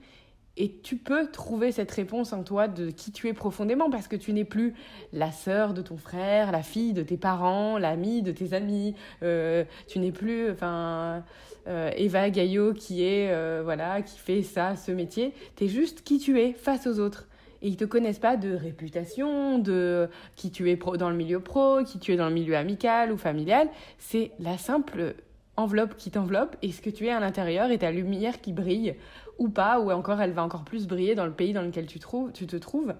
et 0.56 0.72
tu 0.82 0.96
peux 0.96 1.30
trouver 1.30 1.72
cette 1.72 1.90
réponse 1.90 2.32
en 2.32 2.42
toi 2.42 2.68
de 2.68 2.90
qui 2.90 3.12
tu 3.12 3.28
es 3.28 3.32
profondément 3.32 3.88
parce 3.88 4.08
que 4.08 4.16
tu 4.16 4.32
n'es 4.32 4.44
plus 4.44 4.74
la 5.12 5.32
sœur 5.32 5.74
de 5.74 5.80
ton 5.80 5.96
frère, 5.96 6.52
la 6.52 6.62
fille 6.62 6.92
de 6.92 7.02
tes 7.02 7.16
parents, 7.16 7.78
l'amie 7.78 8.22
de 8.22 8.32
tes 8.32 8.52
amis. 8.52 8.94
Euh, 9.22 9.64
tu 9.86 10.00
n'es 10.00 10.12
plus, 10.12 10.50
enfin, 10.50 11.24
euh, 11.68 11.90
Eva 11.96 12.28
Gaillot 12.30 12.74
qui 12.74 13.04
est, 13.04 13.30
euh, 13.30 13.62
voilà, 13.64 14.02
qui 14.02 14.18
fait 14.18 14.42
ça, 14.42 14.76
ce 14.76 14.90
métier. 14.90 15.32
Tu 15.56 15.64
es 15.64 15.68
juste 15.68 16.02
qui 16.02 16.18
tu 16.18 16.40
es 16.40 16.52
face 16.52 16.86
aux 16.86 16.98
autres. 16.98 17.28
Et 17.62 17.68
ils 17.68 17.76
te 17.76 17.84
connaissent 17.84 18.18
pas 18.18 18.36
de 18.36 18.54
réputation, 18.54 19.58
de 19.58 20.08
qui 20.34 20.50
tu 20.50 20.70
es 20.70 20.76
pro 20.76 20.96
dans 20.96 21.10
le 21.10 21.16
milieu 21.16 21.40
pro, 21.40 21.84
qui 21.84 21.98
tu 21.98 22.12
es 22.12 22.16
dans 22.16 22.28
le 22.28 22.34
milieu 22.34 22.56
amical 22.56 23.12
ou 23.12 23.18
familial. 23.18 23.68
C'est 23.98 24.32
la 24.40 24.58
simple 24.58 25.14
enveloppe 25.56 25.96
qui 25.96 26.10
t'enveloppe 26.10 26.56
et 26.62 26.72
ce 26.72 26.80
que 26.80 26.90
tu 26.90 27.06
es 27.06 27.10
à 27.10 27.20
l'intérieur 27.20 27.70
et 27.70 27.78
ta 27.78 27.90
lumière 27.90 28.40
qui 28.40 28.52
brille 28.52 28.94
ou 29.40 29.48
pas, 29.48 29.80
ou 29.80 29.90
encore 29.90 30.20
elle 30.20 30.32
va 30.32 30.44
encore 30.44 30.64
plus 30.64 30.86
briller 30.86 31.16
dans 31.16 31.24
le 31.24 31.32
pays 31.32 31.52
dans 31.52 31.62
lequel 31.62 31.86
tu, 31.86 31.98
trouves, 31.98 32.30
tu 32.30 32.46
te 32.46 32.56
trouves. 32.56 32.94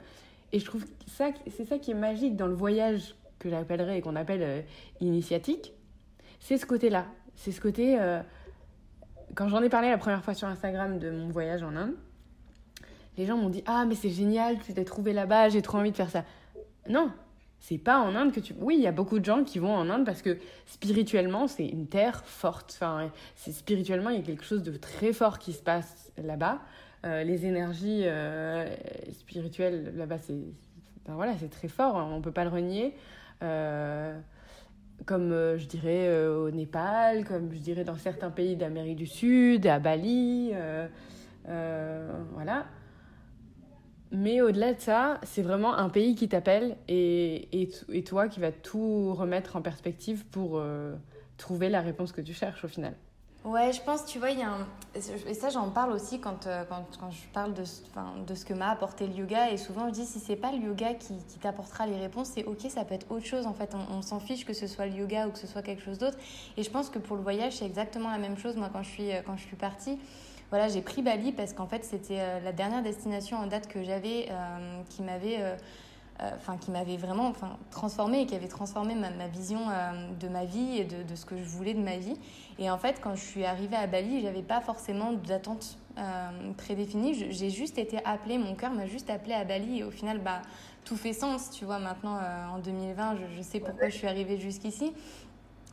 Et 0.53 0.59
je 0.59 0.65
trouve 0.65 0.85
ça, 1.07 1.29
c'est 1.47 1.67
ça 1.67 1.79
qui 1.79 1.93
est 1.93 1.95
magique 1.95 2.35
dans 2.35 2.49
le 2.49 2.55
voyage 2.55 3.15
que 3.39 3.49
j'appellerais 3.49 3.99
et 3.99 4.01
qu'on 4.01 4.17
appelle 4.17 4.43
euh, 4.43 4.63
initiatique. 5.01 5.75
C'est 6.41 6.57
ce 6.57 6.67
côté-là. 6.67 7.07
C'est 7.37 7.53
ce 7.53 7.61
côté. 7.61 8.01
Euh, 8.01 8.21
quand 9.35 9.49
j'en 9.49 9.63
ai 9.63 9.69
parlé 9.69 9.91
la 9.91 9.99
première 9.99 10.25
fois 10.25 10.35
sur 10.35 10.49
Instagram 10.49 10.99
de 10.99 11.11
mon 11.11 11.29
voyage 11.29 11.63
en 11.63 11.77
Inde, 11.77 11.95
les 13.19 13.27
gens 13.27 13.37
m'ont 13.37 13.51
dit 13.51 13.63
Ah, 13.67 13.85
mais 13.87 13.95
c'est 13.95 14.11
génial, 14.11 14.59
tu 14.59 14.73
t'es 14.73 14.85
trouvé 14.85 15.13
là-bas, 15.13 15.51
j'ai 15.51 15.63
trop 15.63 15.79
envie 15.79 15.93
de 15.93 15.97
faire 15.97 16.11
ça. 16.11 16.25
Non, 16.89 17.13
c'est 17.61 17.79
pas 17.79 18.01
en 18.01 18.17
Inde 18.17 18.33
que 18.33 18.41
tu. 18.41 18.55
Oui, 18.59 18.77
il 18.77 18.83
y 18.83 18.87
a 18.87 18.93
beaucoup 18.93 19.19
de 19.19 19.25
gens 19.25 19.45
qui 19.45 19.59
vont 19.59 19.75
en 19.75 19.91
Inde 19.91 20.07
parce 20.07 20.23
que 20.23 20.39
spirituellement, 20.67 21.47
c'est 21.47 21.67
une 21.67 21.87
terre 21.87 22.25
forte. 22.25 22.73
Enfin, 22.75 23.11
spirituellement, 23.37 24.11
il 24.11 24.17
y 24.17 24.19
a 24.19 24.25
quelque 24.25 24.45
chose 24.45 24.63
de 24.63 24.77
très 24.77 25.13
fort 25.13 25.39
qui 25.39 25.53
se 25.53 25.63
passe 25.63 26.11
là-bas. 26.17 26.61
Euh, 27.05 27.23
les 27.23 27.47
énergies 27.47 28.03
euh, 28.05 28.67
spirituelles 29.13 29.93
là-bas, 29.97 30.19
c'est 30.19 30.35
ben 31.07 31.15
voilà, 31.15 31.35
c'est 31.39 31.51
très 31.51 31.69
fort. 31.69 31.97
Hein, 31.97 32.11
on 32.13 32.23
peut 32.23 32.33
pas 32.33 32.45
le 32.45 32.51
renier. 32.51 32.95
Euh, 33.43 34.19
comme 35.07 35.31
je 35.57 35.67
dirais 35.67 36.27
au 36.29 36.51
Népal, 36.51 37.25
comme 37.25 37.53
je 37.53 37.59
dirais 37.59 37.85
dans 37.85 37.97
certains 37.97 38.31
pays 38.31 38.57
d'Amérique 38.57 38.97
du 38.97 39.07
Sud, 39.07 39.67
à 39.67 39.79
Bali, 39.79 40.53
voilà. 41.45 42.67
Mais 44.13 44.41
au-delà 44.41 44.75
de 44.75 44.81
ça, 44.81 45.21
c'est 45.23 45.43
vraiment 45.43 45.75
un 45.75 45.89
pays 45.89 46.17
qui 46.17 46.29
t'appelle 46.29 46.77
et, 46.89 47.49
et, 47.63 48.05
toi 48.05 48.29
qui 48.29 48.41
vas 48.41 48.51
tout 48.51 49.15
remettre 49.15 49.55
en 49.57 49.63
perspective 49.63 50.25
pour 50.27 50.59
euh, 50.59 50.95
trouver 51.37 51.69
la 51.69 51.81
réponse 51.81 52.11
que 52.11 52.21
tu 52.21 52.35
cherches 52.35 52.65
au 52.65 52.69
final. 52.69 52.95
Ouais, 53.43 53.73
je 53.73 53.81
pense, 53.81 54.05
tu 54.05 54.19
vois, 54.19 54.31
il 54.31 54.39
y 54.39 54.43
a 54.43 54.51
un... 54.51 54.67
Et 54.95 55.33
ça, 55.33 55.49
j'en 55.49 55.71
parle 55.71 55.93
aussi 55.93 56.21
quand, 56.21 56.47
euh, 56.47 56.63
quand, 56.69 56.85
quand, 56.99 57.11
je 57.11 57.23
parle 57.33 57.55
de, 57.55 57.63
de 58.27 58.35
ce 58.35 58.45
que 58.45 58.53
m'a 58.53 58.69
apporté 58.69 59.07
le 59.07 59.15
yoga. 59.15 59.51
Et 59.51 59.57
souvent, 59.57 59.89
je 59.89 59.95
dis, 59.95 60.05
si 60.05 60.19
c'est 60.19 60.37
pas 60.37 60.53
le 60.53 60.59
yoga 60.59 60.93
qui, 60.93 61.15
qui 61.27 61.39
t'apportera 61.39 61.87
les 61.87 61.97
réponses, 61.97 62.33
c'est 62.35 62.45
ok, 62.45 62.67
ça 62.69 62.85
peut 62.85 62.95
être 62.95 63.11
autre 63.11 63.25
chose. 63.25 63.47
En 63.47 63.55
fait, 63.55 63.75
on, 63.91 64.03
s'en 64.03 64.21
fiche 64.21 64.45
que 64.45 64.53
ce 64.53 64.67
soit 64.67 64.87
le 64.87 64.93
yoga 64.93 65.27
ou 65.27 65.31
que 65.31 65.39
ce 65.39 65.47
soit 65.47 65.63
quelque 65.63 65.83
chose 65.83 65.97
d'autre. 65.97 66.19
Et 66.59 66.63
je 66.63 66.71
pense 66.71 66.91
que 66.91 66.99
pour 66.99 67.17
le 67.17 67.23
voyage, 67.23 67.57
c'est 67.57 67.65
exactement 67.65 68.11
la 68.11 68.19
même 68.19 68.37
chose. 68.37 68.57
Moi, 68.57 68.69
quand 68.71 68.83
je 68.83 68.91
suis, 68.91 69.09
quand 69.25 69.39
je 69.39 69.47
suis 69.47 69.57
partie, 69.57 69.99
voilà, 70.51 70.69
j'ai 70.69 70.83
pris 70.83 71.01
Bali 71.01 71.33
parce 71.33 71.53
qu'en 71.53 71.67
fait, 71.67 71.85
c'était 71.85 72.19
euh, 72.21 72.41
la 72.41 72.53
dernière 72.53 72.83
destination 72.83 73.39
en 73.39 73.47
date 73.47 73.69
que 73.69 73.83
j'avais 73.85 74.27
euh, 74.31 74.83
qui 74.91 75.03
m'avait. 75.03 75.39
Euh, 75.41 75.57
enfin 76.37 76.59
qui 76.59 76.71
m'avait 76.71 76.99
vraiment 76.99 77.29
enfin, 77.29 77.57
transformée 77.71 78.21
et 78.21 78.27
qui 78.27 78.35
avait 78.35 78.47
transformé 78.47 78.95
ma, 78.95 79.27
vision 79.27 79.59
de 80.21 80.29
ma 80.29 80.45
vie 80.45 80.77
et 80.77 80.85
de, 80.85 81.15
ce 81.15 81.25
que 81.25 81.39
je 81.39 81.45
voulais 81.45 81.73
de 81.73 81.81
ma 81.81 81.97
vie. 81.97 82.13
Et 82.59 82.71
en 82.71 82.77
fait, 82.77 83.01
quand 83.01 83.15
je 83.15 83.23
suis 83.23 83.47
arrivée 83.47 83.77
à 83.77 83.87
Bali, 83.87 84.21
j'avais 84.21 84.43
pas 84.43 84.61
forcément 84.61 85.13
d'attente 85.15 85.79
prédéfinie. 86.59 87.15
J'ai 87.15 87.49
juste 87.49 87.79
été 87.79 88.05
appelée, 88.05 88.37
mon 88.37 88.55
cœur 88.55 88.71
m'a 88.71 88.85
juste 88.85 89.09
appelée 89.09 89.33
à 89.33 89.47
Bali 89.47 89.79
et 89.79 89.83
au 89.83 89.91
final, 89.91 90.19
bah, 90.19 90.43
tout 90.85 90.99
fait 90.99 91.15
sens, 91.15 91.53
tu 91.53 91.65
vois. 91.65 91.79
Maintenant, 91.79 92.19
en 92.53 92.59
2020, 92.59 93.15
je, 93.17 93.37
je, 93.39 93.41
sais 93.41 93.59
pourquoi 93.59 93.89
je 93.89 93.97
suis 93.97 94.07
arrivée 94.07 94.39
jusqu'ici. 94.39 94.93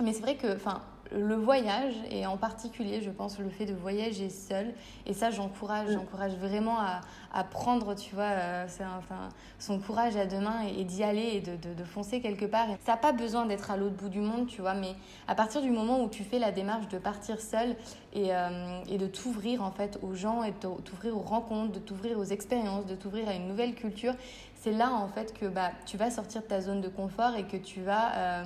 Mais 0.02 0.14
c'est 0.14 0.22
vrai 0.22 0.36
que, 0.36 0.56
enfin, 0.56 0.82
le 1.12 1.36
voyage, 1.36 1.94
et 2.10 2.26
en 2.26 2.38
particulier, 2.38 3.02
je 3.02 3.10
pense, 3.10 3.40
le 3.40 3.50
fait 3.50 3.66
de 3.66 3.74
voyager 3.74 4.30
seul, 4.30 4.74
et 5.06 5.14
ça, 5.14 5.32
j'encourage, 5.32 5.90
j'encourage 5.92 6.34
vraiment 6.36 6.80
à, 6.80 7.02
à, 7.34 7.44
prendre, 7.44 7.96
tu 7.96 8.16
vois, 8.16 8.24
euh, 8.24 8.66
enfin, 8.98 9.30
son 9.60 9.80
courage 9.80 10.16
à 10.16 10.26
deux 10.26 10.40
mains 10.40 10.62
et, 10.78 10.84
d'y 10.84 11.04
aller 11.04 11.32
et 11.34 11.42
de, 11.42 11.56
de, 11.56 11.84
foncer 11.84 12.22
quelque 12.22 12.46
part. 12.46 12.68
ça 12.86 12.94
n'a 12.94 12.98
pas 12.98 13.12
besoin 13.12 13.46
d'être 13.46 13.72
à 13.72 13.78
l'autre 13.78 13.96
bout 13.96 14.10
du 14.10 14.20
monde, 14.20 14.48
tu 14.48 14.62
vois, 14.62 14.74
mais 14.74 14.96
à 15.28 15.36
partir 15.36 15.62
du 15.62 15.70
moment 15.70 16.04
où 16.04 16.10
tu 16.10 16.24
fais 16.24 16.40
la 16.40 16.52
démarche 16.52 16.88
de 16.90 16.98
partir 16.98 17.40
seul 17.40 17.76
et, 18.14 18.34
euh, 18.34 18.82
et 18.90 18.98
de 18.98 19.08
t'ouvrir, 19.08 19.64
en 19.64 19.72
fait, 19.72 20.00
aux 20.02 20.14
gens 20.14 20.44
et 20.44 20.52
de 20.52 20.58
t'ouvrir 20.58 21.16
aux 21.18 21.22
rencontres, 21.22 21.74
de 21.74 21.80
t'ouvrir 21.80 22.18
aux 22.20 22.26
expériences, 22.26 22.86
de 22.86 22.96
t'ouvrir 22.96 23.30
à 23.30 23.34
une 23.34 23.48
nouvelle 23.48 23.76
culture, 23.76 24.14
c'est 24.56 24.72
là, 24.72 24.92
en 24.92 25.08
fait, 25.08 25.34
que 25.38 25.46
bah, 25.46 25.72
tu 25.86 25.98
vas 25.98 26.10
sortir 26.10 26.42
de 26.42 26.48
ta 26.48 26.62
zone 26.62 26.82
de 26.82 26.90
confort 26.90 27.36
et 27.36 27.44
que 27.44 27.58
tu 27.58 27.82
vas... 27.82 28.16
Euh, 28.16 28.44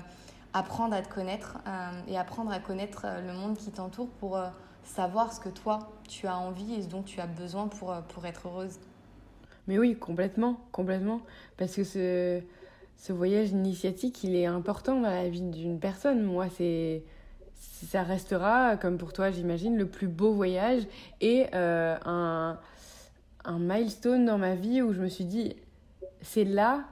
apprendre 0.54 0.94
à 0.94 1.02
te 1.02 1.14
connaître 1.14 1.58
euh, 1.68 1.92
et 2.08 2.18
apprendre 2.18 2.52
à 2.52 2.60
connaître 2.60 3.04
euh, 3.06 3.22
le 3.22 3.34
monde 3.34 3.58
qui 3.58 3.72
t'entoure 3.72 4.10
pour 4.20 4.38
euh, 4.38 4.48
savoir 4.84 5.34
ce 5.34 5.40
que 5.40 5.50
toi, 5.50 5.92
tu 6.08 6.28
as 6.28 6.38
envie 6.38 6.74
et 6.74 6.82
ce 6.82 6.88
dont 6.88 7.04
tu 7.04 7.20
as 7.20 7.28
besoin 7.28 7.68
pour, 7.68 7.96
pour 8.10 8.26
être 8.26 8.48
heureuse. 8.48 8.80
Mais 9.68 9.78
oui, 9.78 9.96
complètement, 9.96 10.60
complètement. 10.72 11.22
Parce 11.58 11.76
que 11.76 11.84
ce, 11.84 12.42
ce 12.98 13.14
voyage 13.14 13.52
initiatique, 13.52 14.24
il 14.24 14.36
est 14.36 14.48
important 14.48 15.00
dans 15.00 15.10
la 15.10 15.30
vie 15.30 15.42
d'une 15.42 15.80
personne. 15.80 16.24
Moi, 16.24 16.48
c'est 16.58 17.04
ça 17.88 18.04
restera, 18.04 18.76
comme 18.78 18.98
pour 18.98 19.14
toi, 19.14 19.32
j'imagine, 19.32 19.78
le 19.78 19.88
plus 19.88 20.08
beau 20.08 20.34
voyage 20.34 20.84
et 21.20 21.48
un, 21.54 22.58
un 23.44 23.60
milestone 23.60 24.26
dans 24.26 24.38
ma 24.38 24.56
vie 24.56 24.82
où 24.82 24.94
je 24.94 25.02
me 25.02 25.08
suis 25.08 25.26
dit, 25.26 25.56
c'est 26.22 26.44
là 26.44 26.86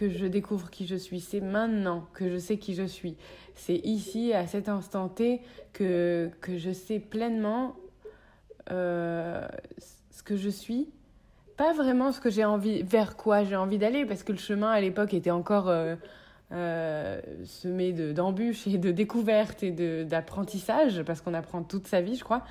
que 0.00 0.08
je 0.08 0.24
découvre 0.24 0.70
qui 0.70 0.86
je 0.86 0.96
suis. 0.96 1.20
C'est 1.20 1.42
maintenant 1.42 2.06
que 2.14 2.30
je 2.30 2.38
sais 2.38 2.56
qui 2.56 2.74
je 2.74 2.84
suis. 2.84 3.18
C'est 3.54 3.76
ici, 3.84 4.32
à 4.32 4.46
cet 4.46 4.70
instant 4.70 5.10
T, 5.10 5.42
que, 5.74 6.30
que 6.40 6.56
je 6.56 6.72
sais 6.72 6.98
pleinement 6.98 7.76
euh, 8.70 9.46
ce 10.10 10.22
que 10.22 10.36
je 10.36 10.48
suis. 10.48 10.88
Pas 11.58 11.74
vraiment 11.74 12.12
ce 12.12 12.20
que 12.20 12.30
j'ai 12.30 12.46
envie, 12.46 12.82
vers 12.82 13.14
quoi 13.18 13.44
j'ai 13.44 13.56
envie 13.56 13.76
d'aller, 13.76 14.06
parce 14.06 14.22
que 14.22 14.32
le 14.32 14.38
chemin 14.38 14.70
à 14.70 14.80
l'époque 14.80 15.12
était 15.12 15.30
encore 15.30 15.68
euh, 15.68 15.96
euh, 16.52 17.20
semé 17.44 17.92
d'embûches 17.92 18.66
et 18.68 18.78
de 18.78 18.92
découvertes 18.92 19.62
et 19.62 20.04
d'apprentissage, 20.06 21.02
parce 21.02 21.20
qu'on 21.20 21.34
apprend 21.34 21.62
toute 21.62 21.86
sa 21.86 22.00
vie, 22.00 22.16
je 22.16 22.24
crois. 22.24 22.42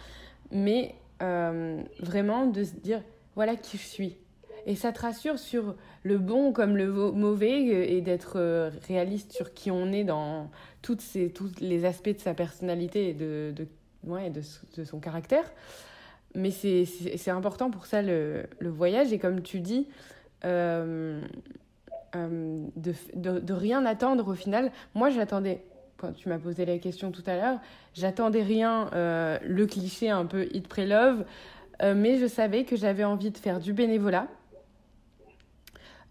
Mais 0.52 0.94
vraiment 1.20 2.46
de 2.46 2.64
se 2.64 2.76
dire, 2.76 3.02
voilà 3.36 3.56
qui 3.56 3.78
je 3.78 3.88
suis 3.88 4.18
et 4.66 4.76
ça 4.76 4.92
te 4.92 5.02
rassure 5.02 5.40
sur 5.40 5.76
le 6.04 6.18
bon 6.18 6.52
comme 6.54 6.78
le 6.78 6.92
mauvais 7.12 7.74
euh, 7.74 7.86
et 7.88 8.02
d'être 8.02 8.34
euh, 8.38 8.70
réaliste 8.88 9.32
sur 9.32 9.54
qui 9.54 9.72
on 9.72 9.92
est 9.92 10.04
dans 10.04 10.50
toutes 10.82 11.02
ces, 11.02 11.30
tous 11.30 11.52
les 11.60 11.86
aspects 11.86 12.10
de 12.10 12.20
sa 12.20 12.34
personnalité 12.34 13.10
et 13.10 13.14
de, 13.14 13.54
de, 13.56 13.68
ouais, 14.06 14.30
de, 14.30 14.42
de 14.78 14.84
son 14.84 15.00
caractère. 15.00 15.52
Mais 16.36 16.52
c'est 16.52 17.32
important 17.32 17.72
pour 17.72 17.88
ça 17.88 18.04
le, 18.04 18.44
le, 18.60 18.70
voyage. 18.70 19.12
Et 19.12 19.18
comme 19.18 19.42
tu 19.42 19.62
dis, 19.62 19.88
euh, 20.46 21.22
de, 22.16 22.94
de, 23.16 23.54
rien 23.54 23.84
attendre 23.84 24.28
au 24.28 24.36
final. 24.36 24.72
Moi, 24.94 25.10
j'attendais, 25.10 25.64
quand 25.98 26.14
tu 26.14 26.30
m'as 26.30 26.38
posé 26.38 26.66
la 26.66 26.78
question 26.78 27.12
tout 27.12 27.24
à 27.26 27.36
l'heure, 27.36 27.60
j'attendais 27.96 28.44
rien, 28.44 28.92
le 28.94 29.66
cliché 29.66 30.12
un 30.12 30.26
peu 30.26 30.48
hit 30.54 30.68
pré-love, 30.68 31.26
mais 31.82 32.20
je 32.20 32.28
savais 32.28 32.64
que 32.64 32.76
j'avais 32.76 33.04
envie 33.04 33.32
de 33.32 33.38
faire 33.38 33.60
du 33.60 33.74
bénévolat 33.74 34.28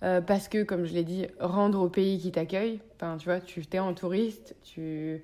euh, 0.05 0.21
parce 0.21 0.49
que, 0.49 0.63
comme 0.63 0.85
je 0.85 0.95
l'ai 0.95 1.05
dit, 1.05 1.27
rendre 1.41 1.81
au 1.83 1.89
pays 1.89 2.19
qui 2.19 2.31
t'accueille, 2.31 2.81
enfin, 2.97 3.17
tu 3.17 3.25
vois, 3.25 3.41
tu 3.41 3.63
es 3.73 3.79
en 3.79 3.95
touriste, 3.95 4.55
tu, 4.63 5.23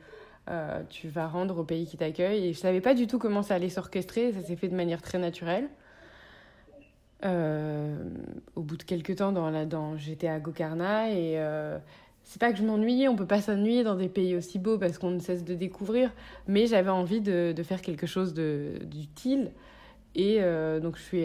euh, 0.50 0.82
tu 0.90 1.08
vas 1.08 1.28
rendre 1.28 1.58
au 1.58 1.64
pays 1.64 1.86
qui 1.86 1.96
t'accueille. 1.96 2.48
Et 2.48 2.52
je 2.52 2.58
savais 2.58 2.80
pas 2.80 2.94
du 2.94 3.06
tout 3.06 3.18
comment 3.18 3.42
ça 3.42 3.54
allait 3.54 3.68
s'orchestrer, 3.68 4.32
ça 4.32 4.42
s'est 4.42 4.56
fait 4.56 4.68
de 4.68 4.74
manière 4.74 5.00
très 5.00 5.18
naturelle. 5.18 5.68
Euh, 7.24 7.96
au 8.56 8.62
bout 8.62 8.76
de 8.76 8.82
quelques 8.82 9.16
temps, 9.16 9.32
dans 9.32 9.64
dans, 9.66 9.96
j'étais 9.96 10.28
à 10.28 10.40
Gokarna 10.40 11.10
et 11.10 11.38
c'est 12.24 12.40
pas 12.40 12.52
que 12.52 12.58
je 12.58 12.64
m'ennuyais, 12.64 13.06
on 13.08 13.16
peut 13.16 13.26
pas 13.26 13.40
s'ennuyer 13.40 13.84
dans 13.84 13.94
des 13.94 14.08
pays 14.08 14.34
aussi 14.34 14.58
beaux 14.58 14.78
parce 14.78 14.98
qu'on 14.98 15.10
ne 15.10 15.20
cesse 15.20 15.44
de 15.44 15.54
découvrir, 15.54 16.10
mais 16.48 16.66
j'avais 16.66 16.90
envie 16.90 17.20
de, 17.20 17.52
de, 17.52 17.62
faire 17.62 17.80
quelque 17.80 18.06
chose 18.06 18.34
d'utile. 18.34 19.52
Et 20.16 20.40
donc 20.80 20.96
je 20.96 21.02
suis 21.02 21.22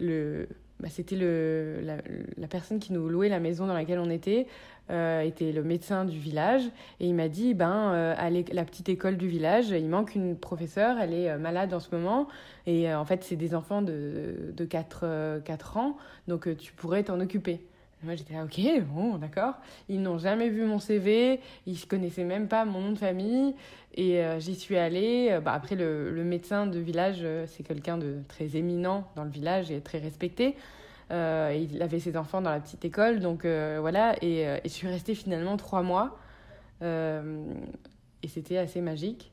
le 0.00 0.48
bah, 0.80 0.88
c'était 0.90 1.16
le, 1.16 1.80
la, 1.82 1.96
la, 2.38 2.46
personne 2.48 2.78
qui 2.78 2.92
nous 2.92 3.08
louait 3.08 3.28
la 3.28 3.38
maison 3.38 3.66
dans 3.66 3.74
laquelle 3.74 3.98
on 3.98 4.10
était, 4.10 4.46
euh, 4.90 5.20
était 5.20 5.52
le 5.52 5.62
médecin 5.62 6.04
du 6.04 6.18
village. 6.18 6.64
Et 6.98 7.06
il 7.06 7.14
m'a 7.14 7.28
dit, 7.28 7.54
ben, 7.54 7.92
euh, 7.92 8.14
à 8.16 8.30
la 8.30 8.64
petite 8.64 8.88
école 8.88 9.16
du 9.16 9.28
village, 9.28 9.68
il 9.70 9.88
manque 9.88 10.14
une 10.14 10.36
professeure, 10.36 10.98
elle 10.98 11.12
est 11.12 11.30
euh, 11.30 11.38
malade 11.38 11.74
en 11.74 11.80
ce 11.80 11.94
moment. 11.94 12.28
Et 12.66 12.92
en 12.92 13.04
fait, 13.04 13.22
c'est 13.24 13.36
des 13.36 13.54
enfants 13.54 13.82
de, 13.82 14.52
de 14.54 14.64
4, 14.64 15.40
4 15.44 15.76
ans, 15.76 15.96
donc 16.28 16.56
tu 16.56 16.72
pourrais 16.72 17.02
t'en 17.02 17.18
occuper. 17.20 17.60
Moi, 18.02 18.14
j'étais 18.14 18.34
là, 18.34 18.44
ok, 18.44 18.60
bon, 18.86 19.16
d'accord. 19.18 19.54
Ils 19.88 20.00
n'ont 20.00 20.18
jamais 20.18 20.48
vu 20.48 20.64
mon 20.64 20.78
CV, 20.78 21.40
ils 21.66 21.74
ne 21.74 21.86
connaissaient 21.86 22.24
même 22.24 22.48
pas 22.48 22.64
mon 22.64 22.80
nom 22.80 22.92
de 22.92 22.98
famille. 22.98 23.54
Et 23.94 24.22
j'y 24.38 24.54
suis 24.54 24.76
allée. 24.76 25.38
Bah, 25.44 25.52
après, 25.52 25.74
le, 25.74 26.10
le, 26.10 26.24
médecin 26.24 26.66
de 26.66 26.78
village, 26.78 27.26
c'est 27.46 27.62
quelqu'un 27.62 27.98
de 27.98 28.18
très 28.28 28.56
éminent 28.56 29.06
dans 29.16 29.24
le 29.24 29.30
village 29.30 29.70
et 29.70 29.80
très 29.80 29.98
respecté. 29.98 30.56
Euh, 31.10 31.66
il 31.70 31.82
avait 31.82 31.98
ses 31.98 32.16
enfants 32.16 32.40
dans 32.40 32.50
la 32.50 32.60
petite 32.60 32.84
école, 32.84 33.18
donc 33.18 33.44
euh, 33.44 33.78
voilà. 33.80 34.14
Et, 34.22 34.42
et, 34.42 34.60
je 34.64 34.68
suis 34.68 34.86
restée 34.86 35.14
finalement 35.14 35.56
trois 35.56 35.82
mois. 35.82 36.18
et 36.82 38.28
c'était 38.28 38.58
assez 38.58 38.80
magique. 38.80 39.32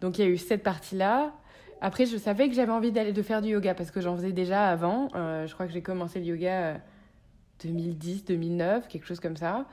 Donc 0.00 0.18
il 0.18 0.24
y 0.24 0.28
a 0.28 0.30
eu 0.30 0.36
cette 0.36 0.62
partie-là. 0.62 1.32
Après, 1.80 2.06
je 2.06 2.16
savais 2.16 2.48
que 2.48 2.54
j'avais 2.54 2.72
envie 2.72 2.92
d'aller 2.92 3.12
de 3.12 3.22
faire 3.22 3.42
du 3.42 3.50
yoga 3.50 3.74
parce 3.74 3.90
que 3.90 4.00
j'en 4.00 4.16
faisais 4.16 4.32
déjà 4.32 4.68
avant. 4.68 5.08
je 5.14 5.52
crois 5.52 5.66
que 5.66 5.72
j'ai 5.72 5.82
commencé 5.82 6.18
le 6.20 6.26
yoga 6.26 6.80
2010, 7.62 8.24
2009, 8.24 8.88
quelque 8.88 9.06
chose 9.06 9.20
comme 9.20 9.36
ça. 9.36 9.66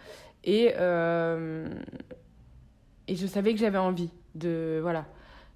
Et, 0.44 0.74
et 3.08 3.16
je 3.16 3.28
savais 3.28 3.54
que 3.54 3.60
j'avais 3.60 3.78
envie 3.78 4.10
de. 4.36 4.80
Voilà. 4.82 5.06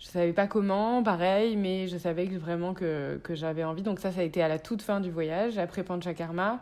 Je 0.04 0.10
savais 0.10 0.34
pas 0.34 0.48
comment, 0.48 1.02
pareil, 1.02 1.56
mais 1.56 1.88
je 1.88 1.98
savais 1.98 2.28
que 2.28 2.36
vraiment 2.36 2.74
que, 2.74 3.22
que 3.24 3.36
j'avais 3.36 3.64
envie. 3.64 3.84
Donc 3.84 4.00
ça, 4.00 4.12
ça 4.12 4.20
a 4.20 4.24
été 4.24 4.44
à 4.44 4.50
la 4.50 4.60
toute 4.60 4.82
fin 4.82 5.00
du 5.00 5.10
voyage. 5.10 5.58
Après 5.58 5.82
Panchakarma, 5.84 6.60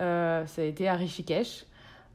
euh, 0.00 0.46
ça 0.46 0.62
a 0.62 0.64
été 0.64 0.88
à 0.88 0.94
Rishikesh. 0.94 1.66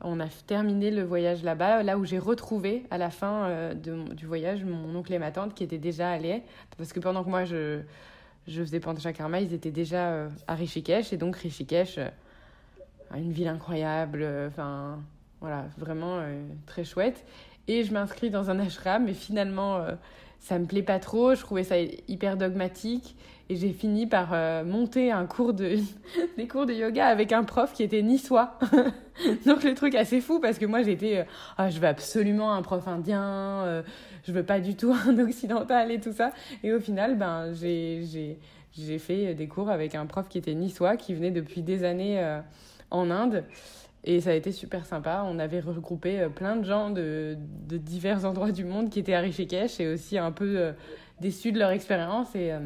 On 0.02 0.20
a 0.20 0.28
terminé 0.48 0.90
le 0.90 1.04
voyage 1.04 1.44
là-bas, 1.44 1.84
là 1.84 2.00
où 2.00 2.06
j'ai 2.06 2.18
retrouvé 2.18 2.86
à 2.90 2.98
la 2.98 3.12
fin 3.12 3.46
euh, 3.46 3.74
du 3.76 4.26
voyage 4.26 4.64
mon 4.64 4.96
oncle 4.96 5.14
et 5.14 5.20
ma 5.20 5.32
tante 5.32 5.54
qui 5.54 5.64
étaient 5.64 5.78
déjà 5.78 6.10
allés. 6.10 6.42
Parce 6.76 6.92
que 6.92 7.00
pendant 7.00 7.24
que 7.24 7.30
moi 7.30 7.46
je, 7.46 7.82
je 8.48 8.62
faisais 8.62 8.80
Panchakarma, 8.80 9.42
ils 9.42 9.54
étaient 9.54 9.72
déjà 9.72 10.10
euh, 10.10 10.30
à 10.48 10.56
Rishikesh. 10.56 11.14
Et 11.14 11.18
donc 11.18 11.36
Rishikesh, 11.36 12.00
une 13.18 13.32
ville 13.32 13.48
incroyable, 13.48 14.26
enfin 14.48 15.00
voilà, 15.42 15.66
vraiment 15.78 16.22
très 16.66 16.84
chouette. 16.84 17.26
Et 17.68 17.84
je 17.84 17.94
m'inscris 17.94 18.30
dans 18.30 18.50
un 18.50 18.60
ashram, 18.60 19.06
mais 19.06 19.14
finalement 19.14 19.86
ça 20.44 20.60
me 20.60 20.66
plaît 20.66 20.84
pas 20.84 21.00
trop, 21.00 21.36
je 21.36 21.40
trouvais 21.40 21.64
ça 21.64 21.76
hyper 22.10 22.36
dogmatique 22.36 23.16
et 23.50 23.56
j'ai 23.56 23.72
fini 23.72 24.08
par 24.08 24.32
euh, 24.34 24.66
monter 24.66 25.10
un 25.10 25.26
cours 25.26 25.54
de 25.54 25.78
des 26.38 26.48
cours 26.50 26.66
de 26.66 26.74
yoga 26.74 27.08
avec 27.08 27.32
un 27.32 27.46
prof 27.46 27.72
qui 27.72 27.82
était 27.82 28.02
niçois. 28.02 28.60
Donc 29.46 29.64
le 29.64 29.74
truc 29.74 29.96
assez 29.96 30.20
fou 30.20 30.42
parce 30.42 30.58
que 30.58 30.66
moi 30.66 30.82
j'étais 30.84 31.20
euh, 31.20 31.24
ah, 31.58 31.70
je 31.70 31.80
veux 31.80 31.88
absolument 31.88 32.54
un 32.54 32.62
prof 32.62 32.86
indien, 32.90 33.24
euh, 33.24 33.84
je 34.28 34.34
veux 34.34 34.44
pas 34.44 34.60
du 34.60 34.76
tout 34.76 34.94
un 35.08 35.18
occidental 35.20 35.92
et 35.92 36.02
tout 36.02 36.12
ça 36.12 36.34
et 36.62 36.74
au 36.74 36.80
final 36.82 37.18
ben 37.18 37.54
j'ai 37.54 38.38
j'ai 38.76 39.00
fait 39.00 39.36
des 39.36 39.48
cours 39.48 39.70
avec 39.70 39.96
un 39.96 40.06
prof 40.08 40.28
qui 40.28 40.38
était 40.38 40.56
niçois 40.56 40.98
qui 40.98 41.14
venait 41.14 41.32
depuis 41.32 41.62
des 41.62 41.86
années 41.86 42.42
en 42.94 43.12
Inde. 43.12 43.44
Et 44.06 44.20
ça 44.22 44.32
a 44.32 44.34
été 44.34 44.52
super 44.52 44.86
sympa. 44.86 45.24
On 45.26 45.40
avait 45.40 45.60
regroupé 45.60 46.22
euh, 46.22 46.30
plein 46.30 46.56
de 46.56 46.66
gens 46.66 46.90
de, 46.90 47.38
de 47.68 47.78
divers 47.78 48.26
endroits 48.26 48.52
du 48.52 48.66
monde 48.66 48.90
qui 48.90 49.00
étaient 49.00 49.14
à 49.14 49.20
Rishikesh 49.20 49.80
et 49.80 49.88
aussi 49.88 50.18
un 50.18 50.32
peu 50.32 50.58
euh, 50.58 50.72
déçus 51.22 51.52
de 51.52 51.60
leur 51.60 51.72
expérience. 51.72 52.36
Et, 52.36 52.52
euh, 52.52 52.60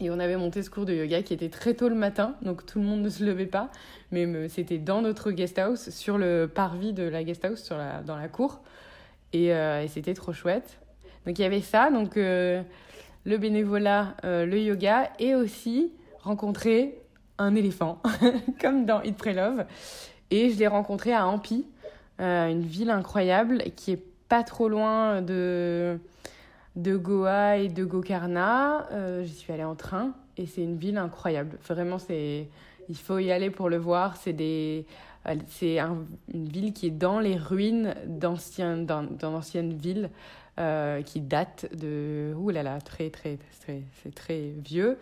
et 0.00 0.10
on 0.10 0.18
avait 0.18 0.36
monté 0.36 0.62
ce 0.62 0.70
cours 0.70 0.84
de 0.84 0.92
yoga 0.92 1.22
qui 1.22 1.32
était 1.32 1.48
très 1.48 1.74
tôt 1.74 1.88
le 1.88 1.94
matin, 1.94 2.34
donc 2.42 2.66
tout 2.66 2.80
le 2.80 2.84
monde 2.84 3.02
ne 3.02 3.08
se 3.08 3.22
levait 3.24 3.46
pas. 3.46 3.70
Mais 4.10 4.48
c'était 4.48 4.78
dans 4.78 5.00
notre 5.00 5.30
guest 5.30 5.60
house, 5.60 5.90
sur 5.90 6.18
le 6.18 6.50
parvis 6.52 6.92
de 6.92 7.04
la 7.04 7.22
guest 7.22 7.44
house, 7.44 7.62
sur 7.62 7.78
la, 7.78 8.02
dans 8.02 8.16
la 8.16 8.26
cour. 8.26 8.62
Et, 9.32 9.50
et 9.50 9.86
c'était 9.86 10.14
trop 10.14 10.32
chouette. 10.32 10.80
Donc 11.24 11.38
il 11.38 11.42
y 11.42 11.44
avait 11.44 11.60
ça, 11.60 11.88
donc 11.92 12.16
le 12.16 12.64
bénévolat, 13.24 14.16
le 14.24 14.58
yoga 14.58 15.08
et 15.20 15.36
aussi 15.36 15.92
rencontrer 16.18 17.01
un 17.38 17.54
éléphant, 17.54 18.00
comme 18.60 18.84
dans 18.84 19.02
Eat 19.02 19.16
Pray 19.16 19.34
Love. 19.34 19.64
Et 20.30 20.50
je 20.50 20.58
l'ai 20.58 20.66
rencontré 20.66 21.12
à 21.12 21.26
Ampi, 21.26 21.66
euh, 22.20 22.48
une 22.48 22.62
ville 22.62 22.90
incroyable 22.90 23.62
qui 23.76 23.92
est 23.92 24.02
pas 24.28 24.42
trop 24.42 24.68
loin 24.68 25.20
de, 25.22 25.98
de 26.76 26.96
Goa 26.96 27.58
et 27.58 27.68
de 27.68 27.84
Gokarna. 27.84 28.88
Euh, 28.92 29.24
J'y 29.24 29.34
suis 29.34 29.52
allée 29.52 29.64
en 29.64 29.74
train 29.74 30.12
et 30.36 30.46
c'est 30.46 30.62
une 30.62 30.76
ville 30.76 30.96
incroyable. 30.98 31.58
Vraiment, 31.68 31.98
il 32.08 32.96
faut 32.96 33.18
y 33.18 33.30
aller 33.30 33.50
pour 33.50 33.68
le 33.68 33.76
voir. 33.76 34.16
C'est 34.16 34.32
des 34.32 34.86
euh, 35.28 35.34
c'est 35.48 35.78
une 35.78 36.48
ville 36.48 36.72
qui 36.72 36.86
est 36.86 36.90
dans 36.90 37.20
les 37.20 37.36
ruines 37.36 37.94
d'anciennes 38.06 38.86
d'anciennes 38.86 39.74
villes 39.74 40.10
qui 41.06 41.20
datent 41.20 41.66
de 41.74 42.34
ouh 42.36 42.50
là 42.50 42.62
là 42.62 42.78
très 42.80 43.08
très 43.08 43.38
c'est 43.56 44.14
très 44.14 44.52
vieux 44.62 44.98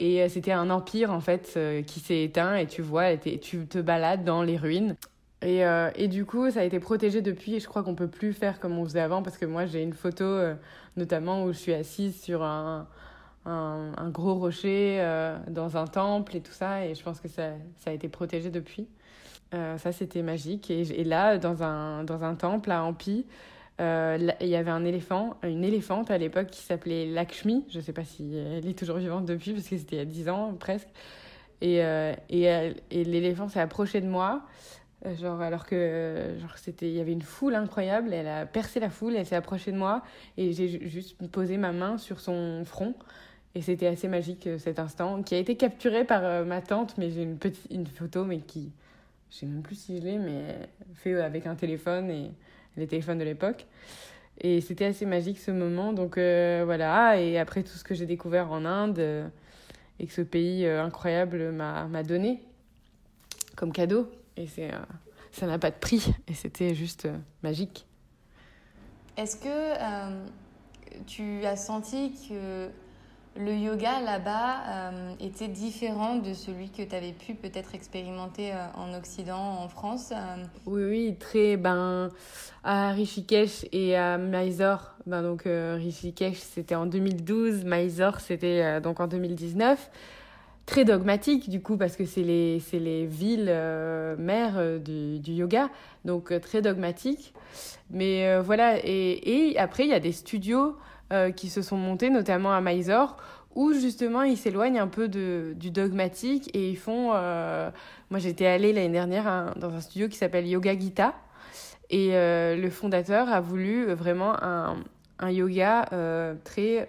et 0.00 0.22
euh, 0.22 0.28
c'était 0.28 0.52
un 0.52 0.70
empire 0.70 1.10
en 1.10 1.20
fait 1.20 1.54
euh, 1.56 1.82
qui 1.82 2.00
s'est 2.00 2.22
éteint. 2.22 2.56
Et 2.56 2.66
tu 2.66 2.82
vois, 2.82 3.16
tu 3.16 3.66
te 3.66 3.78
balades 3.78 4.24
dans 4.24 4.42
les 4.42 4.56
ruines. 4.56 4.96
Et, 5.42 5.64
euh, 5.64 5.90
et, 5.94 6.08
du 6.08 6.24
coup, 6.24 6.50
ça 6.50 6.60
a 6.60 6.64
été 6.64 6.80
protégé 6.80 7.22
depuis. 7.22 7.54
Et 7.54 7.60
je 7.60 7.68
crois 7.68 7.82
qu'on 7.82 7.94
peut 7.94 8.08
plus 8.08 8.32
faire 8.32 8.58
comme 8.60 8.78
on 8.78 8.84
faisait 8.84 9.00
avant. 9.00 9.22
Parce 9.22 9.38
que 9.38 9.46
moi 9.46 9.66
j'ai 9.66 9.82
une 9.82 9.92
photo 9.92 10.24
notamment 10.96 11.44
où 11.44 11.52
je 11.52 11.58
suis 11.58 11.74
assise 11.74 12.20
sur 12.20 12.42
un, 12.42 12.88
un, 13.46 14.10
gros 14.10 14.34
rocher 14.34 15.00
dans 15.48 15.76
un 15.76 15.86
temple 15.86 16.36
et 16.36 16.40
tout 16.40 16.52
ça. 16.52 16.84
Et 16.84 16.94
je 16.94 17.02
pense 17.02 17.20
que 17.20 17.28
ça, 17.28 17.52
a 17.86 17.92
été 17.92 18.08
protégé 18.08 18.50
depuis. 18.50 18.88
ça 19.52 19.92
c'était 19.92 20.22
magique. 20.22 20.72
Et, 20.72 20.80
et, 21.00 21.04
là 21.04 21.38
dans 21.38 21.62
un, 21.62 22.02
dans 22.02 22.24
un 22.24 22.34
temple 22.34 22.72
à 22.72 22.82
Ampi, 22.82 23.24
euh, 23.80 24.18
il 24.40 24.48
y 24.48 24.56
avait 24.56 24.70
un 24.70 24.84
éléphant, 24.84 25.36
une 25.44 25.62
éléphante 25.62 26.10
à 26.10 26.18
l'époque 26.18 26.48
qui 26.48 26.62
s'appelait 26.62 27.06
Lakshmi. 27.06 27.64
Je 27.70 27.78
ne 27.78 27.82
sais 27.82 27.92
pas 27.92 28.04
si 28.04 28.36
elle 28.36 28.66
est 28.66 28.76
toujours 28.78 28.96
vivante 28.96 29.24
depuis, 29.24 29.52
parce 29.52 29.68
que 29.68 29.76
c'était 29.76 29.96
il 29.96 29.98
y 30.00 30.02
a 30.02 30.04
10 30.04 30.28
ans 30.28 30.54
presque. 30.58 30.88
Et, 31.60 31.82
euh, 31.82 32.14
et, 32.30 33.04
l'éléphant 33.04 33.48
s'est 33.48 33.60
approché 33.60 34.00
de 34.00 34.06
moi, 34.06 34.42
euh, 35.06 35.14
genre, 35.16 35.40
alors 35.40 35.66
que 35.66 36.36
genre, 36.40 36.56
c'était, 36.56 36.88
il 36.88 36.94
y 36.94 37.00
avait 37.00 37.12
une 37.12 37.22
foule 37.22 37.54
incroyable. 37.54 38.12
Elle 38.12 38.28
a 38.28 38.46
percé 38.46 38.80
la 38.80 38.90
foule, 38.90 39.16
elle 39.16 39.26
s'est 39.26 39.36
approchée 39.36 39.72
de 39.72 39.76
moi, 39.76 40.02
et 40.36 40.52
j'ai 40.52 40.88
juste 40.88 41.16
posé 41.28 41.56
ma 41.56 41.72
main 41.72 41.98
sur 41.98 42.20
son 42.20 42.64
front. 42.64 42.94
Et 43.54 43.62
c'était 43.62 43.86
assez 43.86 44.08
magique 44.08 44.48
cet 44.58 44.78
instant, 44.78 45.22
qui 45.22 45.34
a 45.34 45.38
été 45.38 45.56
capturé 45.56 46.04
par 46.04 46.44
ma 46.44 46.60
tante, 46.62 46.96
mais 46.98 47.10
j'ai 47.10 47.22
une 47.22 47.38
une 47.70 47.86
photo, 47.86 48.24
mais 48.24 48.38
qui. 48.40 48.72
Je 49.30 49.36
sais 49.36 49.46
même 49.46 49.62
plus 49.62 49.76
si 49.76 49.98
je 49.98 50.04
l'ai, 50.04 50.18
mais 50.18 50.68
fait 50.94 51.20
avec 51.20 51.46
un 51.46 51.54
téléphone 51.54 52.32
les 52.78 52.86
téléphones 52.86 53.18
de 53.18 53.24
l'époque. 53.24 53.66
Et 54.40 54.60
c'était 54.60 54.86
assez 54.86 55.04
magique 55.04 55.38
ce 55.38 55.50
moment. 55.50 55.92
Donc 55.92 56.16
euh, 56.16 56.62
voilà, 56.64 57.20
et 57.20 57.38
après 57.38 57.62
tout 57.62 57.76
ce 57.76 57.84
que 57.84 57.94
j'ai 57.94 58.06
découvert 58.06 58.50
en 58.52 58.64
Inde 58.64 58.98
euh, 58.98 59.28
et 59.98 60.06
que 60.06 60.12
ce 60.12 60.22
pays 60.22 60.64
euh, 60.64 60.82
incroyable 60.82 61.50
m'a 61.52 62.02
donné 62.02 62.40
comme 63.56 63.72
cadeau. 63.72 64.10
Et 64.36 64.46
c'est 64.46 64.70
ça 65.32 65.46
n'a 65.46 65.58
pas 65.58 65.70
de 65.70 65.76
prix. 65.76 66.14
Et 66.28 66.34
c'était 66.34 66.74
juste 66.74 67.08
magique. 67.42 67.86
Est-ce 69.16 69.36
que 69.36 71.04
tu 71.06 71.44
as 71.44 71.56
senti 71.56 72.12
que 72.28 72.68
le 73.36 73.54
yoga 73.54 74.00
là-bas 74.00 74.56
euh, 74.68 75.12
était 75.20 75.48
différent 75.48 76.16
de 76.16 76.32
celui 76.32 76.70
que 76.70 76.82
tu 76.82 76.94
avais 76.94 77.12
pu 77.12 77.34
peut-être 77.34 77.74
expérimenter 77.74 78.52
euh, 78.52 78.66
en 78.76 78.94
Occident, 78.94 79.58
en 79.62 79.68
France 79.68 80.12
euh? 80.12 80.44
Oui, 80.66 80.82
oui, 80.84 81.16
très. 81.18 81.56
Ben, 81.56 82.08
à 82.64 82.90
Rishikesh 82.90 83.66
et 83.72 83.96
à 83.96 84.18
Mysore, 84.18 84.94
ben, 85.06 85.22
donc 85.22 85.44
Rishikesh 85.46 86.38
c'était 86.38 86.74
en 86.74 86.86
2012, 86.86 87.64
Mysore 87.64 88.20
c'était 88.20 88.80
donc 88.80 89.00
en 89.00 89.06
2019. 89.06 89.90
Très 90.66 90.84
dogmatique 90.84 91.48
du 91.48 91.62
coup 91.62 91.78
parce 91.78 91.96
que 91.96 92.04
c'est 92.04 92.22
les, 92.22 92.60
les 92.74 93.06
villes 93.06 93.54
mères 94.18 94.80
du, 94.80 95.18
du, 95.18 95.32
yoga, 95.32 95.70
donc 96.04 96.38
très 96.42 96.60
dogmatique. 96.60 97.32
Mais 97.90 98.38
voilà, 98.40 98.76
et, 98.84 99.52
et 99.52 99.58
après 99.58 99.84
il 99.84 99.90
y 99.90 99.94
a 99.94 100.00
des 100.00 100.12
studios 100.12 100.76
euh, 101.12 101.30
qui 101.30 101.48
se 101.48 101.62
sont 101.62 101.76
montés, 101.76 102.10
notamment 102.10 102.52
à 102.52 102.60
Mysore, 102.60 103.16
où 103.54 103.72
justement 103.72 104.22
ils 104.22 104.36
s'éloignent 104.36 104.78
un 104.78 104.88
peu 104.88 105.08
de, 105.08 105.54
du 105.56 105.70
dogmatique 105.70 106.50
et 106.54 106.70
ils 106.70 106.76
font. 106.76 107.12
Euh... 107.14 107.70
Moi 108.10 108.20
j'étais 108.20 108.46
allée 108.46 108.72
l'année 108.72 108.90
dernière 108.90 109.54
dans 109.56 109.72
un 109.72 109.80
studio 109.80 110.08
qui 110.08 110.16
s'appelle 110.16 110.46
Yoga 110.46 110.78
Gita 110.78 111.14
et 111.90 112.10
euh, 112.12 112.56
le 112.56 112.70
fondateur 112.70 113.28
a 113.28 113.40
voulu 113.40 113.92
vraiment 113.92 114.42
un, 114.42 114.76
un 115.18 115.30
yoga 115.30 115.86
très 116.44 116.88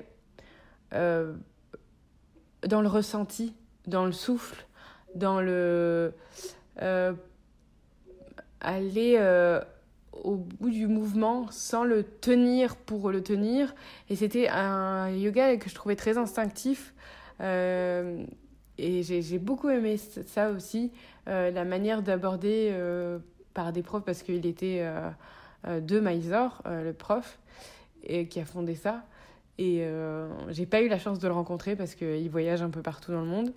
dans 0.91 2.82
le 2.82 2.88
ressenti, 2.88 3.53
dans 3.88 4.05
le 4.05 4.11
souffle, 4.11 4.65
dans 5.15 5.39
le 5.39 6.13
aller 8.59 9.17
au 10.24 10.36
bout 10.36 10.70
du 10.70 10.88
mouvement 10.88 11.47
sans 11.51 11.84
le 11.84 12.03
tenir 12.03 12.76
pour 12.76 13.11
le 13.11 13.22
tenir. 13.22 13.74
Et 14.09 14.15
c'était 14.15 14.47
un 14.49 15.09
yoga 15.09 15.57
que 15.57 15.70
je 15.70 15.76
trouvais 15.76 15.95
très 15.95 16.17
instinctif. 16.17 16.93
Euh, 17.41 18.24
et 18.78 19.03
j'ai 19.03 19.39
beaucoup 19.39 19.70
aimé 19.70 19.97
ça 19.97 20.51
aussi, 20.51 20.91
euh, 21.28 21.51
la 21.51 21.65
manière 21.65 22.01
d'aborder 22.01 22.70
euh, 22.72 23.20
par 23.53 23.74
des 23.74 23.84
profs, 23.84 24.05
parce 24.05 24.24
qu'il 24.24 24.45
était 24.45 24.86
de 25.67 25.99
Mysore, 25.99 26.61
le 26.65 26.93
prof, 26.93 27.39
et, 28.03 28.28
qui 28.28 28.39
a 28.39 28.45
fondé 28.45 28.76
ça. 28.76 29.03
Et 29.57 29.86
j'ai 30.49 30.65
pas 30.65 30.82
eu 30.82 30.88
la 30.88 30.97
chance 30.97 31.20
de 31.20 31.28
le 31.28 31.34
rencontrer 31.34 31.76
parce 31.76 31.95
qu'il 31.95 32.30
voyage 32.30 32.61
un 32.61 32.70
peu 32.70 32.82
partout 32.82 33.11
dans 33.11 33.22
le 33.22 33.28
monde. 33.28 33.51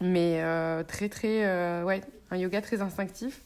Mais 0.00 0.42
très, 0.88 1.08
très. 1.08 1.82
ouais, 1.84 2.00
un 2.32 2.36
yoga 2.36 2.60
très 2.60 2.82
instinctif. 2.82 3.44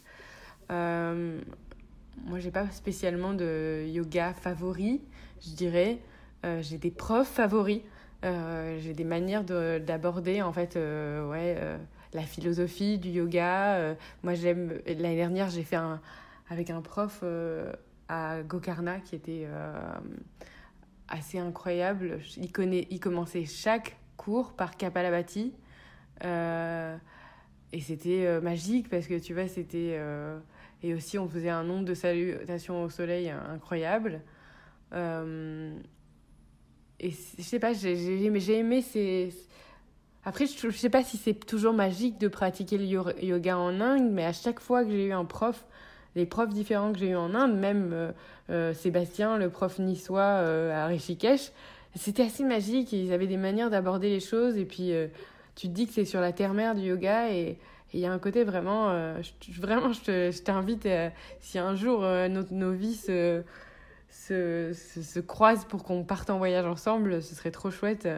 Moi, 2.25 2.39
j'ai 2.41 2.51
pas 2.51 2.69
spécialement 2.71 3.35
de 3.35 3.85
yoga 3.89 4.33
favori, 4.33 5.01
je 5.41 5.55
dirais. 5.55 5.99
Euh, 6.45 6.63
j'ai 6.63 6.79
des 6.79 6.91
profs 6.91 7.29
favoris. 7.29 7.83
Euh, 8.25 8.79
j'ai 8.81 8.95
des 8.95 9.05
manières 9.05 9.45
d'aborder, 9.45 10.43
en 10.43 10.53
fait, 10.53 10.77
euh, 10.77 11.29
ouais, 11.29 11.57
la 12.13 12.23
philosophie 12.23 12.99
du 12.99 13.11
yoga. 13.11 13.97
moi, 14.23 14.35
j'aime. 14.35 14.81
L'année 14.87 15.17
dernière, 15.17 15.51
j'ai 15.51 15.63
fait 15.63 15.77
un. 15.77 16.01
avec 16.51 16.71
un 16.71 16.81
prof 16.81 17.23
à 18.09 18.43
Gokarna 18.43 19.01
qui 19.01 19.15
était 19.15 19.47
assez 21.09 21.39
incroyable. 21.39 22.19
Il, 22.37 22.51
connaît, 22.51 22.87
il 22.91 23.01
commençait 23.01 23.45
chaque 23.45 23.97
cours 24.17 24.53
par 24.55 24.77
Kapalabhati. 24.77 25.53
et 26.23 27.81
c'était 27.81 28.41
magique 28.41 28.89
parce 28.89 29.07
que 29.07 29.19
tu 29.19 29.35
vois, 29.35 29.49
c'était 29.49 29.99
et 30.87 30.95
aussi, 30.95 31.19
on 31.19 31.29
faisait 31.29 31.51
un 31.51 31.65
nombre 31.65 31.85
de 31.85 31.95
salutations 31.95 32.85
au 32.85 32.91
soleil 32.91 33.31
incroyable. 33.31 34.21
Euh, 34.93 35.77
et 37.01 37.11
je 37.11 37.43
sais 37.43 37.59
pas, 37.59 37.73
j'ai 37.73 38.25
aimé 38.25 38.83
ces. 38.83 39.35
Après, 40.25 40.47
je, 40.47 40.71
je 40.71 40.77
sais 40.77 40.91
pas 40.91 41.03
si 41.03 41.17
c'est 41.17 41.35
toujours 41.35 41.73
magique 41.73 42.19
de 42.19 42.29
pratiquer 42.29 42.79
le 42.79 42.85
yoga 42.85 43.59
en 43.59 43.81
Inde, 43.81 44.11
mais 44.11 44.25
à 44.25 44.33
chaque 44.33 44.61
fois 44.61 44.85
que 44.85 44.91
j'ai 44.91 45.07
eu 45.07 45.13
un 45.13 45.25
prof, 45.25 45.67
les 46.15 46.27
profs 46.27 46.55
différents 46.55 46.93
que 46.93 46.99
j'ai 46.99 47.11
eu 47.11 47.17
en 47.17 47.35
Inde, 47.35 47.57
même 47.57 47.91
euh, 47.93 48.13
euh, 48.51 48.75
Sébastien, 48.75 49.39
le 49.39 49.51
prof 49.51 49.79
niçois 49.79 50.23
à 50.23 50.87
Rishikesh, 50.87 51.53
c'était 51.95 52.25
assez 52.25 52.45
magique. 52.45 52.93
Ils 52.93 53.13
avaient 53.13 53.27
des 53.27 53.37
manières 53.37 53.71
d'aborder 53.71 54.09
les 54.09 54.21
choses, 54.21 54.57
et 54.57 54.65
puis 54.65 54.93
tu 55.55 55.69
te 55.69 55.73
dis 55.73 55.87
que 55.87 55.93
c'est 55.93 56.05
sur 56.05 56.21
la 56.21 56.33
terre-mère 56.33 56.75
du 56.75 56.83
yoga, 56.83 57.31
et 57.31 57.59
il 57.97 58.01
y 58.01 58.07
a 58.07 58.13
un 58.13 58.19
côté 58.19 58.45
vraiment. 58.45 59.17
je, 59.23 59.61
vraiment, 59.61 59.93
je 59.93 60.43
t'invite, 60.43 60.89
si 61.41 61.59
un 61.59 61.75
jour 61.75 62.01
nos, 62.01 62.45
nos 62.51 62.73
vies 62.73 62.97
se 62.97 63.43
se, 64.09 64.73
se, 64.73 65.21
croisent 65.21 65.67
pour 65.67 65.85
qu'on 65.85 66.03
parte 66.05 66.31
en 66.31 66.39
voyage 66.39 66.65
ensemble, 66.65 67.23
ce 67.23 67.35
serait 67.35 67.51
trop 67.51 67.71
chouette. 67.71 68.09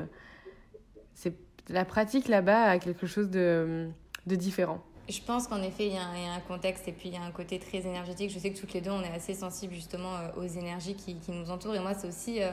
C'est 1.15 1.35
la 1.69 1.85
pratique 1.85 2.29
là-bas 2.29 2.71
a 2.71 2.79
quelque 2.79 3.07
chose 3.07 3.31
de, 3.31 3.89
de 4.27 4.37
différent. 4.37 4.83
Je 5.09 5.21
pense 5.23 5.49
qu'en 5.49 5.63
effet, 5.63 5.87
il 5.87 5.95
y, 5.95 5.97
a 5.97 6.35
un, 6.35 6.41
contexte 6.41 6.87
et 6.87 6.93
puis 6.93 7.09
il 7.09 7.15
y 7.15 7.17
a 7.17 7.23
un 7.23 7.31
côté 7.31 7.59
très 7.59 7.79
énergétique. 7.79 8.31
Je 8.31 8.39
sais 8.39 8.53
que 8.53 8.59
toutes 8.59 8.75
les 8.75 8.83
deux, 8.83 8.91
on 8.91 9.03
est 9.03 9.15
assez 9.15 9.33
sensibles 9.33 9.73
justement 9.73 10.17
euh, 10.17 10.43
aux 10.43 10.47
énergies 10.47 10.95
qui, 10.95 11.17
qui 11.17 11.33
nous 11.33 11.51
entourent. 11.51 11.75
Et 11.75 11.81
moi, 11.81 11.95
c'est 11.95 12.07
aussi, 12.07 12.43
euh, 12.43 12.51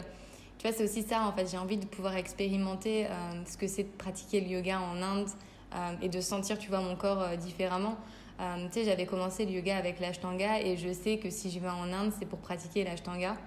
tu 0.58 0.66
vois, 0.66 0.76
c'est 0.76 0.86
aussi 0.86 1.04
ça 1.04 1.26
en 1.28 1.34
fait. 1.34 1.48
J'ai 1.52 1.58
envie 1.58 1.78
de 1.78 1.86
pouvoir 1.86 2.16
expérimenter 2.16 3.08
euh, 3.08 3.10
ce 3.46 3.58
que 3.58 3.68
c'est 3.68 3.84
de 3.84 3.98
pratiquer 3.98 4.40
le 4.40 4.48
yoga 4.48 4.80
en 4.80 5.02
Inde 5.02 5.28
et 6.02 6.10
de 6.10 6.22
sentir, 6.22 6.58
tu 6.58 6.70
vois, 6.70 6.80
mon 6.80 6.96
corps 6.96 7.36
différemment. 7.38 7.98
Euh, 8.40 8.68
tu 8.68 8.74
sais, 8.74 8.86
j'avais 8.86 9.06
commencé 9.06 9.46
le 9.46 9.52
yoga 9.52 9.78
avec 9.78 10.00
l'ashtanga 10.00 10.60
et 10.60 10.76
je 10.76 10.92
sais 10.92 11.18
que 11.18 11.30
si 11.30 11.50
je 11.50 11.60
vais 11.60 11.70
en 11.70 11.92
Inde, 11.94 12.12
c'est 12.18 12.26
pour 12.26 12.40
pratiquer 12.40 12.84
l'ashtanga. 12.84 13.38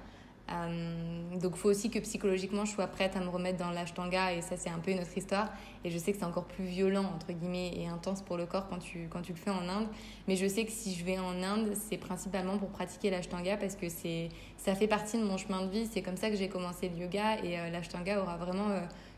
Euh, 0.50 1.36
donc 1.38 1.56
faut 1.56 1.68
aussi 1.68 1.90
que 1.90 1.98
psychologiquement 1.98 2.64
je 2.64 2.72
sois 2.72 2.86
prête 2.86 3.14
à 3.16 3.20
me 3.20 3.28
remettre 3.28 3.58
dans 3.58 3.70
l'ashtanga 3.70 4.32
et 4.32 4.40
ça 4.40 4.56
c'est 4.56 4.70
un 4.70 4.78
peu 4.78 4.92
une 4.92 5.00
autre 5.00 5.14
histoire 5.14 5.52
et 5.84 5.90
je 5.90 5.98
sais 5.98 6.10
que 6.10 6.18
c'est 6.18 6.24
encore 6.24 6.46
plus 6.46 6.64
violent 6.64 7.04
entre 7.14 7.34
guillemets 7.34 7.72
et 7.76 7.86
intense 7.86 8.22
pour 8.22 8.38
le 8.38 8.46
corps 8.46 8.66
quand 8.66 8.78
tu, 8.78 9.08
quand 9.10 9.20
tu 9.20 9.32
le 9.32 9.38
fais 9.38 9.50
en 9.50 9.68
Inde 9.68 9.88
mais 10.26 10.36
je 10.36 10.46
sais 10.46 10.64
que 10.64 10.70
si 10.70 10.94
je 10.94 11.04
vais 11.04 11.18
en 11.18 11.42
Inde 11.42 11.74
c'est 11.74 11.98
principalement 11.98 12.56
pour 12.56 12.70
pratiquer 12.70 13.10
l'ashtanga 13.10 13.58
parce 13.58 13.76
que 13.76 13.90
c'est 13.90 14.30
ça 14.56 14.74
fait 14.74 14.88
partie 14.88 15.18
de 15.18 15.24
mon 15.24 15.36
chemin 15.36 15.66
de 15.66 15.70
vie 15.70 15.86
c'est 15.86 16.00
comme 16.00 16.16
ça 16.16 16.30
que 16.30 16.36
j'ai 16.36 16.48
commencé 16.48 16.88
le 16.88 16.96
yoga 16.96 17.44
et 17.44 17.58
euh, 17.58 17.68
l'ashtanga 17.68 18.18
aura 18.18 18.38
vraiment 18.38 18.68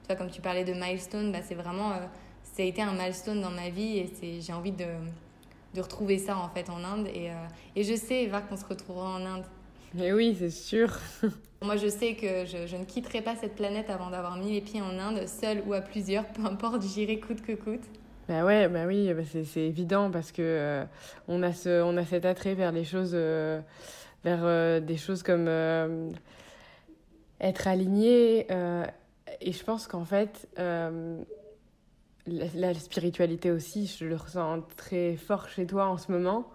tu 0.03 0.07
vois 0.09 0.17
comme 0.17 0.33
tu 0.33 0.41
parlais 0.41 0.65
de 0.65 0.73
milestone 0.73 1.31
bah, 1.31 1.43
c'est 1.47 1.55
vraiment 1.55 1.93
ça 2.53 2.63
a 2.63 2.67
été 2.67 2.83
un 2.83 2.93
milestone 2.93 3.41
dans 3.41 3.51
ma 3.51 3.71
vie 3.71 3.99
et 4.23 4.41
j'ai 4.41 4.53
envie 4.53 4.73
de 4.73 4.87
de 5.75 5.81
retrouver 5.81 6.19
ça 6.19 6.37
en 6.37 6.49
fait 6.49 6.69
en 6.71 6.83
Inde. 6.85 7.09
Et, 7.15 7.31
euh, 7.31 7.35
et 7.77 7.85
je 7.85 7.95
sais, 7.95 8.25
Eva, 8.25 8.41
qu'on 8.41 8.57
se 8.57 8.65
retrouvera 8.65 9.11
en 9.11 9.25
Inde. 9.25 9.45
Mais 9.95 10.13
oui, 10.13 10.37
c'est 10.39 10.51
sûr. 10.51 10.99
Moi, 11.63 11.77
je 11.77 11.89
sais 11.89 12.15
que 12.15 12.47
je, 12.47 12.67
je, 12.67 12.77
ne 12.77 12.85
quitterai 12.85 13.21
pas 13.21 13.37
cette 13.37 13.55
planète 13.55 13.91
avant 13.91 14.11
d'avoir 14.11 14.37
mis 14.37 14.53
les 14.53 14.61
pieds 14.61 14.81
en 14.81 14.99
Inde, 14.99 15.27
seule 15.27 15.63
ou 15.67 15.75
à 15.75 15.81
plusieurs, 15.81 16.27
peu 16.33 16.45
importe, 16.45 16.83
j'irai 16.83 17.21
coûte 17.21 17.43
que 17.43 17.53
coûte. 17.53 17.85
Bah 18.29 18.45
ouais, 18.45 18.69
bah 18.69 18.87
oui, 18.87 19.13
bah 19.13 19.23
c'est 19.25 19.61
évident 19.61 20.09
parce 20.11 20.31
que 20.31 20.43
euh, 20.43 20.85
on, 21.27 21.43
a 21.43 21.53
ce, 21.53 21.83
on 21.83 21.97
a 21.97 22.05
cet 22.05 22.25
attrait 22.25 22.55
vers 22.55 22.71
les 22.71 22.85
choses, 22.85 23.11
euh, 23.13 23.61
vers 24.25 24.81
des 24.81 24.97
choses 24.97 25.25
comme 25.25 25.49
être 27.41 27.67
aligné. 27.67 28.47
et 29.41 29.53
je 29.53 29.65
pense 29.65 29.89
qu'en 29.89 30.05
fait, 30.05 30.49
la, 32.27 32.75
spiritualité 32.75 33.51
aussi, 33.51 33.87
je 33.87 34.05
le 34.05 34.17
ressens 34.17 34.63
très 34.77 35.17
fort 35.17 35.49
chez 35.49 35.67
toi 35.67 35.87
en 35.87 35.97
ce 35.97 36.13
moment. 36.13 36.49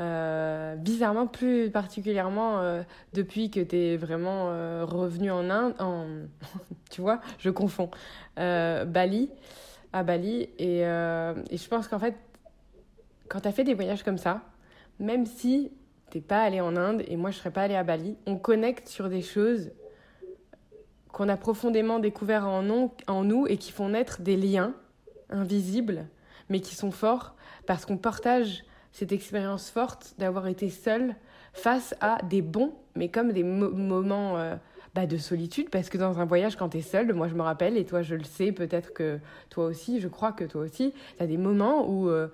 Euh, 0.00 0.74
bizarrement, 0.76 1.26
plus 1.26 1.70
particulièrement 1.70 2.60
euh, 2.60 2.82
depuis 3.12 3.50
que 3.50 3.60
tu 3.60 3.76
es 3.76 3.96
vraiment 3.96 4.48
euh, 4.48 4.84
revenu 4.84 5.30
en 5.30 5.50
Inde, 5.50 5.74
en, 5.78 6.06
tu 6.90 7.02
vois, 7.02 7.20
je 7.38 7.50
confonds, 7.50 7.90
Bali, 8.36 9.30
à 9.92 10.02
Bali. 10.02 10.48
Et, 10.58 10.80
et 10.80 11.56
je 11.56 11.68
pense 11.68 11.88
qu'en 11.88 11.98
fait, 11.98 12.16
quand 13.28 13.40
tu 13.40 13.48
as 13.48 13.52
fait 13.52 13.64
des 13.64 13.74
voyages 13.74 14.02
comme 14.02 14.18
ça, 14.18 14.42
même 14.98 15.26
si 15.26 15.72
t'es 16.10 16.20
pas 16.20 16.42
allé 16.42 16.60
en 16.60 16.76
Inde 16.76 17.02
et 17.08 17.16
moi 17.16 17.30
je 17.30 17.38
serais 17.38 17.50
pas 17.50 17.62
allée 17.62 17.76
à 17.76 17.84
Bali, 17.84 18.16
on 18.26 18.36
connecte 18.36 18.88
sur 18.88 19.08
des 19.08 19.22
choses 19.22 19.70
qu'on 21.10 21.28
a 21.28 21.36
profondément 21.36 21.98
découvert 21.98 22.46
en, 22.46 22.90
en 23.06 23.24
nous 23.24 23.46
et 23.46 23.56
qui 23.56 23.72
font 23.72 23.90
naître 23.90 24.22
des 24.22 24.36
liens 24.36 24.74
invisibles, 25.32 26.06
mais 26.48 26.60
qui 26.60 26.74
sont 26.74 26.90
forts 26.90 27.34
parce 27.66 27.84
qu'on 27.86 27.96
partage 27.96 28.64
cette 28.92 29.12
expérience 29.12 29.70
forte 29.70 30.14
d'avoir 30.18 30.46
été 30.46 30.68
seul 30.68 31.14
face 31.52 31.94
à 32.00 32.18
des 32.22 32.42
bons, 32.42 32.74
mais 32.94 33.08
comme 33.08 33.32
des 33.32 33.42
moments 33.42 34.38
euh, 34.38 34.56
bah, 34.94 35.06
de 35.06 35.16
solitude, 35.16 35.70
parce 35.70 35.88
que 35.88 35.98
dans 35.98 36.20
un 36.20 36.24
voyage, 36.24 36.56
quand 36.56 36.70
tu 36.70 36.78
es 36.78 36.82
seul, 36.82 37.12
moi 37.14 37.28
je 37.28 37.34
me 37.34 37.42
rappelle, 37.42 37.76
et 37.76 37.84
toi 37.84 38.02
je 38.02 38.14
le 38.14 38.24
sais, 38.24 38.52
peut-être 38.52 38.92
que 38.92 39.18
toi 39.50 39.66
aussi, 39.66 40.00
je 40.00 40.08
crois 40.08 40.32
que 40.32 40.44
toi 40.44 40.62
aussi, 40.62 40.92
tu 41.16 41.22
as 41.22 41.26
des 41.26 41.38
moments 41.38 41.88
où 41.88 42.08
euh, 42.08 42.28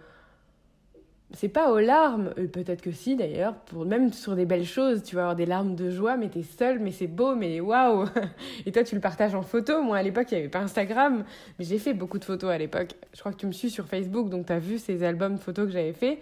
c'est 1.35 1.49
pas 1.49 1.71
aux 1.71 1.79
larmes, 1.79 2.33
euh, 2.39 2.47
peut-être 2.47 2.81
que 2.81 2.91
si 2.91 3.15
d'ailleurs, 3.15 3.55
pour 3.55 3.85
même 3.85 4.13
sur 4.13 4.35
des 4.35 4.47
belles 4.47 4.65
choses, 4.65 5.03
tu 5.03 5.15
vas 5.15 5.23
avoir 5.23 5.37
des 5.37 5.45
larmes 5.45 5.75
de 5.75 5.91
joie, 5.91 6.17
mais 6.17 6.29
t'es 6.29 6.43
seul, 6.43 6.79
mais 6.79 6.91
c'est 6.91 7.07
beau, 7.07 7.35
mais 7.35 7.61
waouh 7.61 8.07
Et 8.67 8.73
toi, 8.73 8.83
tu 8.83 8.95
le 8.95 9.01
partages 9.03 9.35
en 9.35 9.43
photo. 9.43 9.83
Moi, 9.83 9.99
à 9.99 10.03
l'époque, 10.03 10.29
il 10.31 10.35
n'y 10.35 10.41
avait 10.41 10.49
pas 10.49 10.61
Instagram, 10.61 11.25
mais 11.59 11.65
j'ai 11.67 11.79
fait 11.79 11.93
beaucoup 11.93 12.19
de 12.19 12.25
photos 12.25 12.51
à 12.51 12.57
l'époque. 12.57 12.95
Je 13.13 13.21
crois 13.21 13.33
que 13.33 13.37
tu 13.37 13.47
me 13.47 13.53
suis 13.53 13.69
sur 13.69 13.87
Facebook, 13.87 14.31
donc 14.31 14.47
tu 14.47 14.53
as 14.53 14.59
vu 14.59 14.79
ces 14.79 15.03
albums 15.03 15.37
photos 15.37 15.67
que 15.67 15.73
j'avais 15.73 15.93
fait. 15.93 16.19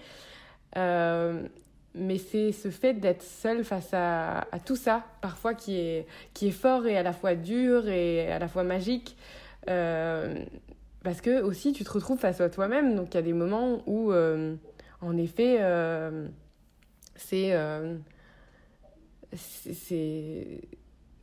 Euh, 0.76 1.40
mais 1.94 2.18
c'est 2.18 2.50
ce 2.50 2.70
fait 2.70 2.94
d'être 2.94 3.22
seul 3.22 3.64
face 3.64 3.94
à, 3.94 4.40
à, 4.50 4.59
tout 4.59 4.76
ça, 4.76 5.04
parfois 5.20 5.54
qui 5.54 5.78
est, 5.78 6.07
qui 6.34 6.48
est 6.48 6.50
fort 6.50 6.86
et 6.86 6.98
à 6.98 7.02
la 7.04 7.12
fois 7.12 7.36
dur 7.36 7.88
et 7.88 8.30
à 8.32 8.40
la 8.40 8.48
fois 8.48 8.64
magique. 8.64 9.16
Euh, 9.70 10.34
parce 11.04 11.20
que 11.20 11.40
aussi, 11.42 11.72
tu 11.72 11.84
te 11.84 11.90
retrouves 11.90 12.18
face 12.18 12.40
à 12.40 12.50
toi-même, 12.50 12.96
donc 12.96 13.14
il 13.14 13.14
y 13.14 13.18
a 13.18 13.22
des 13.22 13.32
moments 13.32 13.82
où 13.86 14.12
en 15.01 15.16
effet, 15.16 15.59
euh, 15.61 16.28
euh, 17.32 17.99
c'est. 19.32 20.61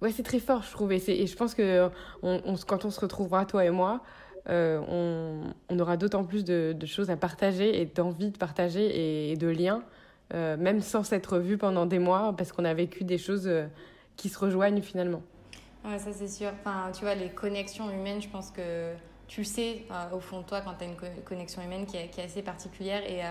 ouais, 0.02 0.12
c'est 0.12 0.24
très 0.24 0.40
fort, 0.40 0.64
je 0.64 0.72
trouve. 0.72 0.92
Et, 0.92 1.02
et 1.08 1.28
je 1.28 1.36
pense 1.36 1.56
que 1.56 1.90
on, 2.22 2.56
quand 2.68 2.86
on 2.86 2.92
se 2.92 3.00
retrouvera, 3.00 3.46
toi 3.46 3.66
et 3.66 3.72
moi, 3.72 4.02
euh, 4.50 4.82
on, 4.88 5.54
on, 5.70 5.80
aura 5.80 5.98
d'autant 5.98 6.24
plus 6.24 6.44
de, 6.44 6.76
de, 6.78 6.86
choses 6.86 7.10
à 7.10 7.18
partager 7.18 7.82
et 7.82 7.86
d'envie 7.86 8.30
de 8.30 8.38
partager 8.38 9.32
et, 9.32 9.38
de 9.38 9.48
liens, 9.48 9.84
même 10.32 10.82
sans 10.82 11.04
s'être 11.04 11.38
vus 11.38 11.58
pendant 11.58 11.86
des 11.86 12.00
mois, 12.00 12.34
parce 12.38 12.52
qu'on 12.52 12.66
a 12.66 12.74
vécu 12.74 13.04
des 13.04 13.18
choses 13.18 13.50
qui 14.16 14.30
se 14.30 14.38
rejoignent 14.38 14.82
finalement. 14.82 15.22
Ouais, 15.86 16.00
ça 16.00 16.12
c'est 16.14 16.28
sûr. 16.28 16.50
Enfin, 16.60 16.92
tu 16.94 17.02
vois, 17.02 17.16
les 17.16 17.30
connexions 17.30 17.90
humaines, 17.90 18.22
je 18.22 18.30
pense 18.30 18.52
que 18.52 18.94
tu 19.28 19.44
sais 19.44 19.84
au 20.12 20.20
fond 20.20 20.42
de 20.42 20.46
toi 20.46 20.62
quand 20.62 20.74
tu 20.76 20.84
as 20.84 20.88
une 20.88 21.24
connexion 21.24 21.62
humaine 21.62 21.86
qui 21.86 21.98
est, 21.98 22.10
qui 22.10 22.20
est 22.20 22.26
assez 22.26 22.42
particulière. 22.42 23.02
Et, 23.10 23.22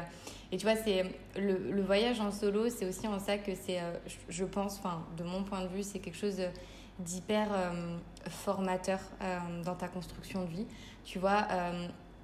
et 0.53 0.59
tu 0.59 0.67
vois, 0.67 0.77
c'est 0.77 1.05
le, 1.35 1.57
le, 1.71 1.83
voyage 1.83 2.21
en 2.21 2.31
solo, 2.31 2.69
c'est 2.69 2.85
aussi 2.85 3.09
en 3.09 3.19
ça 3.19 3.39
que 3.39 3.55
c'est, 3.55 3.81
euh, 3.81 3.95
je 4.29 4.45
pense, 4.45 4.79
enfin, 4.79 5.03
de 5.17 5.25
mon 5.25 5.45
point 5.45 5.63
de 5.63 5.69
vue, 5.69 5.83
c'est 5.83 5.99
quelque 5.99 6.19
chose 6.19 6.43
d'hyper 6.99 7.49
euh, 7.51 7.97
formateur 8.29 9.01
euh, 9.23 9.39
dans 9.65 9.75
ta 9.75 9.89
construction 9.89 10.45
de 10.45 10.51
vie. 10.51 10.67
Tu 11.07 11.19
vois, 11.19 11.49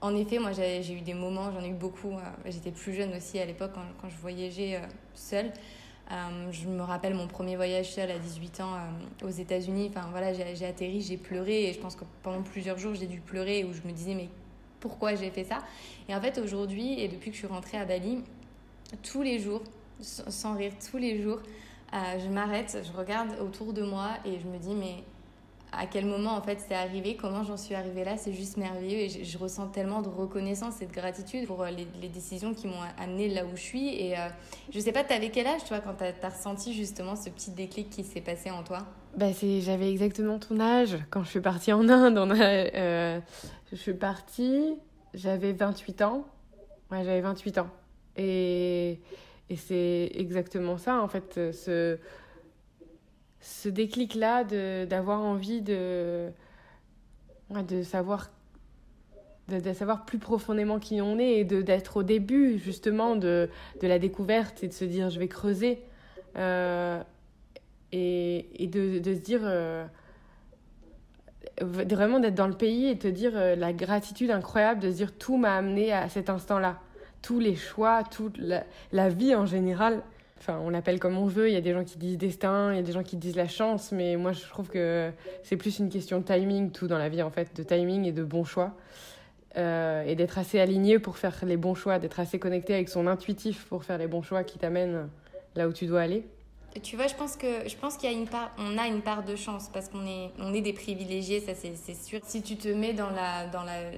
en 0.03 0.15
effet, 0.15 0.39
moi, 0.39 0.53
j'ai 0.53 0.93
eu 0.93 1.01
des 1.01 1.15
moments, 1.15 1.51
j'en 1.51 1.63
ai 1.63 1.71
eu 1.71 1.75
beaucoup. 1.75 2.13
J'étais 2.45 2.71
plus 2.71 2.93
jeune 2.93 3.17
aussi 3.17 3.41
à 3.41 3.47
l'époque 3.47 3.73
quand, 3.75 4.09
je 4.09 4.17
voyageais 4.19 4.81
seule. 5.15 5.51
Je 6.51 6.67
me 6.69 6.83
rappelle 6.83 7.15
mon 7.15 7.27
premier 7.27 7.57
voyage 7.57 7.93
seul 7.93 8.11
à 8.11 8.19
18 8.19 8.61
ans 8.61 8.75
aux 9.23 9.31
États-Unis. 9.31 9.91
Enfin 9.91 10.09
voilà, 10.11 10.33
j'ai 10.33 10.65
atterri, 10.65 11.01
j'ai 11.03 11.17
pleuré 11.17 11.69
et 11.69 11.73
je 11.73 11.79
pense 11.79 11.97
que 11.97 12.05
pendant 12.23 12.43
plusieurs 12.43 12.79
jours 12.79 12.95
j'ai 12.95 13.07
dû 13.07 13.21
pleurer 13.21 13.65
où 13.65 13.73
je 13.73 13.87
me 13.87 13.93
disais 13.93 14.15
mais 14.15 14.29
pourquoi 14.81 15.15
j'ai 15.15 15.31
fait 15.31 15.45
ça? 15.45 15.59
Et 16.09 16.15
en 16.15 16.21
fait, 16.21 16.39
aujourd'hui, 16.39 17.01
et 17.01 17.09
depuis 17.09 17.31
que 17.31 17.35
je 17.35 17.41
suis 17.41 17.49
rentrée 17.49 17.79
à 17.79 17.85
Bali, 17.85 18.23
tous 19.03 19.23
les 19.23 19.39
jours, 19.39 19.63
sans 20.01 20.57
rire, 20.57 20.73
tous 20.91 20.99
les 20.99 21.23
jours, 21.23 21.41
euh, 21.95 22.19
je 22.19 22.29
m'arrête, 22.29 22.79
je 22.85 22.97
regarde 22.97 23.31
autour 23.41 23.73
de 23.73 23.83
moi 23.83 24.11
et 24.25 24.39
je 24.39 24.47
me 24.47 24.59
dis, 24.59 24.75
mais 24.75 25.03
à 25.73 25.87
quel 25.87 26.07
moment 26.07 26.33
en 26.33 26.43
fait 26.43 26.59
c'est 26.67 26.75
arrivé, 26.75 27.17
comment 27.17 27.45
j'en 27.45 27.57
suis 27.57 27.75
arrivée 27.75 28.05
là, 28.05 28.17
c'est 28.17 28.33
juste 28.33 28.57
merveilleux 28.57 28.99
et 28.99 29.25
je, 29.25 29.39
ressens 29.39 29.69
tellement 29.69 30.03
de 30.03 30.09
reconnaissance 30.09 30.81
et 30.81 30.87
de 30.87 30.93
gratitude 30.93 31.47
pour 31.47 31.63
euh, 31.63 31.71
les, 31.71 32.09
décisions 32.09 32.55
qui 32.55 32.67
m'ont 32.67 32.81
amenée 32.99 33.29
là 33.29 33.45
où 33.45 33.55
je 33.55 33.61
suis. 33.61 33.89
Et 33.89 34.19
euh, 34.19 34.29
je 34.73 34.81
sais 34.81 34.93
pas, 34.93 35.05
tu 35.05 35.13
avais 35.13 35.31
quel 35.31 35.47
âge 35.47 35.65
toi 35.65 35.81
quand 35.81 35.95
tu 35.95 36.05
as, 36.05 36.29
ressenti 36.29 36.73
justement 36.73 37.17
ce 37.17 37.29
petit 37.31 37.51
déclic 37.51 37.91
qui 37.91 38.03
s'est 38.03 38.21
passé 38.21 38.51
en 38.51 38.63
toi? 38.63 38.87
Bah 39.17 39.27
J'avais 39.61 39.91
exactement 39.91 40.39
ton 40.39 40.61
âge 40.61 40.97
quand 41.11 41.23
je 41.25 41.31
suis 41.31 41.41
partie 41.41 41.73
en 41.73 41.89
Inde. 41.89 42.19
On 42.19 42.31
a, 42.31 43.21
je 43.71 43.77
suis 43.77 43.95
partie, 43.95 44.77
j'avais 45.15 45.53
28 45.53 46.03
ans. 46.03 46.25
Ouais, 46.91 47.05
j'avais 47.05 47.21
28 47.21 47.59
ans. 47.59 47.69
Et, 48.17 49.01
et 49.51 49.57
c'est 49.57 50.11
exactement 50.15 50.79
ça, 50.79 51.01
en 51.01 51.09
fait, 51.09 51.53
ce, 51.53 51.99
ce 53.41 53.69
déclic-là 53.69 54.45
d'avoir 54.87 55.21
envie 55.21 55.63
de, 55.63 56.31
de 57.51 57.83
savoir 57.83 58.31
de, 59.49 59.73
savoir 59.73 60.05
plus 60.05 60.19
profondément 60.19 60.79
qui 60.79 61.01
on 61.01 61.19
est 61.19 61.39
et 61.39 61.45
d'être 61.45 61.99
au 61.99 62.03
début 62.03 62.59
justement 62.59 63.17
de, 63.17 63.49
de, 63.81 63.87
la 63.87 63.99
découverte 63.99 64.63
et 64.63 64.69
de 64.69 64.75
se 64.75 64.85
dire 64.85 65.09
je 65.09 65.19
vais 65.19 65.29
creuser 65.29 65.83
euh, 66.37 67.03
et, 67.93 68.63
et 68.63 68.67
de, 68.67 68.99
de, 68.99 69.15
se 69.15 69.21
dire 69.21 69.41
euh, 69.45 69.87
vraiment 71.63 72.21
d'être 72.21 72.35
dans 72.35 72.47
le 72.47 72.57
pays 72.57 72.89
et 72.89 72.99
te 72.99 73.09
dire 73.09 73.33
la 73.33 73.73
gratitude 73.73 74.31
incroyable 74.31 74.81
de 74.81 74.91
se 74.91 74.97
dire 74.97 75.13
tout 75.17 75.39
m'a 75.39 75.57
amené 75.57 75.93
à 75.93 76.11
cet 76.11 76.29
instant-là. 76.29 76.79
Tous 77.23 77.41
les 77.41 77.57
choix, 77.57 78.05
toute 78.05 78.39
la 78.93 79.09
vie 79.09 79.35
en 79.35 79.47
général 79.47 80.03
Enfin, 80.39 80.61
on 80.63 80.71
l'appelle 80.71 80.99
comme 81.01 81.19
on 81.19 81.27
veut. 81.27 81.49
Il 81.49 81.55
y 81.55 81.57
a 81.57 81.61
des 81.61 81.73
gens 81.73 81.85
qui 81.85 81.99
disent 81.99 82.19
destin, 82.19 82.73
il 82.73 82.77
y 82.77 82.79
a 82.79 82.83
des 82.83 82.93
gens 82.93 83.03
qui 83.03 83.17
disent 83.17 83.37
la 83.37 83.49
chance, 83.49 83.93
mais 83.93 84.17
moi 84.17 84.33
je 84.33 84.47
trouve 84.47 84.69
que 84.69 85.11
c'est 85.43 85.57
plus 85.57 85.79
une 85.79 85.89
question 85.89 86.21
de 86.21 86.25
timing, 86.25 86.71
tout 86.71 86.87
dans 86.87 86.99
la 86.99 87.09
vie 87.09 87.23
en 87.23 87.31
fait, 87.31 87.55
de 87.57 87.63
timing 87.63 88.05
et 88.05 88.13
de 88.13 88.25
bon 88.25 88.45
choix. 88.45 88.75
Euh, 89.57 90.05
et 90.05 90.15
d'être 90.15 90.39
assez 90.39 90.61
aligné 90.61 90.99
pour 90.99 91.17
faire 91.17 91.35
les 91.45 91.57
bons 91.57 91.75
choix, 91.75 91.99
d'être 91.99 92.21
assez 92.21 92.39
connecté 92.39 92.75
avec 92.75 92.89
son 92.89 93.07
intuitif 93.07 93.65
pour 93.65 93.83
faire 93.83 93.99
les 93.99 94.07
bons 94.07 94.23
choix 94.23 94.45
qui 94.45 94.59
t'amènent 94.59 95.09
là 95.57 95.69
où 95.69 95.73
tu 95.73 95.87
dois 95.87 96.03
aller. 96.03 96.25
Tu 96.83 96.97
vois, 96.97 97.07
je 97.07 97.15
pense 97.15 97.37
que 97.37 97.67
je 97.67 97.77
pense 97.77 97.97
qu'il 97.97 98.11
y 98.11 98.15
a 98.15 98.17
une 98.17 98.27
part, 98.27 98.51
on 98.59 98.77
a 98.77 98.87
une 98.87 99.01
part 99.01 99.25
de 99.25 99.35
chance 99.37 99.71
parce 99.73 99.89
qu'on 99.89 100.07
est, 100.07 100.31
on 100.39 100.53
est 100.53 100.61
des 100.61 100.75
privilégiés, 100.75 101.41
ça 101.41 101.53
c'est 101.55 101.95
sûr. 101.95 102.21
Si 102.25 102.43
tu 102.43 102.57
te 102.57 102.69
mets 102.69 102.93
dans 102.93 103.11
la, 103.11 103.47
dans 103.47 103.63
la, 103.63 103.91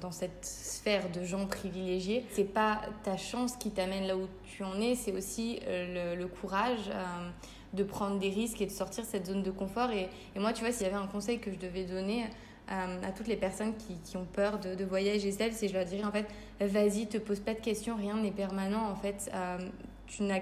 dans 0.00 0.12
cette 0.12 0.44
sphère 0.44 1.10
de 1.10 1.24
gens 1.24 1.46
privilégiés, 1.46 2.24
c'est 2.30 2.44
pas 2.44 2.82
ta 3.02 3.16
chance 3.16 3.56
qui 3.56 3.70
t'amène 3.70 4.06
là 4.06 4.16
où 4.16 4.28
tu 4.44 4.62
en 4.62 4.78
es, 4.80 4.94
c'est 4.94 5.12
aussi 5.12 5.60
euh, 5.66 6.14
le, 6.14 6.26
courage. 6.26 6.90
Euh, 6.90 7.30
de 7.72 7.84
prendre 7.84 8.18
des 8.18 8.28
risques 8.28 8.60
et 8.60 8.66
de 8.66 8.70
sortir 8.70 9.02
cette 9.02 9.24
zone 9.24 9.42
de 9.42 9.50
confort. 9.50 9.90
Et, 9.92 10.10
et 10.36 10.38
moi, 10.38 10.52
tu 10.52 10.62
vois, 10.62 10.72
s'il 10.72 10.82
y 10.82 10.90
avait 10.90 11.02
un 11.02 11.06
conseil 11.06 11.38
que 11.38 11.50
je 11.50 11.56
devais 11.56 11.84
donner 11.84 12.24
euh, 12.70 13.02
à 13.02 13.12
toutes 13.12 13.28
les 13.28 13.36
personnes 13.38 13.74
qui, 13.78 13.96
qui 14.04 14.18
ont 14.18 14.26
peur 14.30 14.58
de, 14.58 14.74
de 14.74 14.84
voyager 14.84 15.32
seules, 15.32 15.54
c'est 15.54 15.68
je 15.68 15.72
leur 15.72 15.86
dirais 15.86 16.04
en 16.04 16.12
fait, 16.12 16.26
vas-y, 16.60 17.06
te 17.06 17.16
pose 17.16 17.40
pas 17.40 17.54
de 17.54 17.60
questions, 17.60 17.96
rien 17.96 18.18
n'est 18.18 18.30
permanent. 18.30 18.90
En 18.90 18.94
fait, 18.94 19.32
tu 20.06 20.22
n'as 20.24 20.40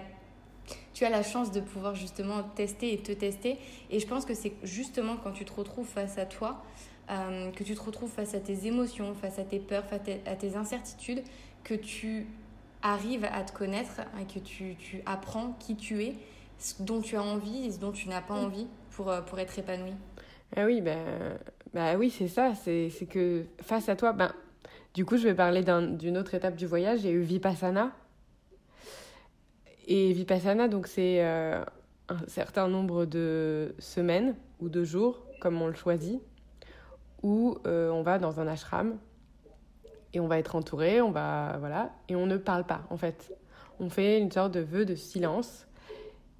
tu 1.01 1.07
as 1.07 1.09
la 1.09 1.22
chance 1.22 1.51
de 1.51 1.61
pouvoir 1.61 1.94
justement 1.94 2.42
tester 2.42 2.92
et 2.92 2.98
te 2.98 3.12
tester. 3.12 3.57
Et 3.88 4.01
je 4.01 4.07
pense 4.07 4.26
que 4.26 4.34
c'est 4.34 4.53
justement 4.62 5.16
quand 5.16 5.32
tu 5.32 5.46
te 5.46 5.53
retrouves 5.55 5.86
face 5.86 6.18
à 6.18 6.26
toi, 6.26 6.62
euh, 7.11 7.51
que 7.53 7.64
tu 7.64 7.74
te 7.74 7.80
retrouves 7.80 8.11
face 8.11 8.34
à 8.34 8.38
tes 8.38 8.66
émotions, 8.66 9.14
face 9.14 9.38
à 9.38 9.44
tes 9.44 9.61
peurs, 9.61 9.86
face 9.86 10.03
à 10.26 10.36
tes 10.36 10.57
incertitudes, 10.57 11.22
que 11.64 11.72
tu 11.72 12.26
arrives 12.82 13.24
à 13.32 13.42
te 13.44 13.53
connaître 13.57 14.03
et 14.20 14.30
que 14.30 14.40
tu, 14.40 14.76
tu 14.78 15.01
apprends 15.07 15.57
qui 15.59 15.74
tu 15.74 16.05
es, 16.05 16.16
ce 16.59 16.82
dont 16.82 17.01
tu 17.01 17.16
as 17.16 17.22
envie 17.22 17.64
et 17.64 17.72
ce 17.72 17.78
dont 17.78 17.92
tu 17.92 18.11
n'as 18.11 18.20
pas 18.20 18.34
envie 18.34 18.66
pour, 18.90 19.09
euh, 19.09 19.22
pour 19.22 19.38
être 19.38 19.59
épanoui. 19.59 19.94
Ah 20.55 20.66
oui, 20.66 20.82
bah, 20.82 20.96
bah 21.72 21.96
oui, 21.96 22.11
c'est 22.11 22.28
ça. 22.28 22.53
C'est 22.55 22.90
que 23.09 23.46
face 23.62 23.88
à 23.88 23.96
toi, 23.96 24.12
ben, 24.12 24.34
du 24.92 25.07
coup, 25.07 25.16
je 25.16 25.26
vais 25.26 25.34
parler 25.34 25.64
d'une 25.64 26.18
autre 26.18 26.34
étape 26.34 26.57
du 26.57 26.66
voyage. 26.66 27.01
J'ai 27.01 27.12
eu 27.12 27.22
Vipassana. 27.22 27.90
Et 29.87 30.12
Vipassana, 30.12 30.68
donc 30.68 30.87
c'est 30.87 31.24
euh, 31.24 31.64
un 32.09 32.26
certain 32.26 32.68
nombre 32.68 33.07
de 33.07 33.74
semaines 33.78 34.37
ou 34.61 34.68
de 34.68 34.85
jours, 34.85 35.24
comme 35.41 35.61
on 35.61 35.66
le 35.66 35.74
choisit, 35.74 36.20
où 37.22 37.57
euh, 37.66 37.91
on 37.91 38.03
va 38.03 38.18
dans 38.18 38.41
un 38.41 38.47
ashram 38.47 38.99
et 40.12 40.20
on 40.20 40.26
va 40.26 40.39
être 40.39 40.57
entouré, 40.57 41.01
on 41.01 41.11
va 41.11 41.57
voilà, 41.59 41.93
et 42.09 42.16
on 42.16 42.26
ne 42.26 42.37
parle 42.37 42.64
pas 42.64 42.83
en 42.91 42.97
fait. 42.97 43.35
On 43.78 43.89
fait 43.89 44.18
une 44.18 44.31
sorte 44.31 44.53
de 44.53 44.61
vœu 44.61 44.85
de 44.85 44.95
silence. 44.95 45.66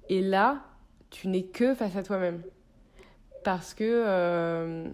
Et 0.09 0.21
là, 0.21 0.61
tu 1.09 1.27
n'es 1.27 1.43
que 1.43 1.73
face 1.73 1.95
à 1.95 2.03
toi-même, 2.03 2.43
parce 3.43 3.73
que 3.73 3.83
euh, 3.83 4.87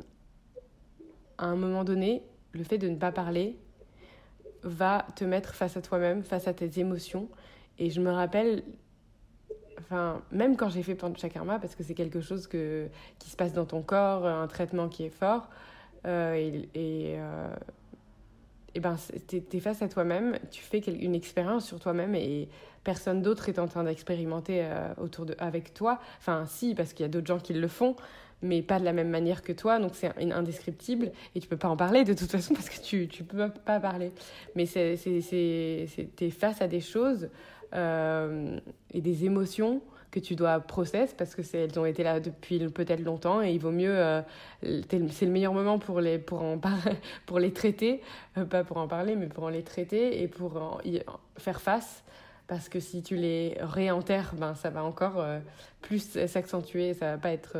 à 1.37 1.45
un 1.45 1.55
moment 1.55 1.83
donné, 1.83 2.23
le 2.53 2.63
fait 2.63 2.77
de 2.77 2.87
ne 2.87 2.95
pas 2.95 3.11
parler 3.11 3.57
va 4.63 5.05
te 5.15 5.23
mettre 5.23 5.55
face 5.55 5.77
à 5.77 5.81
toi-même, 5.81 6.23
face 6.23 6.47
à 6.47 6.53
tes 6.53 6.79
émotions, 6.79 7.29
et 7.79 7.89
je 7.89 8.01
me 8.01 8.11
rappelle, 8.11 8.63
enfin, 9.79 10.21
même 10.31 10.55
quand 10.57 10.69
j'ai 10.69 10.83
fait 10.83 10.95
Panchakarma, 10.95 11.59
parce 11.59 11.75
que 11.75 11.83
c'est 11.83 11.93
quelque 11.93 12.21
chose 12.21 12.47
que, 12.47 12.87
qui 13.19 13.29
se 13.29 13.35
passe 13.35 13.53
dans 13.53 13.65
ton 13.65 13.81
corps, 13.81 14.25
un 14.25 14.47
traitement 14.47 14.89
qui 14.89 15.03
est 15.03 15.09
fort, 15.09 15.49
euh, 16.05 16.33
et, 16.35 16.69
et, 16.75 17.15
euh, 17.17 17.47
ben, 18.79 18.95
tu 19.27 19.43
es, 19.51 19.59
face 19.59 19.81
à 19.81 19.87
toi-même, 19.87 20.37
tu 20.51 20.61
fais 20.61 20.79
une 20.79 21.15
expérience 21.15 21.65
sur 21.65 21.79
toi-même 21.79 22.15
et 22.15 22.47
personne 22.83 23.21
d'autre 23.21 23.49
est 23.49 23.59
en 23.59 23.67
train 23.67 23.83
d'expérimenter 23.83 24.61
euh, 24.63 24.93
autour 24.97 25.25
de, 25.25 25.35
avec 25.39 25.73
toi. 25.73 25.99
Enfin, 26.19 26.45
si, 26.47 26.75
parce 26.75 26.93
qu'il 26.93 27.03
y 27.03 27.05
a 27.05 27.09
d'autres 27.09 27.27
gens 27.27 27.39
qui 27.39 27.53
le 27.53 27.67
font, 27.67 27.95
mais 28.43 28.61
pas 28.61 28.79
de 28.79 28.85
la 28.85 28.93
même 28.93 29.09
manière 29.09 29.41
que 29.41 29.51
toi, 29.51 29.79
donc 29.79 29.91
c'est 29.95 30.11
indescriptible 30.31 31.11
et 31.33 31.39
tu 31.39 31.47
peux 31.47 31.57
pas 31.57 31.69
en 31.69 31.77
parler 31.77 32.03
de 32.03 32.13
toute 32.13 32.29
façon 32.29 32.53
parce 32.55 32.69
que 32.69 32.79
tu 32.79 33.07
tu 33.07 33.23
peux 33.23 33.49
pas 33.49 33.79
parler. 33.79 34.11
Mais 34.55 34.67
c'est 34.67 34.93
es 34.93 36.29
face 36.29 36.61
à 36.61 36.67
des 36.67 36.81
choses 36.81 37.29
euh, 37.73 38.59
et 38.93 39.01
des 39.01 39.25
émotions 39.25 39.81
que 40.09 40.19
tu 40.19 40.35
dois 40.35 40.59
process 40.61 41.13
parce 41.13 41.35
que 41.35 41.41
elles 41.55 41.77
ont 41.77 41.85
été 41.85 42.01
là 42.03 42.19
depuis 42.19 42.59
peut-être 42.69 43.01
longtemps 43.01 43.41
et 43.41 43.51
il 43.51 43.59
vaut 43.59 43.71
mieux 43.71 43.93
euh, 43.93 44.21
c'est 44.61 45.25
le 45.25 45.31
meilleur 45.31 45.53
moment 45.53 45.79
pour 45.79 45.99
les 45.99 46.17
pour 46.17 46.41
en 46.41 46.59
pour 47.25 47.39
les 47.39 47.51
traiter. 47.51 48.01
Euh, 48.37 48.45
pas 48.45 48.63
pour 48.63 48.77
en 48.77 48.87
parler 48.87 49.15
mais 49.15 49.27
pour 49.27 49.43
en 49.43 49.49
les 49.49 49.63
traiter 49.63 50.21
et 50.21 50.27
pour 50.27 50.81
faire 51.37 51.61
face. 51.61 52.03
Parce 52.47 52.69
que 52.69 52.79
si 52.79 53.03
tu 53.03 53.17
les 53.17 53.57
réenterres 53.59 54.33
ben 54.37 54.55
ça 54.55 54.69
va 54.69 54.83
encore 54.83 55.21
plus 55.81 56.17
s'accentuer 56.27 56.93
ça 56.93 57.11
va 57.11 57.17
pas 57.17 57.31
être 57.31 57.57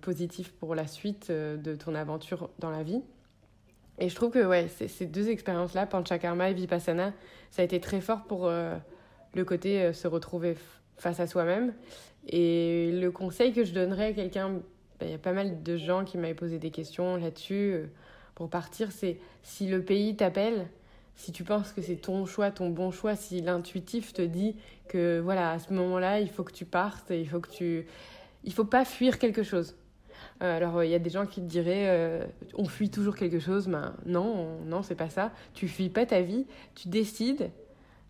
positif 0.00 0.52
pour 0.52 0.74
la 0.74 0.86
suite 0.86 1.30
de 1.30 1.74
ton 1.74 1.94
aventure 1.94 2.48
dans 2.58 2.70
la 2.70 2.82
vie 2.82 3.02
et 4.02 4.08
je 4.08 4.16
trouve 4.16 4.32
que 4.32 4.44
ouais, 4.44 4.66
ces 4.88 5.06
deux 5.06 5.28
expériences-là, 5.28 5.86
Panchakarma 5.86 6.50
et 6.50 6.54
Vipassana, 6.54 7.12
ça 7.52 7.62
a 7.62 7.64
été 7.64 7.78
très 7.78 8.00
fort 8.00 8.24
pour 8.24 8.48
euh, 8.48 8.76
le 9.32 9.44
côté 9.44 9.80
euh, 9.80 9.92
se 9.92 10.08
retrouver 10.08 10.56
face 10.96 11.20
à 11.20 11.28
soi-même. 11.28 11.72
Et 12.28 12.90
le 12.90 13.12
conseil 13.12 13.52
que 13.52 13.62
je 13.62 13.72
donnerais 13.72 14.06
à 14.06 14.12
quelqu'un, 14.12 14.54
ben, 14.98 15.06
il 15.06 15.10
y 15.12 15.14
a 15.14 15.18
pas 15.18 15.32
mal 15.32 15.62
de 15.62 15.76
gens 15.76 16.04
qui 16.04 16.18
m'avaient 16.18 16.34
posé 16.34 16.58
des 16.58 16.72
questions 16.72 17.14
là-dessus 17.14 17.74
euh, 17.74 17.86
pour 18.34 18.50
partir, 18.50 18.90
c'est 18.90 19.18
si 19.44 19.68
le 19.68 19.84
pays 19.84 20.16
t'appelle, 20.16 20.66
si 21.14 21.30
tu 21.30 21.44
penses 21.44 21.70
que 21.70 21.80
c'est 21.80 21.94
ton 21.94 22.26
choix, 22.26 22.50
ton 22.50 22.70
bon 22.70 22.90
choix, 22.90 23.14
si 23.14 23.40
l'intuitif 23.40 24.12
te 24.12 24.22
dit 24.22 24.56
que 24.88 25.20
voilà, 25.20 25.52
à 25.52 25.60
ce 25.60 25.72
moment-là, 25.74 26.18
il 26.18 26.28
faut 26.28 26.42
que 26.42 26.52
tu 26.52 26.64
partes, 26.64 27.10
il 27.10 27.28
faut 27.28 27.38
que 27.38 27.50
tu... 27.50 27.86
Il 28.42 28.52
faut 28.52 28.64
pas 28.64 28.84
fuir 28.84 29.20
quelque 29.20 29.44
chose 29.44 29.76
alors, 30.42 30.82
il 30.82 30.90
y 30.90 30.94
a 30.94 30.98
des 30.98 31.10
gens 31.10 31.26
qui 31.26 31.40
te 31.40 31.46
diraient 31.46 31.88
euh, 31.88 32.24
on 32.54 32.64
fuit 32.64 32.90
toujours 32.90 33.14
quelque 33.14 33.38
chose. 33.38 33.68
mais 33.68 33.78
non, 34.06 34.58
non, 34.66 34.82
c'est 34.82 34.96
pas 34.96 35.08
ça. 35.08 35.30
Tu 35.54 35.68
fuis 35.68 35.88
pas 35.88 36.04
ta 36.04 36.20
vie. 36.20 36.46
Tu 36.74 36.88
décides 36.88 37.50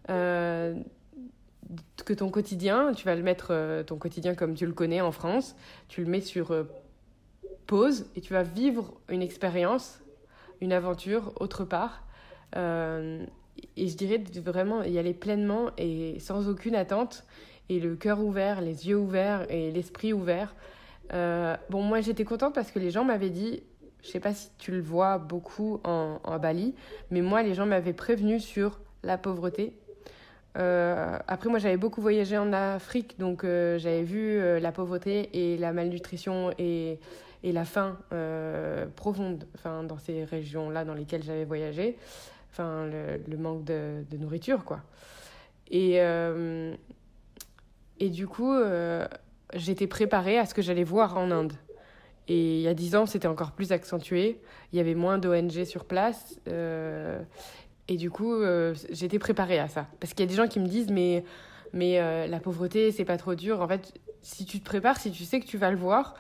euh, 0.09 0.75
que 2.07 2.15
ton 2.15 2.31
quotidien, 2.31 2.93
tu 2.95 3.05
vas 3.05 3.15
le 3.15 3.23
mettre, 3.23 3.83
ton 3.87 3.97
quotidien 3.97 4.35
comme 4.35 4.55
tu 4.55 4.67
le 4.67 4.73
connais 4.73 5.01
en 5.01 5.13
France, 5.13 5.57
tu 5.89 6.03
le 6.03 6.11
mets 6.11 6.21
sur 6.21 6.67
pause 7.67 8.07
et 8.17 8.21
tu 8.21 8.33
vas 8.33 8.43
vivre 8.43 8.95
une 9.09 9.23
expérience, 9.23 10.01
une 10.61 10.73
aventure 10.73 11.33
autre 11.41 11.65
part. 11.65 12.05
et 12.57 13.89
je 13.89 13.97
dirais 13.97 14.23
vraiment 14.37 14.83
y 14.83 14.99
aller 14.99 15.15
pleinement 15.15 15.71
et 15.79 16.19
sans 16.19 16.49
aucune 16.49 16.75
attente 16.75 17.25
et 17.69 17.79
le 17.79 17.95
cœur 17.95 18.21
ouvert, 18.21 18.61
les 18.61 18.89
yeux 18.89 18.99
ouverts 18.99 19.47
et 19.51 19.71
l'esprit 19.71 20.13
ouvert 20.13 20.55
euh, 21.13 21.57
bon, 21.71 21.83
moi 21.83 22.01
j'étais 22.01 22.25
contente 22.25 22.55
parce 22.55 22.71
que 22.71 22.79
les 22.79 22.91
gens 22.91 23.05
m'avaient 23.05 23.31
dit, 23.31 23.63
je 24.03 24.09
sais 24.09 24.21
pas 24.21 24.33
si 24.33 24.51
tu 24.59 24.73
le 24.73 24.81
vois 24.81 25.19
beaucoup 25.19 25.81
en, 25.85 26.19
Bali, 26.39 26.75
mais 27.11 27.21
moi 27.21 27.43
les 27.43 27.55
gens 27.55 27.67
m'avaient 27.67 27.93
prévenu 27.93 28.41
sur 28.41 28.81
la 29.03 29.19
pauvreté. 29.19 29.77
Euh, 30.59 31.19
après, 31.29 31.49
moi 31.49 31.59
j'avais 31.59 31.77
beaucoup 31.77 32.01
voyagé 32.01 32.37
en 32.37 32.53
Afrique, 32.53 33.19
donc 33.19 33.45
euh, 33.45 33.79
j'avais 33.79 34.03
vu 34.03 34.41
la 34.61 34.73
pauvreté 34.73 35.31
et 35.33 35.57
la 35.59 35.73
malnutrition 35.73 36.53
et, 36.59 36.99
et 37.43 37.53
la 37.53 37.65
faim 37.65 37.99
profonde 38.97 39.47
enfin, 39.55 39.83
dans 39.83 39.99
ces 39.99 40.25
régions-là 40.25 40.85
dans 40.85 40.95
lesquelles 40.95 41.23
j'avais 41.23 41.45
voyagé. 41.45 41.97
Enfin, 42.51 42.87
le, 42.87 43.37
manque 43.39 43.65
de, 43.65 44.05
de, 44.11 44.17
nourriture, 44.19 44.65
quoi. 44.65 44.81
Et, 45.71 45.97
et 47.99 48.11
du 48.11 48.27
coup, 48.27 48.53
j'étais 49.55 49.87
préparée 49.87 50.39
à 50.39 50.47
ce 50.47 50.55
que 50.55 50.63
j'allais 50.63 50.85
voir 50.85 51.17
en 51.17 51.31
Inde. 51.31 51.53
Et 52.29 52.57
il 52.57 52.63
y 52.63 52.69
a 52.69 52.75
dix 52.75 52.95
ans, 52.95 53.07
c'était 53.07 53.29
encore 53.29 53.53
plus 53.53 53.73
accentué. 53.73 54.41
Il 54.73 54.77
y 54.77 54.81
avait 54.81 54.95
moins 54.95 55.19
d'ONG 55.19 55.65
sur 55.65 55.85
place. 55.85 56.39
Euh, 56.49 57.21
et 57.89 57.97
du 57.97 58.11
coup, 58.11 58.33
euh, 58.33 58.75
j'étais 58.91 59.19
préparée 59.19 59.59
à 59.59 59.69
ça. 59.69 59.87
Parce 60.01 60.15
qu'il 60.15 60.25
y 60.25 60.29
a 60.29 60.31
des 60.31 60.37
gens 60.37 60.47
qui 60.47 60.61
me 60.61 60.67
disent, 60.67 60.91
mais, 60.91 61.25
mais 61.73 62.01
euh, 62.01 62.27
la 62.27 62.39
pauvreté, 62.39 62.93
c'est 62.93 63.05
pas 63.05 63.17
trop 63.17 63.35
dur. 63.35 63.61
En 63.61 63.69
fait, 63.69 63.93
si 64.23 64.45
tu 64.45 64.61
te 64.61 64.65
prépares, 64.65 64.99
si 64.99 65.11
tu 65.11 65.25
sais 65.25 65.41
que 65.41 65.47
tu 65.47 65.59
vas 65.59 65.71
le 65.71 65.77
voir 65.77 66.15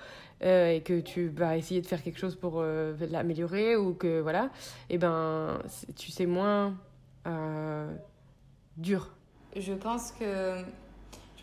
et 0.44 0.82
que 0.84 0.98
tu 0.98 1.28
vas 1.28 1.56
essayer 1.56 1.80
de 1.80 1.86
faire 1.86 2.02
quelque 2.02 2.18
chose 2.18 2.34
pour 2.34 2.64
l'améliorer 2.64 3.76
ou 3.76 3.94
que 3.94 4.18
voilà, 4.18 4.50
eh 4.90 4.98
ben, 4.98 5.60
tu 5.94 6.10
sais 6.10 6.26
moins 6.26 6.74
dur. 8.76 9.14
Je 9.54 9.72
pense 9.72 10.10
que 10.10 10.56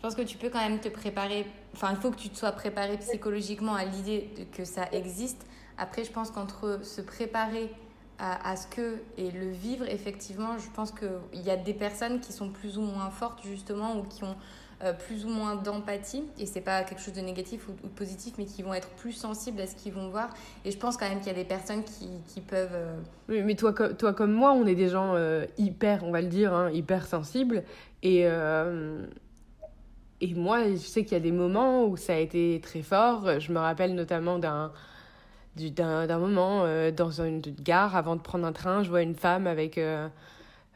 pense 0.02 0.14
que 0.14 0.20
tu 0.20 0.36
peux 0.36 0.50
quand 0.50 0.60
même 0.60 0.80
te 0.80 0.90
préparer. 0.90 1.46
Enfin, 1.74 1.90
il 1.92 1.96
faut 1.96 2.10
que 2.10 2.16
tu 2.16 2.28
te 2.28 2.36
sois 2.36 2.52
préparé 2.52 2.98
psychologiquement 2.98 3.74
à 3.74 3.84
l'idée 3.84 4.30
que 4.52 4.64
ça 4.64 4.88
existe. 4.92 5.46
Après, 5.78 6.04
je 6.04 6.12
pense 6.12 6.30
qu'entre 6.30 6.80
se 6.82 7.00
préparer 7.00 7.70
à, 8.20 8.56
ce 8.56 8.66
que 8.66 8.98
et 9.16 9.30
le 9.30 9.48
vivre 9.48 9.88
effectivement 9.88 10.58
je 10.58 10.68
pense 10.74 10.92
qu'il 10.92 11.40
y 11.42 11.50
a 11.50 11.56
des 11.56 11.72
personnes 11.72 12.20
qui 12.20 12.32
sont 12.32 12.50
plus 12.50 12.76
ou 12.76 12.82
moins 12.82 13.08
fortes 13.08 13.42
justement 13.44 13.96
ou 13.96 14.02
qui 14.02 14.24
ont 14.24 14.36
euh, 14.82 14.92
plus 14.94 15.26
ou 15.26 15.28
moins 15.28 15.56
d'empathie. 15.56 16.24
Et 16.38 16.46
c'est 16.46 16.62
pas 16.62 16.84
quelque 16.84 17.02
chose 17.02 17.12
de 17.12 17.20
négatif 17.20 17.68
ou, 17.68 17.72
de 17.72 17.88
positif 17.88 18.34
mais 18.38 18.46
qui 18.46 18.62
vont 18.62 18.72
être 18.72 18.88
plus 18.90 19.12
sensibles 19.12 19.60
à 19.60 19.66
ce 19.66 19.74
qu'ils 19.74 19.92
vont 19.92 20.08
voir. 20.08 20.30
Et 20.64 20.70
je 20.70 20.78
pense 20.78 20.96
quand 20.96 21.08
même 21.08 21.18
qu'il 21.18 21.28
y 21.28 21.30
a 21.30 21.34
des 21.34 21.44
personnes 21.44 21.84
qui, 21.84 22.08
qui 22.26 22.40
peuvent 22.40 22.72
euh, 22.72 22.96
oui 23.28 23.42
mais 23.42 23.56
toi, 23.56 23.72
toi 23.72 24.12
comme 24.14 24.32
moi 24.32 24.52
on 24.52 24.66
est 24.66 24.74
des 24.74 24.88
gens 24.88 25.14
euh, 25.14 25.46
hyper 25.58 26.04
on 26.04 26.10
va 26.10 26.20
le 26.22 26.28
dire 26.28 26.54
hein, 26.54 26.70
hyper 26.70 27.06
sensibles 27.06 27.62
et 28.02 28.26
et 30.20 30.34
moi 30.34 30.64
je 30.70 30.76
sais 30.76 31.04
qu'il 31.04 31.12
y 31.12 31.16
a 31.16 31.20
des 31.20 31.32
moments 31.32 31.86
où 31.86 31.96
ça 31.96 32.14
a 32.14 32.18
été 32.18 32.60
très 32.62 32.82
fort. 32.82 33.40
Je 33.40 33.52
me 33.52 33.58
rappelle 33.58 33.94
notamment 33.94 34.38
d'un 34.38 34.72
d'un 35.56 36.18
moment 36.18 36.64
dans 36.92 37.20
une 37.20 37.40
gare 37.40 37.96
avant 37.96 38.16
de 38.16 38.22
prendre 38.22 38.46
un 38.46 38.52
train 38.52 38.82
je 38.84 38.88
vois 38.88 39.02
une 39.02 39.16
femme 39.16 39.46
avec 39.48 39.78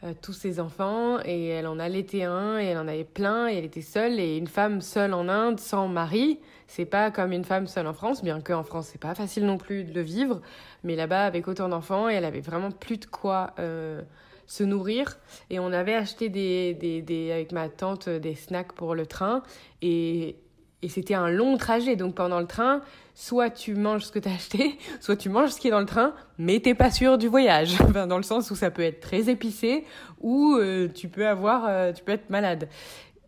euh, 0.05 0.13
tous 0.21 0.35
ses 0.35 0.61
enfants 0.61 1.19
et 1.25 1.47
elle 1.47 1.67
en 1.67 1.79
allaitait 1.79 2.25
un 2.25 2.59
et 2.59 2.65
elle 2.65 2.77
en 2.77 2.89
avait 2.89 3.05
plein 3.05 3.49
et 3.49 3.55
elle 3.55 3.65
était 3.65 3.81
seule 3.81 4.21
et 4.21 4.37
une 4.37 4.49
femme 4.49 4.83
seule 4.83 5.15
en 5.15 5.29
Inde 5.29 5.59
sans 5.59 5.89
mari. 5.89 6.41
C'est 6.67 6.85
pas 6.85 7.11
comme 7.11 7.33
une 7.33 7.45
femme 7.45 7.67
seule 7.67 7.87
en 7.87 7.95
France 7.95 8.23
bien 8.23 8.41
qu'en 8.43 8.65
France 8.65 8.89
c'est 8.93 9.01
pas 9.01 9.15
facile 9.15 9.47
non 9.47 9.57
plus 9.57 9.85
de 9.85 9.95
le 9.95 10.03
vivre. 10.03 10.43
Mais 10.83 10.95
là-bas 10.95 11.25
avec 11.25 11.49
autant 11.49 11.71
d'enfants 11.71 12.09
elle 12.09 12.27
avait 12.27 12.43
vraiment 12.43 12.71
plus 12.71 12.99
de 12.99 13.07
quoi 13.07 13.55
euh, 13.59 14.03
se 14.47 14.63
nourrir 14.63 15.19
et 15.51 15.59
on 15.59 15.73
avait 15.73 15.95
acheté 15.95 16.29
des, 16.29 16.75
des, 16.75 17.03
des, 17.03 17.33
avec 17.33 17.53
ma 17.53 17.69
tante 17.69 18.09
des 18.09 18.35
snacks 18.35 18.73
pour 18.73 18.95
le 18.95 19.07
train 19.07 19.43
et 19.83 20.37
et 20.85 20.89
c'était 20.89 21.15
un 21.15 21.31
long 21.31 21.57
trajet. 21.57 21.97
Donc 21.97 22.15
pendant 22.15 22.41
le 22.41 22.47
train, 22.47 22.83
soit 23.15 23.49
tu 23.49 23.75
manges 23.75 24.05
ce 24.05 24.13
que 24.13 24.19
tu 24.19 24.29
as 24.29 24.35
acheté, 24.35 24.79
soit 25.01 25.17
tu 25.17 25.31
manges 25.31 25.51
ce 25.51 25.61
qui 25.61 25.69
est 25.69 25.71
dans 25.71 25.81
le 25.81 25.87
train, 25.87 26.15
mais 26.37 26.61
t'es 26.61 26.75
pas 26.75 26.91
sûr 26.91 27.17
du 27.17 27.27
voyage. 27.27 27.79
dans 28.09 28.19
le 28.19 28.23
sens 28.23 28.51
où 28.51 28.55
ça 28.55 28.71
peut 28.71 28.83
être 28.83 29.01
très 29.01 29.31
épicé 29.31 29.85
ou 30.21 30.57
euh, 30.57 30.89
tu 30.89 31.09
peux 31.09 31.27
avoir, 31.27 31.65
euh, 31.67 31.93
tu 31.93 32.05
peux 32.05 32.13
être 32.13 32.29
malade. 32.29 32.69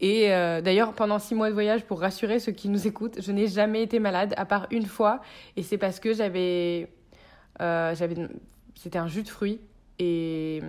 Et 0.00 0.34
euh, 0.34 0.60
d'ailleurs, 0.60 0.92
pendant 0.92 1.18
six 1.18 1.34
mois 1.34 1.48
de 1.48 1.54
voyage, 1.54 1.84
pour 1.84 2.00
rassurer 2.00 2.40
ceux 2.40 2.52
qui 2.52 2.68
nous 2.68 2.86
écoutent, 2.86 3.22
je 3.22 3.32
n'ai 3.32 3.48
jamais 3.48 3.82
été 3.82 3.98
malade, 4.00 4.34
à 4.36 4.44
part 4.44 4.66
une 4.70 4.84
fois. 4.84 5.22
Et 5.56 5.62
c'est 5.62 5.78
parce 5.78 5.98
que 5.98 6.12
j'avais, 6.12 6.90
j'avais, 7.58 8.16
c'était 8.74 8.98
un 8.98 9.08
jus 9.08 9.22
de 9.22 9.28
fruits 9.30 9.60
et 9.98 10.60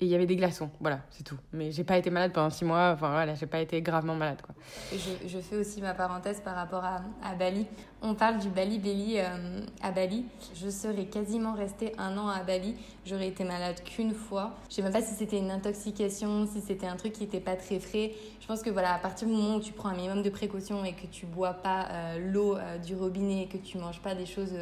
et 0.00 0.06
il 0.06 0.10
y 0.10 0.14
avait 0.14 0.26
des 0.26 0.36
glaçons. 0.36 0.70
Voilà, 0.80 1.00
c'est 1.10 1.24
tout. 1.24 1.36
Mais 1.52 1.72
j'ai 1.72 1.84
pas 1.84 1.98
été 1.98 2.08
malade 2.10 2.32
pendant 2.32 2.48
six 2.48 2.64
mois. 2.64 2.92
Enfin 2.94 3.10
voilà, 3.10 3.34
j'ai 3.34 3.46
pas 3.46 3.60
été 3.60 3.82
gravement 3.82 4.14
malade 4.14 4.40
quoi. 4.42 4.54
Je, 4.92 5.38
fais 5.38 5.56
aussi 5.56 5.82
ma 5.82 5.92
parenthèse 5.92 6.40
par 6.40 6.54
rapport 6.54 6.82
à, 6.84 7.34
Bali. 7.34 7.66
On 8.02 8.14
parle 8.14 8.38
du 8.38 8.48
Bali 8.48 8.78
Belly 8.78 9.18
euh, 9.18 9.60
à 9.82 9.90
Bali. 9.90 10.24
Je 10.54 10.70
serais 10.70 11.04
quasiment 11.04 11.52
restée 11.52 11.92
un 11.98 12.16
an 12.16 12.28
à 12.28 12.42
Bali. 12.42 12.74
J'aurais 13.04 13.28
été 13.28 13.44
malade 13.44 13.82
qu'une 13.84 14.14
fois. 14.14 14.56
Je 14.70 14.76
sais 14.76 14.82
même 14.82 14.92
pas 14.92 15.02
si 15.02 15.14
c'était 15.14 15.38
une 15.38 15.50
intoxication, 15.50 16.46
si 16.46 16.62
c'était 16.62 16.86
un 16.86 16.96
truc 16.96 17.12
qui 17.12 17.24
était 17.24 17.40
pas 17.40 17.56
très 17.56 17.78
frais. 17.78 18.12
Je 18.40 18.46
pense 18.46 18.62
que 18.62 18.70
voilà, 18.70 18.94
à 18.94 18.98
partir 18.98 19.28
du 19.28 19.34
moment 19.34 19.56
où 19.56 19.60
tu 19.60 19.72
prends 19.72 19.90
un 19.90 19.94
minimum 19.94 20.22
de 20.22 20.30
précautions 20.30 20.82
et 20.84 20.92
que 20.92 21.06
tu 21.06 21.26
bois 21.26 21.52
pas 21.52 21.88
euh, 21.90 22.32
l'eau 22.32 22.56
euh, 22.56 22.78
du 22.78 22.96
robinet, 22.96 23.48
que 23.52 23.58
tu 23.58 23.76
manges 23.76 24.00
pas 24.00 24.14
des 24.14 24.26
choses 24.26 24.54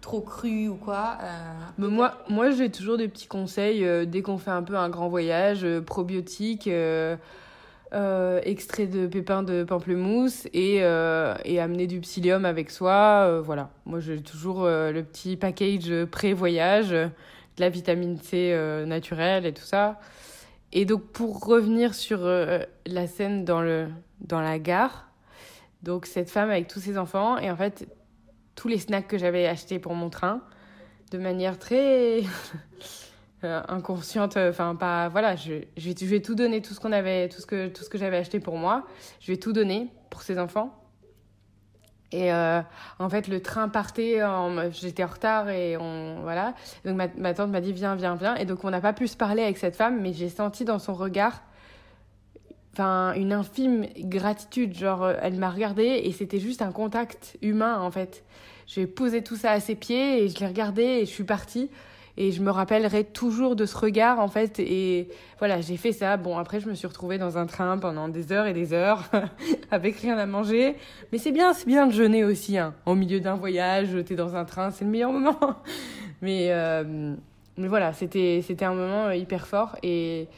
trop 0.00 0.20
cru 0.20 0.68
ou 0.68 0.74
quoi. 0.74 1.18
Euh, 1.22 1.52
Mais 1.78 1.88
moi, 1.88 2.14
moi 2.28 2.50
j'ai 2.50 2.70
toujours 2.70 2.96
des 2.96 3.08
petits 3.08 3.26
conseils 3.26 3.84
euh, 3.84 4.04
dès 4.04 4.22
qu'on 4.22 4.38
fait 4.38 4.50
un 4.50 4.62
peu 4.62 4.76
un 4.76 4.88
grand 4.88 5.08
voyage, 5.08 5.64
euh, 5.64 5.80
probiotiques, 5.80 6.68
extrait 8.42 8.86
de 8.86 9.06
pépins 9.06 9.42
de 9.42 9.64
pamplemousse 9.64 10.46
et, 10.52 10.76
et 10.76 11.60
amener 11.60 11.86
du 11.88 12.00
psyllium 12.00 12.44
avec 12.44 12.70
soi. 12.70 13.40
voilà, 13.40 13.70
moi 13.84 13.98
j'ai 13.98 14.22
toujours 14.22 14.64
le 14.64 15.00
petit 15.02 15.36
package 15.36 16.04
pré-voyage, 16.04 16.90
de 16.90 17.10
la 17.58 17.68
vitamine 17.68 18.16
C 18.18 18.56
naturelle 18.86 19.44
et 19.44 19.52
tout 19.52 19.64
ça. 19.64 19.98
Et 20.72 20.84
donc 20.84 21.02
pour 21.06 21.44
revenir 21.44 21.94
sur 21.94 22.20
la 22.86 23.06
scène 23.08 23.44
dans, 23.44 23.60
le, 23.60 23.88
dans 24.20 24.40
la 24.40 24.60
gare, 24.60 25.08
donc 25.82 26.06
cette 26.06 26.30
femme 26.30 26.50
avec 26.50 26.68
tous 26.68 26.78
ses 26.78 26.96
enfants, 26.96 27.38
et 27.38 27.50
en 27.50 27.56
fait 27.56 27.88
tous 28.60 28.68
les 28.68 28.78
snacks 28.78 29.08
que 29.08 29.16
j'avais 29.16 29.46
achetés 29.46 29.78
pour 29.78 29.94
mon 29.94 30.10
train 30.10 30.42
de 31.12 31.16
manière 31.16 31.58
très 31.58 32.20
euh, 33.44 33.62
inconsciente 33.68 34.36
enfin 34.36 34.74
pas 34.74 35.08
voilà 35.08 35.34
je, 35.34 35.62
je, 35.78 36.04
vais, 36.04 36.20
tout 36.20 36.34
donner 36.34 36.60
tout 36.60 36.74
ce 36.74 36.78
qu'on 36.78 36.92
avait 36.92 37.30
tout 37.30 37.40
ce 37.40 37.46
que 37.46 37.68
tout 37.68 37.82
ce 37.82 37.88
que 37.88 37.96
j'avais 37.96 38.18
acheté 38.18 38.38
pour 38.38 38.58
moi 38.58 38.84
je 39.20 39.32
vais 39.32 39.38
tout 39.38 39.54
donner 39.54 39.88
pour 40.10 40.20
ces 40.20 40.38
enfants. 40.38 40.76
Et 42.12 42.34
euh, 42.34 42.60
en 42.98 43.08
fait 43.08 43.28
le 43.28 43.40
train 43.40 43.70
partait 43.70 44.20
j'étais 44.72 45.04
en 45.04 45.06
retard 45.06 45.48
et 45.48 45.78
on 45.78 46.20
voilà. 46.20 46.54
Donc 46.84 46.96
ma, 46.96 47.08
ma 47.16 47.32
tante 47.32 47.50
m'a 47.50 47.62
dit 47.62 47.72
viens 47.72 47.94
viens 47.94 48.16
viens. 48.16 48.34
Et 48.34 48.44
donc 48.44 48.62
on 48.64 48.70
n'a 48.70 48.82
pas 48.82 48.92
pu 48.92 49.08
se 49.08 49.16
parler 49.16 49.42
avec 49.42 49.56
cette 49.56 49.76
femme 49.76 50.02
mais 50.02 50.12
j'ai 50.12 50.28
senti 50.28 50.66
dans 50.66 50.78
son 50.78 50.92
regard 50.92 51.40
enfin 52.74 53.14
une 53.14 53.32
infime 53.32 53.86
gratitude. 53.96 54.76
Genre 54.76 55.08
elle 55.22 55.36
m'a 55.36 55.48
regardé 55.48 55.84
et 56.04 56.12
c'était 56.12 56.40
juste 56.40 56.60
un 56.60 56.72
contact 56.72 57.38
humain 57.40 57.80
en 57.80 57.90
fait 57.90 58.22
j'ai 58.72 58.86
posé 58.86 59.22
tout 59.22 59.34
ça 59.34 59.50
à 59.50 59.58
ses 59.58 59.74
pieds 59.74 60.22
et 60.22 60.28
je 60.28 60.38
l'ai 60.38 60.46
regardé 60.46 60.82
et 60.82 61.00
je 61.00 61.10
suis 61.10 61.24
partie. 61.24 61.70
Et 62.16 62.32
je 62.32 62.42
me 62.42 62.50
rappellerai 62.50 63.04
toujours 63.04 63.56
de 63.56 63.66
ce 63.66 63.76
regard 63.76 64.20
en 64.20 64.28
fait. 64.28 64.60
Et 64.60 65.08
voilà 65.38 65.60
j'ai 65.60 65.76
fait 65.76 65.92
ça. 65.92 66.16
Bon 66.16 66.38
après 66.38 66.60
je 66.60 66.68
me 66.68 66.74
suis 66.74 66.86
retrouvée 66.86 67.18
dans 67.18 67.36
un 67.36 67.46
train 67.46 67.78
pendant 67.78 68.08
des 68.08 68.30
heures 68.30 68.46
et 68.46 68.52
des 68.52 68.72
heures 68.72 69.10
avec 69.72 69.96
rien 69.96 70.18
à 70.18 70.26
manger. 70.26 70.76
Mais 71.10 71.18
c'est 71.18 71.32
bien 71.32 71.52
c'est 71.52 71.66
bien 71.66 71.88
de 71.88 71.92
jeûner 71.92 72.24
aussi 72.24 72.58
hein. 72.58 72.74
au 72.86 72.94
milieu 72.94 73.18
d'un 73.18 73.34
voyage 73.34 73.88
t'es 74.06 74.14
dans 74.14 74.36
un 74.36 74.44
train 74.44 74.70
c'est 74.70 74.84
le 74.84 74.90
meilleur 74.90 75.12
moment. 75.12 75.38
Mais 76.22 76.48
euh, 76.50 77.14
mais 77.56 77.66
voilà 77.66 77.92
c'était 77.94 78.42
un 78.62 78.74
moment 78.74 79.10
hyper 79.10 79.46
fort. 79.46 79.76
Et 79.82 80.28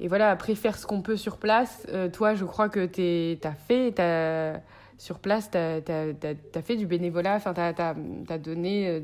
et 0.00 0.08
voilà, 0.08 0.30
après 0.30 0.56
faire 0.56 0.76
ce 0.76 0.84
qu'on 0.84 1.00
peut 1.00 1.16
sur 1.16 1.36
place, 1.36 1.86
euh, 1.90 2.08
toi, 2.08 2.34
je 2.34 2.44
crois 2.44 2.68
que 2.68 2.86
tu 2.86 3.38
as 3.46 3.54
fait, 3.54 4.00
as, 4.00 4.60
sur 5.02 5.18
place, 5.18 5.50
tu 5.50 5.58
as, 5.58 6.62
fait 6.62 6.76
du 6.76 6.86
bénévolat, 6.86 7.34
enfin, 7.34 7.52
tu 7.52 7.60
as, 7.82 8.38
donné 8.38 8.86
euh, 8.86 9.00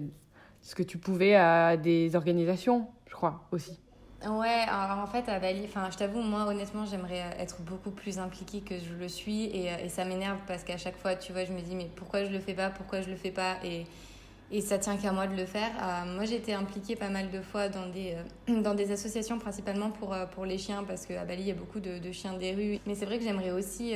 ce 0.62 0.76
que 0.76 0.84
tu 0.84 0.96
pouvais 0.96 1.34
à 1.34 1.76
des 1.76 2.14
organisations, 2.14 2.86
je 3.08 3.14
crois, 3.14 3.48
aussi. 3.50 3.80
Ouais, 4.24 4.64
alors 4.68 4.98
en 4.98 5.08
fait, 5.08 5.28
à 5.28 5.40
Bali, 5.40 5.62
enfin, 5.64 5.90
je 5.90 5.96
t'avoue, 5.96 6.20
moi, 6.22 6.44
honnêtement, 6.46 6.84
j'aimerais 6.84 7.36
être 7.40 7.60
beaucoup 7.62 7.90
plus 7.90 8.20
impliquée 8.20 8.60
que 8.60 8.78
je 8.78 8.94
le 8.94 9.08
suis 9.08 9.46
et, 9.46 9.70
et 9.84 9.88
ça 9.88 10.04
m'énerve 10.04 10.38
parce 10.46 10.62
qu'à 10.62 10.76
chaque 10.76 10.96
fois, 10.96 11.16
tu 11.16 11.32
vois, 11.32 11.44
je 11.44 11.52
me 11.52 11.60
dis, 11.60 11.74
mais 11.74 11.90
pourquoi 11.96 12.24
je 12.24 12.30
le 12.30 12.38
fais 12.38 12.54
pas, 12.54 12.70
pourquoi 12.70 13.00
je 13.00 13.10
le 13.10 13.16
fais 13.16 13.32
pas 13.32 13.56
et 13.64 13.84
et 14.50 14.62
ça 14.62 14.78
tient 14.78 14.96
qu'à 14.96 15.12
moi 15.12 15.26
de 15.26 15.36
le 15.36 15.44
faire. 15.44 15.70
Euh, 15.82 16.14
moi, 16.14 16.24
j'ai 16.24 16.36
été 16.36 16.54
impliquée 16.54 16.96
pas 16.96 17.10
mal 17.10 17.30
de 17.30 17.40
fois 17.42 17.68
dans 17.68 17.86
des, 17.86 18.14
euh, 18.48 18.62
dans 18.62 18.74
des 18.74 18.90
associations, 18.92 19.38
principalement 19.38 19.90
pour, 19.90 20.14
euh, 20.14 20.24
pour 20.24 20.46
les 20.46 20.56
chiens, 20.56 20.84
parce 20.84 21.04
qu'à 21.04 21.24
Bali, 21.24 21.42
il 21.42 21.48
y 21.48 21.50
a 21.50 21.54
beaucoup 21.54 21.80
de, 21.80 22.12
chiens 22.12 22.32
des 22.32 22.54
rues. 22.54 22.78
Mais 22.86 22.94
c'est 22.94 23.04
vrai 23.04 23.18
que 23.18 23.24
j'aimerais 23.24 23.50
aussi 23.50 23.94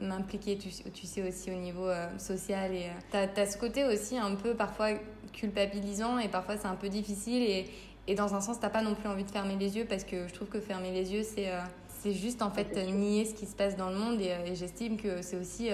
m'impliquer, 0.00 0.58
tu, 0.58 0.70
sais, 1.06 1.26
aussi 1.26 1.50
au 1.50 1.54
niveau 1.54 1.88
social. 2.18 2.74
Et 2.74 2.90
tu 3.10 3.16
as, 3.16 3.46
ce 3.46 3.56
côté 3.56 3.84
aussi 3.84 4.18
un 4.18 4.34
peu 4.34 4.54
parfois 4.54 4.90
culpabilisant, 5.32 6.18
et 6.18 6.28
parfois 6.28 6.56
c'est 6.58 6.66
un 6.66 6.74
peu 6.74 6.90
difficile. 6.90 7.42
Et, 7.42 7.70
et 8.06 8.14
dans 8.14 8.34
un 8.34 8.40
sens, 8.42 8.60
t'as 8.60 8.68
pas 8.68 8.82
non 8.82 8.94
plus 8.94 9.08
envie 9.08 9.24
de 9.24 9.30
fermer 9.30 9.56
les 9.56 9.78
yeux, 9.78 9.86
parce 9.88 10.04
que 10.04 10.28
je 10.28 10.34
trouve 10.34 10.48
que 10.48 10.60
fermer 10.60 10.92
les 10.92 11.12
yeux, 11.12 11.22
c'est 11.22 11.50
c'est 12.02 12.12
juste 12.12 12.42
en 12.42 12.50
fait 12.50 12.76
nier 12.92 13.24
ce 13.24 13.32
qui 13.32 13.46
se 13.46 13.56
passe 13.56 13.76
dans 13.76 13.88
le 13.88 13.96
monde. 13.96 14.20
Et 14.20 14.54
j'estime 14.54 14.98
que 14.98 15.22
c'est 15.22 15.36
aussi 15.36 15.70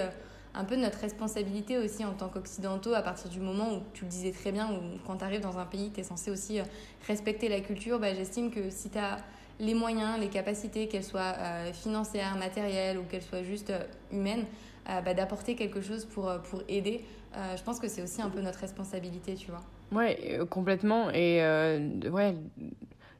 un 0.53 0.63
peu 0.63 0.75
notre 0.75 0.99
responsabilité 0.99 1.77
aussi 1.77 2.03
en 2.03 2.13
tant 2.13 2.27
qu'occidentaux 2.27 2.93
à 2.93 3.01
partir 3.01 3.29
du 3.29 3.39
moment 3.39 3.73
où 3.73 3.79
tu 3.93 4.03
le 4.03 4.09
disais 4.09 4.31
très 4.31 4.51
bien, 4.51 4.69
où 4.71 4.79
quand 5.05 5.17
tu 5.17 5.23
arrives 5.23 5.41
dans 5.41 5.57
un 5.57 5.65
pays, 5.65 5.91
tu 5.93 6.01
es 6.01 6.03
censé 6.03 6.31
aussi 6.31 6.59
euh, 6.59 6.63
respecter 7.07 7.47
la 7.47 7.61
culture, 7.61 7.99
bah, 7.99 8.13
j'estime 8.13 8.51
que 8.51 8.69
si 8.69 8.89
tu 8.89 8.97
as 8.97 9.17
les 9.59 9.73
moyens, 9.73 10.19
les 10.19 10.27
capacités, 10.27 10.87
qu'elles 10.87 11.03
soient 11.03 11.35
euh, 11.37 11.71
financières, 11.71 12.35
matérielles 12.37 12.97
ou 12.97 13.03
qu'elles 13.03 13.21
soient 13.21 13.43
juste 13.43 13.69
euh, 13.69 13.83
humaines, 14.11 14.45
bah, 15.05 15.13
d'apporter 15.13 15.55
quelque 15.55 15.79
chose 15.79 16.05
pour, 16.05 16.29
pour 16.49 16.63
aider, 16.67 17.05
je 17.55 17.63
pense 17.63 17.79
que 17.79 17.87
c'est 17.87 18.01
aussi 18.01 18.21
un 18.21 18.29
peu 18.29 18.41
notre 18.41 18.59
responsabilité, 18.59 19.35
tu 19.35 19.51
vois. 19.51 19.61
Ouais, 19.91 20.39
complètement. 20.49 21.11
Et 21.11 21.39
ouais, 22.09 22.35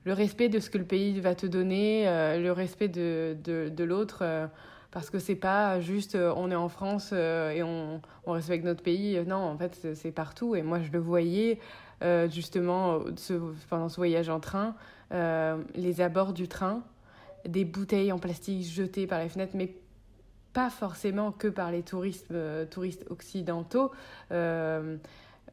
le 0.03 0.13
respect 0.13 0.49
de 0.49 0.59
ce 0.59 0.71
que 0.71 0.79
le 0.79 0.83
pays 0.83 1.19
va 1.21 1.35
te 1.35 1.45
donner, 1.45 2.05
le 2.39 2.49
respect 2.49 2.87
de, 2.87 3.37
de, 3.43 3.69
de 3.69 3.83
l'autre 3.83 4.49
parce 4.91 5.09
que 5.09 5.19
c'est 5.19 5.35
pas 5.35 5.79
juste 5.79 6.15
euh, 6.15 6.33
on 6.35 6.51
est 6.51 6.55
en 6.55 6.69
France 6.69 7.11
euh, 7.13 7.51
et 7.51 7.63
on, 7.63 8.01
on, 8.25 8.33
respecte 8.33 8.65
notre 8.65 8.83
pays. 8.83 9.19
Non, 9.25 9.37
en 9.37 9.57
fait, 9.57 9.95
c'est 9.95 10.11
partout. 10.11 10.55
Et 10.55 10.61
moi, 10.61 10.81
je 10.81 10.91
le 10.91 10.99
voyais 10.99 11.59
euh, 12.03 12.29
justement 12.29 12.99
pendant 13.69 13.89
ce 13.89 13.95
voyage 13.95 14.29
en 14.29 14.39
train, 14.39 14.75
les 15.11 16.01
abords 16.01 16.33
du 16.33 16.47
train, 16.47 16.83
des 17.45 17.65
bouteilles 17.65 18.11
en 18.11 18.19
plastique 18.19 18.63
jetées 18.63 19.07
par 19.07 19.19
les 19.19 19.29
fenêtres, 19.29 19.55
mais 19.55 19.75
pas 20.53 20.69
forcément 20.69 21.31
que 21.31 21.47
par 21.47 21.71
les 21.71 21.83
touristes 21.83 22.29
occidentaux. 23.09 23.91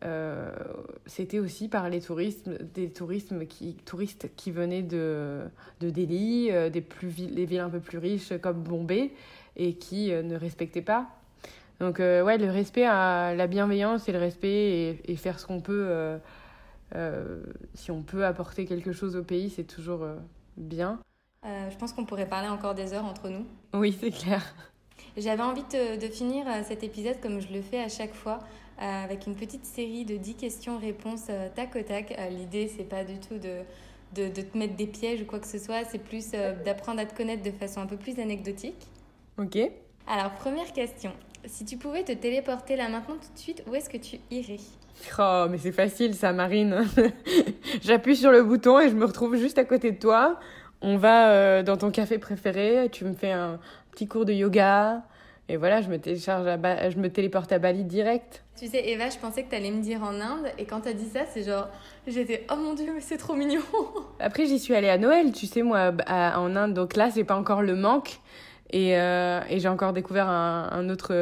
Euh, 0.04 0.52
c'était 1.06 1.40
aussi 1.40 1.68
par 1.68 1.88
les 1.88 2.00
touristes, 2.00 2.48
des 2.74 2.90
touristes 2.90 3.46
qui, 3.48 3.74
touristes 3.84 4.30
qui 4.36 4.50
venaient 4.50 4.82
de, 4.82 5.40
de 5.80 5.90
Delhi, 5.90 6.50
euh, 6.50 6.70
des, 6.70 6.80
plus, 6.80 7.12
des 7.12 7.46
villes 7.46 7.60
un 7.60 7.70
peu 7.70 7.80
plus 7.80 7.98
riches 7.98 8.32
comme 8.40 8.62
Bombay, 8.62 9.10
et 9.56 9.74
qui 9.74 10.12
euh, 10.12 10.22
ne 10.22 10.36
respectaient 10.36 10.82
pas. 10.82 11.08
Donc, 11.80 11.98
ouais, 12.00 12.38
le 12.38 12.50
respect 12.50 12.84
à 12.84 13.34
la 13.36 13.46
bienveillance 13.46 14.08
et 14.08 14.12
le 14.12 14.18
respect 14.18 15.00
et, 15.04 15.14
faire 15.14 15.38
ce 15.38 15.46
qu'on 15.46 15.60
peut 15.60 16.18
si 17.74 17.92
on 17.92 18.02
peut 18.02 18.26
apporter 18.26 18.64
quelque 18.64 18.90
chose 18.90 19.14
au 19.14 19.22
pays, 19.22 19.48
c'est 19.48 19.62
toujours 19.62 20.04
bien. 20.56 20.98
je 21.44 21.76
pense 21.76 21.92
qu'on 21.92 22.04
pourrait 22.04 22.28
parler 22.28 22.48
encore 22.48 22.74
des 22.74 22.94
heures 22.94 23.04
entre 23.04 23.28
nous. 23.28 23.46
Oui, 23.74 23.96
c'est 23.96 24.10
clair. 24.10 24.42
J'avais 25.16 25.44
envie 25.44 25.62
de, 25.62 26.00
de, 26.04 26.12
finir 26.12 26.46
cet 26.64 26.82
épisode 26.82 27.20
comme 27.20 27.38
je 27.38 27.52
le 27.52 27.62
fais 27.62 27.80
à 27.80 27.88
chaque 27.88 28.12
fois, 28.12 28.40
avec 28.78 29.26
une 29.26 29.34
petite 29.34 29.64
série 29.64 30.04
de 30.04 30.16
10 30.16 30.34
questions-réponses 30.34 31.26
tac 31.54 31.76
au 31.76 31.82
tac. 31.82 32.16
L'idée, 32.30 32.70
c'est 32.74 32.88
pas 32.88 33.04
du 33.04 33.18
tout 33.18 33.38
de 33.38 33.62
de, 34.14 34.28
te 34.28 34.56
mettre 34.56 34.76
des 34.76 34.86
pièges 34.86 35.22
ou 35.22 35.24
quoi 35.24 35.38
que 35.38 35.46
ce 35.46 35.58
soit. 35.58 35.84
C'est 35.90 35.98
plus 35.98 36.30
euh, 36.34 36.54
d'apprendre 36.64 37.00
à 37.00 37.06
te 37.06 37.16
connaître 37.16 37.42
de 37.42 37.50
façon 37.50 37.80
un 37.80 37.86
peu 37.86 37.96
plus 37.96 38.18
anecdotique. 38.18 38.86
Ok. 39.38 39.58
Alors, 40.06 40.32
première 40.34 40.72
question. 40.72 41.12
Si 41.44 41.64
tu 41.64 41.76
pouvais 41.76 42.02
te 42.02 42.12
téléporter 42.12 42.76
là 42.76 42.88
maintenant 42.88 43.14
tout 43.14 43.32
de 43.32 43.38
suite, 43.38 43.62
où 43.68 43.74
est-ce 43.74 43.88
que 43.88 43.96
tu 43.96 44.18
irais? 44.30 44.58
Oh, 45.18 45.46
mais 45.48 45.58
c'est 45.58 45.72
facile 45.72 46.14
ça, 46.14 46.32
Marine. 46.32 46.84
J'appuie 47.82 48.16
sur 48.16 48.32
le 48.32 48.42
bouton 48.42 48.80
et 48.80 48.88
je 48.88 48.94
me 48.94 49.04
retrouve 49.04 49.36
juste 49.36 49.58
à 49.58 49.64
côté 49.64 49.92
de 49.92 49.98
toi. 49.98 50.40
On 50.80 50.96
va 50.96 51.30
euh, 51.30 51.62
dans 51.62 51.76
ton 51.76 51.90
café 51.90 52.18
préféré, 52.18 52.88
tu 52.90 53.04
me 53.04 53.12
fais 53.12 53.32
un 53.32 53.58
petit 53.92 54.06
cours 54.06 54.24
de 54.24 54.32
yoga. 54.32 55.02
Et 55.50 55.56
voilà, 55.56 55.80
je 55.80 55.88
me, 55.88 55.98
télécharge 55.98 56.46
à 56.46 56.90
je 56.90 56.98
me 56.98 57.08
téléporte 57.08 57.52
à 57.52 57.58
Bali 57.58 57.84
direct. 57.84 58.44
Tu 58.58 58.66
sais, 58.66 58.86
Eva, 58.88 59.08
je 59.08 59.16
pensais 59.18 59.44
que 59.44 59.50
tu 59.50 59.56
allais 59.56 59.70
me 59.70 59.80
dire 59.80 60.02
en 60.02 60.20
Inde. 60.20 60.46
Et 60.58 60.66
quand 60.66 60.82
tu 60.82 60.88
as 60.88 60.92
dit 60.92 61.08
ça, 61.08 61.20
c'est 61.32 61.42
genre, 61.42 61.68
j'étais, 62.06 62.46
oh 62.52 62.56
mon 62.56 62.74
dieu, 62.74 62.92
mais 62.94 63.00
c'est 63.00 63.16
trop 63.16 63.34
mignon. 63.34 63.62
Après, 64.20 64.44
j'y 64.46 64.58
suis 64.58 64.74
allée 64.74 64.90
à 64.90 64.98
Noël, 64.98 65.32
tu 65.32 65.46
sais, 65.46 65.62
moi, 65.62 65.92
en 66.08 66.54
Inde. 66.54 66.74
Donc 66.74 66.96
là, 66.96 67.10
c'est 67.10 67.24
pas 67.24 67.36
encore 67.36 67.62
le 67.62 67.74
manque. 67.74 68.20
Et, 68.70 68.98
euh, 68.98 69.40
et 69.48 69.60
j'ai 69.60 69.68
encore 69.68 69.94
découvert 69.94 70.28
un, 70.28 70.68
un, 70.70 70.90
autre, 70.90 71.14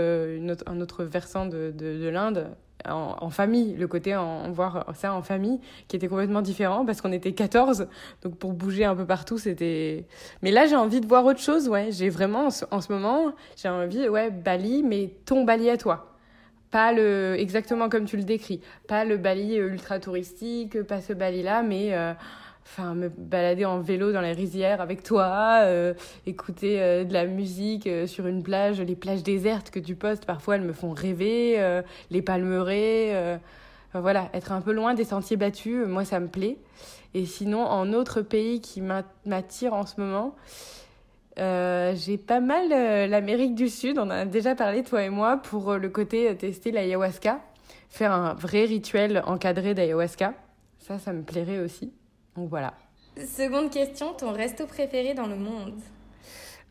un 0.66 0.81
autre 0.81 1.05
versant 1.05 1.47
de, 1.47 1.72
de, 1.72 1.97
de 1.99 2.09
l'Inde 2.09 2.49
en, 2.85 3.31
famille, 3.31 3.74
le 3.74 3.89
côté 3.89 4.14
en, 4.14 4.51
voir 4.51 4.87
ça 4.95 5.14
en 5.14 5.22
famille, 5.22 5.61
qui 5.89 5.97
était 5.97 6.09
complètement 6.09 6.43
différent 6.43 6.85
parce 6.85 7.01
qu'on 7.01 7.12
était 7.12 7.33
14. 7.33 7.89
Donc 8.22 8.37
pour 8.37 8.53
bouger 8.53 8.85
un 8.85 8.95
peu 8.95 9.07
partout, 9.07 9.39
c'était. 9.39 10.07
Mais 10.43 10.51
là, 10.51 10.66
j'ai 10.66 10.77
envie 10.77 11.01
de 11.01 11.07
voir 11.07 11.24
autre 11.24 11.41
chose, 11.41 11.68
ouais. 11.68 11.89
J'ai 11.91 12.09
vraiment, 12.09 12.49
en 12.70 12.81
ce, 12.81 12.93
moment, 12.93 13.33
j'ai 13.57 13.68
envie, 13.68 14.09
ouais, 14.09 14.31
Bali, 14.31 14.83
mais 14.83 15.12
ton 15.24 15.45
Bali 15.45 15.70
à 15.70 15.77
toi. 15.77 16.12
Pas 16.70 16.93
le, 16.93 17.37
exactement 17.39 17.89
comme 17.89 18.05
tu 18.05 18.16
le 18.16 18.24
décris. 18.24 18.61
Pas 18.89 19.05
le 19.05 19.16
Bali 19.16 19.57
ultra 19.57 19.99
touristique, 19.99 20.83
pas 20.83 21.01
ce 21.01 21.12
Bali-là, 21.12 21.62
mais. 21.62 21.95
Euh, 21.95 22.12
enfin 22.67 22.95
me 22.95 23.09
balader 23.09 23.64
en 23.64 23.81
vélo 23.81 24.12
dans 24.12 24.21
les 24.21 24.33
rizières 24.33 24.81
avec 24.81 25.03
toi, 25.03 25.61
euh, 25.62 25.95
écouter 26.27 26.83
euh, 26.83 27.05
de 27.05 27.12
la 27.12 27.25
musique 27.25 27.87
euh, 27.87 28.07
sur 28.07 28.27
une 28.27 28.43
plage, 28.43 28.81
les 28.81 28.97
plages 28.97 29.23
désertes 29.23 29.71
que 29.71 29.79
tu 29.79 29.95
postes, 29.95 30.27
parfois 30.27 30.57
elles 30.57 30.62
me 30.62 30.73
font 30.73 30.93
rêver, 30.93 31.37
les 32.11 32.23
palmeraies, 32.23 33.39
voilà, 33.95 34.29
être 34.35 34.53
un 34.53 34.61
peu 34.61 34.73
loin 34.73 34.95
des 34.95 35.05
sentiers 35.05 35.37
battus, 35.37 35.87
moi 35.87 36.05
ça 36.05 36.21
me 36.21 36.29
plaît. 36.29 36.59
Et 37.14 37.25
sinon, 37.25 37.64
en 37.64 37.93
autre 37.93 38.21
pays 38.21 38.61
qui 38.61 38.83
m'attire 38.83 39.73
en 39.73 39.87
ce 39.87 40.01
moment, 40.01 40.35
j'ai 41.37 42.19
pas 42.19 42.41
mal 42.41 42.69
l'Amérique 43.09 43.55
du 43.55 43.69
Sud, 43.69 43.99
on 43.99 44.03
en 44.03 44.11
a 44.11 44.25
déjà 44.25 44.55
parlé 44.55 44.83
toi 44.83 45.03
et 45.03 45.11
moi, 45.11 45.37
pour 45.39 45.75
le 45.75 45.89
côté 45.89 46.35
tester 46.37 46.73
l'ayahuasca, 46.73 47.41
faire 47.89 48.12
un 48.12 48.35
vrai 48.35 48.64
rituel 48.64 49.23
encadré 49.27 49.75
d'ayahuasca. 49.75 50.35
Ça, 50.79 50.99
ça 50.99 51.12
me 51.12 51.23
plairait 51.23 51.61
aussi. 51.61 51.93
Donc 52.37 52.49
voilà. 52.51 52.74
Seconde 53.16 53.70
question, 53.70 54.12
ton 54.12 54.32
resto 54.32 54.66
préféré 54.66 55.14
dans 55.14 55.26
le 55.26 55.37
monde? 55.37 55.80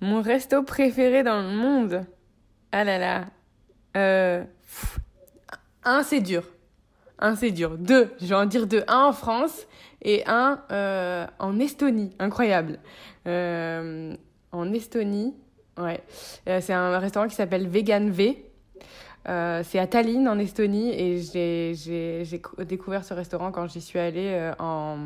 Mon 0.02 0.22
resto 0.22 0.62
préféré 0.64 1.24
dans 1.24 1.42
le 1.42 1.56
monde? 1.56 2.06
Ah 2.72 2.84
là 2.84 2.98
là. 2.98 3.26
Euh, 3.98 4.44
un, 5.84 6.04
c'est 6.04 6.20
dur. 6.20 6.44
Un, 7.18 7.36
c'est 7.36 7.52
dur. 7.52 7.78
Deux, 7.78 8.14
je 8.20 8.28
vais 8.28 8.36
en 8.36 8.46
dire 8.46 8.68
deux. 8.68 8.84
Un 8.88 9.06
en 9.06 9.14
France 9.14 9.66
et 10.02 10.24
un 10.28 10.62
euh, 10.72 11.26
en 11.40 11.60
Estonie. 11.60 12.14
Incroyable. 12.20 12.80
Euh, 13.26 14.16
en 14.52 14.72
Estonie, 14.74 15.34
ouais. 15.78 16.04
c'est 16.46 16.74
un 16.74 17.00
restaurant 17.00 17.28
qui 17.28 17.36
s'appelle 17.36 17.68
Vegan 17.68 18.12
V. 18.12 18.52
c'est 19.26 19.80
à 19.80 19.88
Tallinn 19.88 20.28
en 20.28 20.38
Estonie 20.38 20.92
et 20.92 21.20
j'ai 21.22 22.42
découvert 22.60 23.04
ce 23.04 23.14
restaurant 23.14 23.52
quand 23.52 23.68
j'y 23.68 23.82
suis 23.82 24.00
allée 24.00 24.52
en 24.60 24.98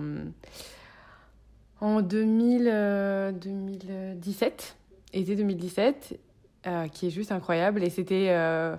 en 1.81 2.01
2000, 2.01 3.35
2017, 3.41 4.75
euh, 5.15 5.19
été 5.19 5.35
2017, 5.35 6.19
euh, 6.67 6.87
qui 6.87 7.07
est 7.07 7.09
juste 7.09 7.31
incroyable. 7.31 7.83
Et 7.83 7.89
c'était, 7.89 8.27
euh, 8.29 8.75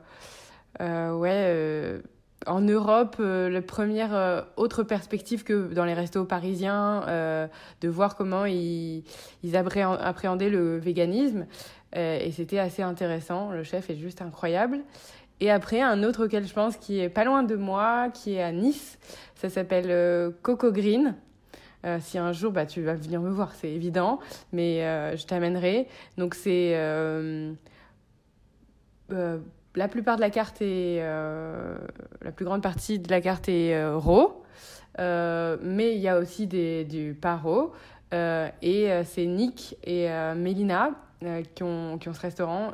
ouais, 0.79 2.01
en 2.47 2.61
Europe, 2.61 3.17
la 3.19 3.63
première 3.63 4.47
autre 4.57 4.83
perspective 4.83 5.45
que 5.45 5.73
dans 5.73 5.85
les 5.85 5.95
restos 5.95 6.25
parisiens, 6.25 7.05
de 7.81 7.89
voir 7.89 8.17
comment 8.17 8.45
ils, 8.45 9.05
ils 9.43 9.57
appréhendaient 9.57 10.51
le 10.51 10.79
véganisme. 10.79 11.47
et 11.95 12.31
c'était 12.33 12.59
assez 12.59 12.83
intéressant. 12.83 13.51
Le 13.51 13.63
chef 13.63 13.91
est 13.91 13.97
juste 13.97 14.23
incroyable. 14.23 14.81
Et 15.41 15.51
après, 15.51 15.81
un 15.81 16.03
autre 16.03 16.27
auquel 16.27 16.47
je 16.47 16.53
pense 16.53 16.77
qui 16.77 17.01
est 17.01 17.09
pas 17.09 17.25
loin 17.25 17.43
de 17.43 17.57
moi, 17.57 18.11
qui 18.13 18.35
est 18.35 18.43
à 18.43 18.53
Nice, 18.53 18.99
ça 19.35 19.49
s'appelle 19.49 20.35
Coco 20.43 20.71
Green. 20.71 21.15
Euh, 21.87 21.99
si 22.01 22.19
un 22.19 22.33
jour 22.33 22.53
bah, 22.53 22.67
tu 22.67 22.83
vas 22.83 22.95
venir 22.95 23.21
me 23.21 23.31
voir, 23.31 23.55
c'est 23.55 23.71
évident, 23.71 24.19
mais 24.53 24.85
euh, 24.85 25.17
je 25.17 25.27
t'amènerai. 25.27 25.89
Donc 26.19 26.35
c'est 26.35 26.73
euh, 26.75 27.55
la 29.09 29.89
plupart 29.89 30.17
de 30.17 30.21
la 30.21 30.31
carte 30.31 30.61
est 30.61 31.01
la 31.01 32.33
plus 32.35 32.45
grande 32.45 32.63
partie 32.63 32.99
de 32.99 33.11
la 33.11 33.21
carte 33.21 33.49
est 33.49 33.83
raw, 33.93 34.43
mais 34.99 35.95
il 35.95 36.01
y 36.01 36.09
a 36.09 36.19
aussi 36.19 36.47
des, 36.47 36.85
du 36.85 37.15
paro. 37.15 37.73
et 38.13 39.03
c'est 39.05 39.27
Nick 39.27 39.77
et 39.85 40.09
Mélina 40.37 40.91
qui, 41.55 41.63
ont, 41.63 41.99
qui 41.99 42.09
ont 42.09 42.15
ce 42.15 42.21
restaurant. 42.21 42.73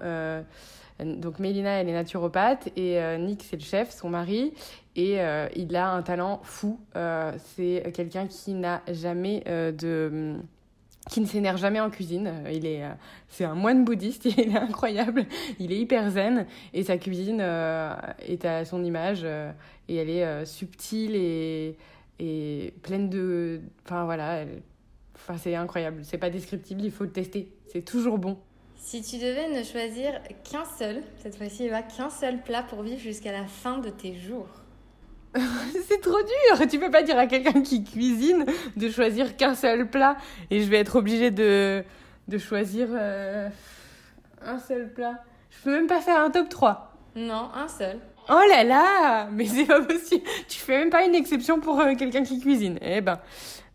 Donc 1.05 1.38
Mélina, 1.38 1.80
elle 1.80 1.88
est 1.88 1.92
naturopathe 1.92 2.68
et 2.76 2.99
Nick, 3.18 3.44
c'est 3.49 3.57
le 3.57 3.62
chef, 3.62 3.90
son 3.90 4.09
mari. 4.09 4.53
Et 4.97 5.20
euh, 5.20 5.47
il 5.55 5.76
a 5.76 5.90
un 5.90 6.03
talent 6.03 6.40
fou. 6.42 6.80
Euh, 6.97 7.32
c'est 7.55 7.92
quelqu'un 7.94 8.26
qui 8.26 8.55
n'a 8.55 8.82
jamais 8.90 9.44
euh, 9.47 9.70
de 9.70 10.36
qui 11.11 11.20
ne 11.20 11.26
s'énerve 11.26 11.59
jamais 11.59 11.78
en 11.78 11.88
cuisine. 11.88 12.32
Il 12.51 12.66
est, 12.66 12.82
c'est 13.28 13.44
un 13.44 13.55
moine 13.55 13.84
bouddhiste, 13.84 14.24
il 14.36 14.40
est 14.40 14.57
incroyable, 14.57 15.26
il 15.61 15.70
est 15.70 15.78
hyper 15.78 16.11
zen 16.11 16.47
et 16.74 16.82
sa 16.82 16.99
cuisine 16.99 17.40
est 17.40 18.44
à 18.44 18.64
son 18.64 18.82
image 18.82 19.24
et 19.24 19.94
elle 19.94 20.11
est 20.11 20.44
subtile 20.44 21.14
et, 21.14 21.76
et 22.18 22.74
pleine 22.82 23.09
de, 23.09 23.61
enfin 23.84 24.05
voilà, 24.05 24.47
enfin 25.14 25.38
c'est 25.38 25.55
incroyable. 25.55 26.01
C'est 26.03 26.18
pas 26.18 26.30
descriptible, 26.30 26.82
il 26.82 26.90
faut 26.90 27.05
le 27.05 27.12
tester. 27.12 27.53
C'est 27.68 27.84
toujours 27.84 28.18
bon. 28.18 28.36
Si 28.77 29.03
tu 29.03 29.16
devais 29.16 29.49
ne 29.49 29.62
choisir 29.62 30.20
qu'un 30.49 30.64
seul, 30.79 31.03
cette 31.18 31.37
fois-ci, 31.37 31.70
qu'un 31.97 32.11
seul 32.11 32.41
plat 32.43 32.62
pour 32.62 32.83
vivre 32.83 33.01
jusqu'à 33.01 33.33
la 33.33 33.45
fin 33.45 33.79
de 33.79 33.91
tes 33.91 34.14
jours, 34.14 34.49
c'est 35.89 36.01
trop 36.01 36.22
dur. 36.22 36.68
Tu 36.68 36.79
peux 36.79 36.91
pas 36.91 37.03
dire 37.03 37.18
à 37.18 37.27
quelqu'un 37.27 37.62
qui 37.62 37.85
cuisine 37.85 38.47
de 38.77 38.89
choisir 38.89 39.37
qu'un 39.37 39.55
seul 39.55 39.89
plat 39.89 40.16
et 40.51 40.62
je 40.62 40.70
vais 40.70 40.79
être 40.79 40.97
obligée 40.97 41.31
de, 41.31 41.85
de 42.29 42.39
choisir 42.39 42.89
euh, 42.93 43.49
un 44.43 44.59
seul 44.59 44.93
plat. 44.93 45.22
Je 45.51 45.62
peux 45.64 45.72
même 45.72 45.87
pas 45.87 46.01
faire 46.01 46.20
un 46.20 46.31
top 46.31 46.49
3. 46.49 46.93
Non, 47.16 47.51
un 47.55 47.68
seul. 47.68 47.99
Oh 48.29 48.43
là 48.49 48.64
là 48.64 49.29
Mais 49.33 49.47
c'est 49.47 49.64
pas 49.64 49.83
possible. 49.83 50.24
Tu 50.49 50.59
fais 50.59 50.79
même 50.79 50.91
pas 50.91 51.05
une 51.05 51.14
exception 51.14 51.61
pour 51.61 51.81
euh, 51.81 51.95
quelqu'un 51.95 52.22
qui 52.22 52.41
cuisine. 52.41 52.79
Eh 52.83 53.01
ben. 53.01 53.18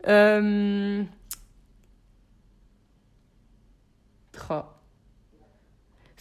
Euh... 0.08 1.04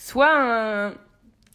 Soit 0.01 0.95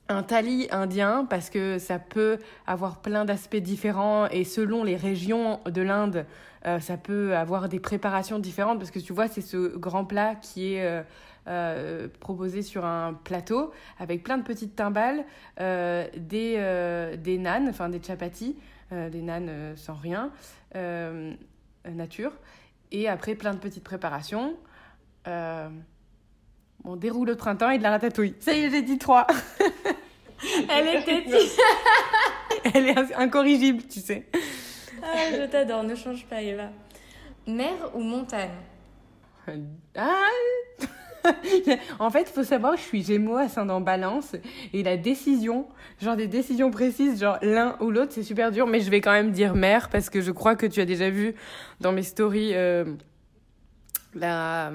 un 0.08 0.24
tali 0.24 0.68
indien 0.70 1.26
parce 1.28 1.50
que 1.50 1.80
ça 1.80 1.98
peut 1.98 2.38
avoir 2.68 3.02
plein 3.02 3.26
d'aspects 3.26 3.56
différents 3.56 4.28
et 4.28 4.44
selon 4.44 4.84
les 4.84 4.96
régions 4.96 5.62
de 5.66 5.82
l'Inde, 5.82 6.26
euh, 6.68 6.80
ça 6.80 6.98
peut 6.98 7.36
avoir 7.36 7.70
des 7.70 7.80
préparations 7.80 8.38
différentes 8.38 8.78
parce 8.78 8.92
que 8.92 9.00
tu 9.00 9.14
vois, 9.14 9.28
c'est 9.28 9.42
ce 9.42 9.76
grand 9.76 10.06
plat 10.06 10.36
qui 10.36 10.76
est 10.76 10.86
euh, 10.86 11.02
euh, 11.48 12.08
proposé 12.20 12.62
sur 12.62 12.86
un 12.86 13.14
plateau 13.14 13.72
avec 13.98 14.24
plein 14.24 14.38
de 14.38 14.44
petites 14.44 14.76
timbales, 14.76 15.26
des, 15.58 17.18
des 17.18 17.38
nanes, 17.40 17.70
enfin 17.70 17.90
des 17.90 18.02
chapatis, 18.02 18.56
des 18.92 19.22
nanes 19.22 19.76
sans 19.76 19.96
rien, 19.96 20.32
nature, 21.86 22.32
et 22.92 23.08
après 23.08 23.34
plein 23.34 23.54
de 23.54 23.60
petites 23.60 23.84
préparations. 23.84 24.56
On 26.88 26.96
déroule 26.96 27.28
le 27.28 27.36
printemps 27.36 27.72
et 27.72 27.78
de 27.78 27.84
la 27.84 27.92
ratatouille. 27.92 28.36
Ça 28.40 28.54
y 28.54 28.66
est, 28.66 28.70
j'ai 28.70 28.84
dit 28.84 28.98
trois. 28.98 29.26
Elle 30.70 31.02
était. 31.02 31.24
Elle 32.74 32.90
est 32.90 33.16
incorrigible, 33.16 33.84
tu 33.90 34.00
sais. 34.00 34.26
Ah, 35.02 35.32
je 35.32 35.46
t'adore, 35.46 35.84
ne 35.84 35.96
change 35.96 36.26
pas, 36.26 36.42
Eva. 36.42 36.70
Mer 37.48 37.74
ou 37.94 38.02
montagne? 38.02 38.50
Ah 39.96 40.26
en 42.00 42.10
fait, 42.12 42.22
il 42.30 42.34
faut 42.34 42.44
savoir 42.44 42.74
que 42.74 42.80
je 42.80 42.84
suis 42.84 43.04
Gémeaux, 43.04 43.38
ascendant 43.38 43.82
Balance, 43.82 44.36
et 44.74 44.84
la 44.84 44.96
décision, 44.96 45.68
genre 46.00 46.16
des 46.16 46.28
décisions 46.28 46.70
précises, 46.70 47.20
genre 47.20 47.40
l'un 47.42 47.78
ou 47.80 47.90
l'autre, 47.90 48.12
c'est 48.14 48.24
super 48.24 48.52
dur, 48.52 48.68
mais 48.68 48.80
je 48.80 48.92
vais 48.92 49.02
quand 49.02 49.12
même 49.12 49.32
dire 49.32 49.56
mère, 49.56 49.90
parce 49.90 50.12
que 50.12 50.22
je 50.22 50.32
crois 50.32 50.56
que 50.56 50.68
tu 50.68 50.82
as 50.82 50.86
déjà 50.86 51.10
vu 51.10 51.34
dans 51.82 51.92
mes 51.92 52.04
stories 52.04 52.52
euh, 52.54 52.86
la, 54.14 54.72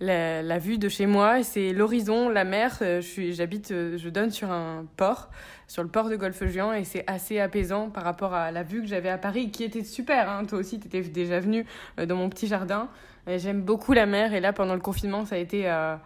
la, 0.00 0.58
vue 0.58 0.78
de 0.78 0.88
chez 0.88 1.06
moi, 1.06 1.42
c'est 1.42 1.72
l'horizon, 1.72 2.28
la 2.28 2.44
mer, 2.44 2.78
euh, 2.82 3.00
j'habite, 3.30 3.70
euh, 3.70 3.96
je 3.96 4.08
donne 4.08 4.30
sur 4.30 4.50
un 4.50 4.86
port, 4.96 5.30
sur 5.68 5.82
le 5.82 5.88
port 5.88 6.08
de 6.08 6.16
Golfe-Juan, 6.16 6.74
et 6.74 6.84
c'est 6.84 7.04
assez 7.06 7.40
apaisant 7.40 7.90
par 7.90 8.04
rapport 8.04 8.34
à 8.34 8.50
la 8.50 8.62
vue 8.62 8.82
que 8.82 8.88
j'avais 8.88 9.08
à 9.08 9.18
Paris, 9.18 9.50
qui 9.50 9.64
était 9.64 9.84
super, 9.84 10.30
hein. 10.30 10.44
toi 10.44 10.58
aussi, 10.58 10.78
tu 10.78 10.86
étais 10.86 11.02
déjà 11.02 11.40
venu 11.40 11.64
dans 11.96 12.16
mon 12.16 12.28
petit 12.28 12.46
jardin, 12.46 12.88
J'aime 13.26 13.62
beaucoup 13.62 13.92
la 13.92 14.06
mer 14.06 14.34
et 14.34 14.40
là, 14.40 14.52
pendant 14.52 14.74
le 14.74 14.80
confinement, 14.80 15.24
ça 15.24 15.34
a 15.34 15.38
été 15.38 15.68
euh, 15.68 15.96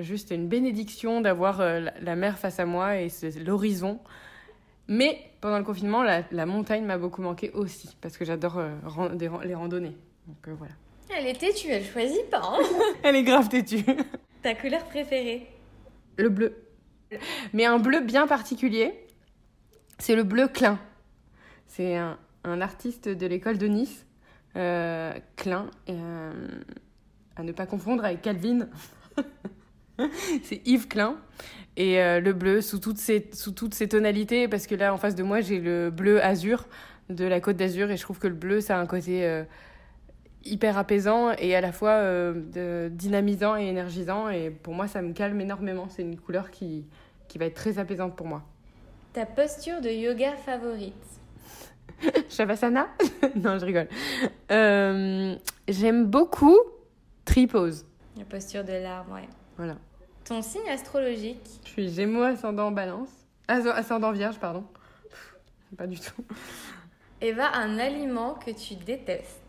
juste 0.00 0.32
une 0.32 0.48
bénédiction 0.48 1.20
d'avoir 1.20 1.60
euh, 1.60 1.86
la 2.00 2.16
mer 2.16 2.36
face 2.36 2.58
à 2.58 2.66
moi 2.66 2.96
et 2.96 3.08
l'horizon. 3.44 4.00
Mais 4.88 5.18
pendant 5.40 5.58
le 5.58 5.64
confinement, 5.64 6.02
la, 6.02 6.46
montagne 6.46 6.84
m'a 6.84 6.98
beaucoup 6.98 7.22
manqué 7.22 7.50
aussi 7.52 7.96
parce 8.00 8.18
que 8.18 8.24
j'adore 8.24 8.58
euh, 8.58 8.70
les 9.44 9.54
randonnées. 9.54 9.96
Donc 10.26 10.56
voilà. 10.58 10.74
Elle 11.10 11.26
est 11.26 11.38
têtue, 11.38 11.68
elle 11.70 11.84
choisit 11.84 12.28
pas. 12.30 12.42
Hein 12.42 12.62
elle 13.02 13.16
est 13.16 13.22
grave 13.22 13.48
têtue. 13.48 13.84
Ta 14.42 14.54
couleur 14.54 14.84
préférée 14.84 15.46
Le 16.16 16.28
bleu. 16.28 16.56
Mais 17.52 17.64
un 17.64 17.78
bleu 17.78 18.00
bien 18.00 18.26
particulier, 18.26 18.92
c'est 19.98 20.16
le 20.16 20.22
bleu 20.22 20.48
Klein. 20.48 20.78
C'est 21.66 21.96
un, 21.96 22.18
un 22.44 22.60
artiste 22.60 23.08
de 23.08 23.26
l'école 23.26 23.58
de 23.58 23.66
Nice 23.66 24.06
euh, 24.56 25.12
Klein, 25.36 25.70
euh, 25.88 26.32
à 27.36 27.42
ne 27.42 27.52
pas 27.52 27.66
confondre 27.66 28.04
avec 28.04 28.22
Calvin. 28.22 28.68
c'est 30.42 30.60
Yves 30.66 30.88
Klein. 30.88 31.16
Et 31.76 32.00
euh, 32.00 32.20
le 32.20 32.32
bleu 32.32 32.60
sous 32.60 32.78
toutes, 32.78 32.98
ces, 32.98 33.28
sous 33.32 33.50
toutes 33.50 33.74
ces 33.74 33.88
tonalités, 33.88 34.46
parce 34.46 34.66
que 34.66 34.74
là, 34.74 34.94
en 34.94 34.98
face 34.98 35.16
de 35.16 35.24
moi, 35.24 35.40
j'ai 35.40 35.58
le 35.58 35.90
bleu 35.90 36.22
azur 36.22 36.68
de 37.08 37.24
la 37.24 37.40
Côte 37.40 37.56
d'Azur, 37.56 37.90
et 37.90 37.96
je 37.96 38.02
trouve 38.02 38.18
que 38.18 38.28
le 38.28 38.34
bleu, 38.34 38.60
ça 38.60 38.78
a 38.78 38.80
un 38.80 38.86
côté 38.86 39.44
hyper 40.44 40.78
apaisant 40.78 41.32
et 41.38 41.54
à 41.54 41.60
la 41.60 41.72
fois 41.72 42.00
de, 42.02 42.88
dynamisant 42.92 43.56
et 43.56 43.66
énergisant. 43.66 44.28
Et 44.28 44.50
pour 44.50 44.74
moi, 44.74 44.88
ça 44.88 45.02
me 45.02 45.12
calme 45.12 45.40
énormément. 45.40 45.88
C'est 45.88 46.02
une 46.02 46.18
couleur 46.18 46.50
qui, 46.50 46.84
qui 47.28 47.38
va 47.38 47.46
être 47.46 47.54
très 47.54 47.78
apaisante 47.78 48.16
pour 48.16 48.26
moi. 48.26 48.42
Ta 49.12 49.26
posture 49.26 49.80
de 49.80 49.90
yoga 49.90 50.36
favorite? 50.36 50.94
Shavasana? 52.28 52.88
Non, 53.36 53.58
je 53.58 53.64
rigole. 53.64 53.88
Euh, 54.50 55.36
j'aime 55.68 56.06
beaucoup 56.06 56.58
Tripose. 57.24 57.86
La 58.18 58.24
posture 58.24 58.64
de 58.64 58.72
l'arbre, 58.72 59.14
ouais. 59.14 59.28
Voilà. 59.56 59.76
Ton 60.24 60.42
signe 60.42 60.68
astrologique? 60.68 61.46
Je 61.64 61.70
suis 61.70 61.88
Gémeaux, 61.90 62.22
ascendant 62.22 62.70
Balance. 62.70 63.08
Ascendant 63.48 64.12
Vierge, 64.12 64.38
pardon. 64.38 64.64
Pas 65.76 65.86
du 65.86 65.98
tout. 65.98 66.24
Eva, 67.20 67.50
un 67.54 67.78
aliment 67.78 68.34
que 68.34 68.50
tu 68.50 68.74
détestes 68.74 69.43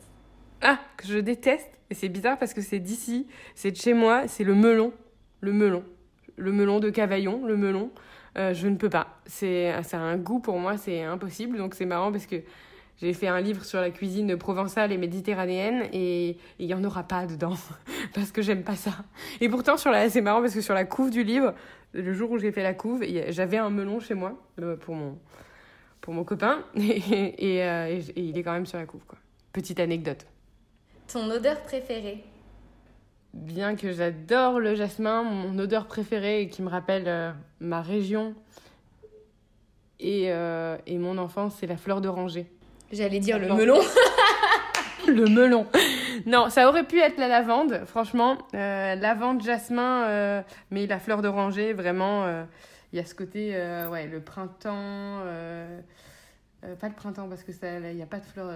Ah, 0.68 0.80
que 0.98 1.06
je 1.06 1.20
déteste 1.20 1.70
Et 1.92 1.94
c'est 1.94 2.10
bizarre 2.10 2.40
parce 2.40 2.56
que 2.56 2.62
c'est 2.62 2.80
d'ici, 2.80 3.28
c'est 3.54 3.70
de 3.70 3.76
chez 3.76 3.94
moi, 3.94 4.28
c'est 4.28 4.44
le 4.44 4.56
melon. 4.56 4.94
Le 5.42 5.54
melon. 5.54 5.84
Le 6.38 6.52
melon 6.52 6.80
de 6.80 6.90
Cavaillon, 6.90 7.46
le 7.46 7.56
melon. 7.56 7.92
Euh, 8.36 8.52
je 8.56 8.68
ne 8.68 8.76
peux 8.76 8.90
pas. 8.90 9.20
C'est, 9.28 9.84
ça 9.84 10.00
a 10.00 10.02
un 10.02 10.18
goût 10.18 10.40
pour 10.40 10.58
moi, 10.58 10.76
c'est 10.78 11.04
impossible. 11.04 11.60
Donc 11.60 11.76
c'est 11.76 11.86
marrant 11.86 12.12
parce 12.12 12.26
que 12.26 12.38
j'ai 12.98 13.14
fait 13.14 13.28
un 13.28 13.40
livre 13.42 13.64
sur 13.64 13.80
la 13.80 13.92
cuisine 13.92 14.38
provençale 14.38 14.92
et 14.92 14.98
méditerranéenne 14.98 15.88
et 15.94 16.38
il 16.58 16.66
n'y 16.66 16.74
en 16.74 16.84
aura 16.84 17.04
pas 17.04 17.28
dedans 17.28 17.54
parce 18.16 18.32
que 18.32 18.42
j'aime 18.42 18.64
pas 18.64 18.76
ça. 18.76 18.94
Et 19.40 19.48
pourtant, 19.48 19.78
sur 19.78 19.94
c'est 20.10 20.22
marrant 20.22 20.42
parce 20.42 20.56
que 20.56 20.62
sur 20.62 20.74
la 20.74 20.86
couve 20.86 21.12
du 21.12 21.24
livre, 21.24 21.54
le 21.94 22.12
jour 22.14 22.32
où 22.32 22.40
j'ai 22.40 22.52
fait 22.52 22.64
la 22.64 22.74
couve, 22.74 23.04
j'avais 23.30 23.58
un 23.58 23.70
melon 23.70 24.00
chez 24.00 24.16
moi 24.16 24.34
euh, 24.60 24.78
pour 24.78 24.96
mon, 24.96 25.20
pour 26.02 26.16
mon 26.16 26.24
copain 26.24 26.64
et, 26.76 27.64
euh, 27.64 27.88
et, 27.88 28.00
et, 28.16 28.22
il 28.24 28.36
est 28.36 28.42
quand 28.42 28.54
même 28.54 28.66
sur 28.66 28.80
la 28.80 28.88
couve. 28.88 29.06
Quoi. 29.06 29.20
Petite 29.54 29.80
anecdote. 29.80 30.26
Ton 31.08 31.30
odeur 31.30 31.62
préférée 31.62 32.24
bien 33.36 33.76
que 33.76 33.92
j'adore 33.92 34.60
le 34.60 34.76
jasmin, 34.76 35.24
mon 35.24 35.60
odeur 35.60 35.86
préférée 35.86 36.42
et 36.42 36.50
qui 36.50 36.62
me 36.62 36.70
rappelle 36.70 37.04
euh, 37.08 37.32
ma 37.60 37.82
région 37.82 38.34
et, 40.00 40.32
euh, 40.32 40.78
et 40.88 40.98
mon 40.98 41.18
enfance, 41.18 41.58
c'est 41.60 41.68
la 41.68 41.78
fleur 41.78 42.02
d'oranger. 42.02 42.48
J'allais 42.92 43.20
dire 43.20 43.38
le 43.38 43.54
melon. 43.54 43.80
le 45.08 45.26
melon. 45.26 45.68
Non, 46.26 46.50
ça 46.50 46.68
aurait 46.68 46.86
pu 46.86 47.00
être 47.00 47.18
la 47.18 47.28
lavande, 47.28 47.82
franchement. 47.86 48.38
Euh, 48.54 48.96
lavande, 48.96 49.44
jasmin, 49.44 50.44
mais 50.72 50.88
la 50.88 51.00
fleur 51.00 51.22
d'oranger, 51.22 51.74
vraiment, 51.74 52.26
il 52.92 52.98
y 52.98 53.00
a 53.00 53.06
ce 53.06 53.14
côté, 53.16 53.52
ouais, 53.92 54.08
le 54.08 54.20
printemps. 54.22 55.22
Pas 56.80 56.88
le 56.88 56.96
printemps 56.96 57.30
parce 57.30 57.44
que 57.44 57.52
ça, 57.52 57.80
il 57.80 57.96
n'y 57.96 58.02
a 58.02 58.08
pas 58.08 58.20
de 58.20 58.26
fleurs, 58.26 58.52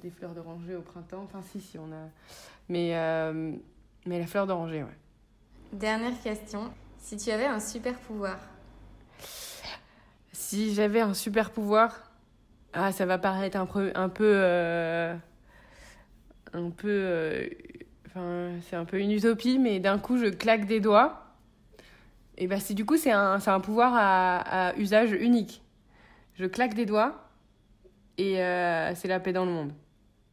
des 0.00 0.10
fleurs 0.10 0.34
d'oranger 0.34 0.76
au 0.76 0.82
printemps. 0.82 1.22
Enfin, 1.24 1.40
si, 1.42 1.60
si, 1.60 1.78
on 1.78 1.90
a. 1.92 2.08
Mais 2.68 2.94
mais 4.06 4.18
la 4.18 4.26
fleur 4.26 4.46
d'oranger, 4.46 4.82
ouais. 4.82 4.98
Dernière 5.72 6.20
question. 6.20 6.70
Si 6.98 7.16
tu 7.16 7.30
avais 7.30 7.46
un 7.46 7.60
super 7.60 7.94
pouvoir 7.94 8.38
Si 10.32 10.74
j'avais 10.74 11.00
un 11.00 11.14
super 11.14 11.50
pouvoir, 11.50 12.12
ah, 12.74 12.92
ça 12.92 13.06
va 13.06 13.18
paraître 13.18 13.56
un 13.56 13.66
peu. 13.66 13.92
Un 13.94 14.08
peu. 14.08 14.30
Euh, 14.36 15.14
un 16.52 16.70
peu 16.70 16.88
euh, 16.88 17.48
enfin, 18.06 18.50
c'est 18.68 18.76
un 18.76 18.84
peu 18.84 19.00
une 19.00 19.10
utopie, 19.10 19.58
mais 19.58 19.80
d'un 19.80 19.98
coup, 19.98 20.18
je 20.18 20.26
claque 20.26 20.66
des 20.66 20.80
doigts. 20.80 21.20
Et 22.36 22.46
bah, 22.46 22.60
c'est 22.60 22.74
du 22.74 22.84
coup, 22.84 22.96
c'est 22.96 23.12
un, 23.12 23.38
un 23.44 23.60
pouvoir 23.60 23.94
à, 23.94 24.68
à, 24.68 24.76
usage 24.76 25.12
unique. 25.12 25.62
Je 26.34 26.46
claque 26.46 26.74
des 26.74 26.84
doigts 26.84 27.23
et 28.18 28.42
euh, 28.42 28.94
c'est 28.94 29.08
la 29.08 29.20
paix 29.20 29.32
dans 29.32 29.44
le 29.44 29.52
monde. 29.52 29.72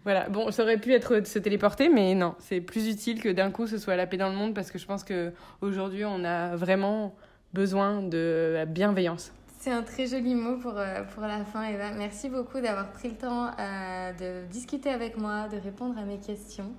Voilà, 0.04 0.30
bon, 0.30 0.50
ça 0.50 0.64
aurait 0.64 0.80
pu 0.80 0.94
être 0.94 1.20
de 1.20 1.26
se 1.26 1.38
téléporter, 1.38 1.90
mais 1.90 2.16
non, 2.16 2.36
c'est 2.40 2.60
plus 2.60 2.90
utile 2.90 3.22
que 3.22 3.30
d'un 3.30 3.52
coup 3.52 3.68
ce 3.68 3.78
soit 3.78 3.96
la 3.96 4.08
paix 4.08 4.18
dans 4.18 4.30
le 4.30 4.36
monde 4.36 4.56
parce 4.56 4.72
que 4.72 4.80
je 4.80 4.86
pense 4.86 5.04
qu'aujourd'hui 5.04 6.06
on 6.06 6.24
a 6.24 6.56
vraiment 6.56 7.16
besoin 7.54 8.02
de 8.02 8.66
bienveillance. 8.68 9.32
C'est 9.62 9.70
un 9.70 9.84
très 9.84 10.08
joli 10.08 10.34
mot 10.34 10.58
pour, 10.58 10.76
euh, 10.80 11.04
pour 11.14 11.22
la 11.22 11.46
fin, 11.46 11.62
Eva. 11.66 11.92
Merci 11.92 12.30
beaucoup 12.30 12.60
d'avoir 12.60 12.92
pris 12.92 13.10
le 13.10 13.16
temps 13.16 13.52
euh, 13.60 14.12
de 14.14 14.48
discuter 14.48 14.90
avec 14.90 15.18
moi, 15.18 15.48
de 15.50 15.58
répondre 15.58 16.00
à 16.00 16.04
mes 16.04 16.18
questions. 16.18 16.72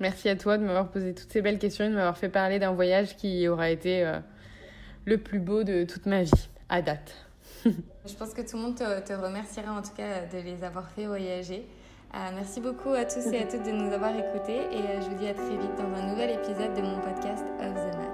Merci 0.00 0.28
à 0.28 0.34
toi 0.34 0.58
de 0.58 0.64
m'avoir 0.64 0.90
posé 0.90 1.14
toutes 1.14 1.30
ces 1.30 1.42
belles 1.42 1.60
questions 1.60 1.84
et 1.84 1.90
de 1.90 1.94
m'avoir 1.94 2.18
fait 2.18 2.28
parler 2.28 2.58
d'un 2.58 2.72
voyage 2.72 3.16
qui 3.16 3.46
aura 3.46 3.70
été 3.70 4.04
euh, 4.04 4.18
le 5.04 5.18
plus 5.18 5.38
beau 5.38 5.62
de 5.62 5.84
toute 5.84 6.06
ma 6.06 6.24
vie, 6.24 6.48
à 6.68 6.82
date. 6.82 7.27
Je 7.64 8.14
pense 8.14 8.34
que 8.34 8.42
tout 8.42 8.56
le 8.56 8.62
monde 8.62 8.76
te, 8.76 9.12
remerciera 9.12 9.72
en 9.72 9.82
tout 9.82 9.94
cas 9.96 10.26
de 10.32 10.38
les 10.38 10.64
avoir 10.64 10.90
fait 10.90 11.06
voyager. 11.06 11.66
Euh, 12.14 12.18
merci 12.34 12.60
beaucoup 12.60 12.90
à 12.90 13.04
tous 13.04 13.26
et 13.32 13.42
à 13.42 13.46
toutes 13.46 13.64
de 13.64 13.70
nous 13.70 13.92
avoir 13.92 14.16
écoutés 14.16 14.60
et 14.72 14.80
euh, 14.80 15.00
je 15.02 15.10
vous 15.10 15.16
dis 15.16 15.28
à 15.28 15.34
très 15.34 15.56
vite 15.56 15.74
dans 15.76 15.94
un 15.94 16.06
nouvel 16.06 16.30
épisode 16.30 16.74
de 16.74 16.80
mon 16.80 16.98
podcast 17.00 17.44
Of 17.60 17.74
the 17.74 18.07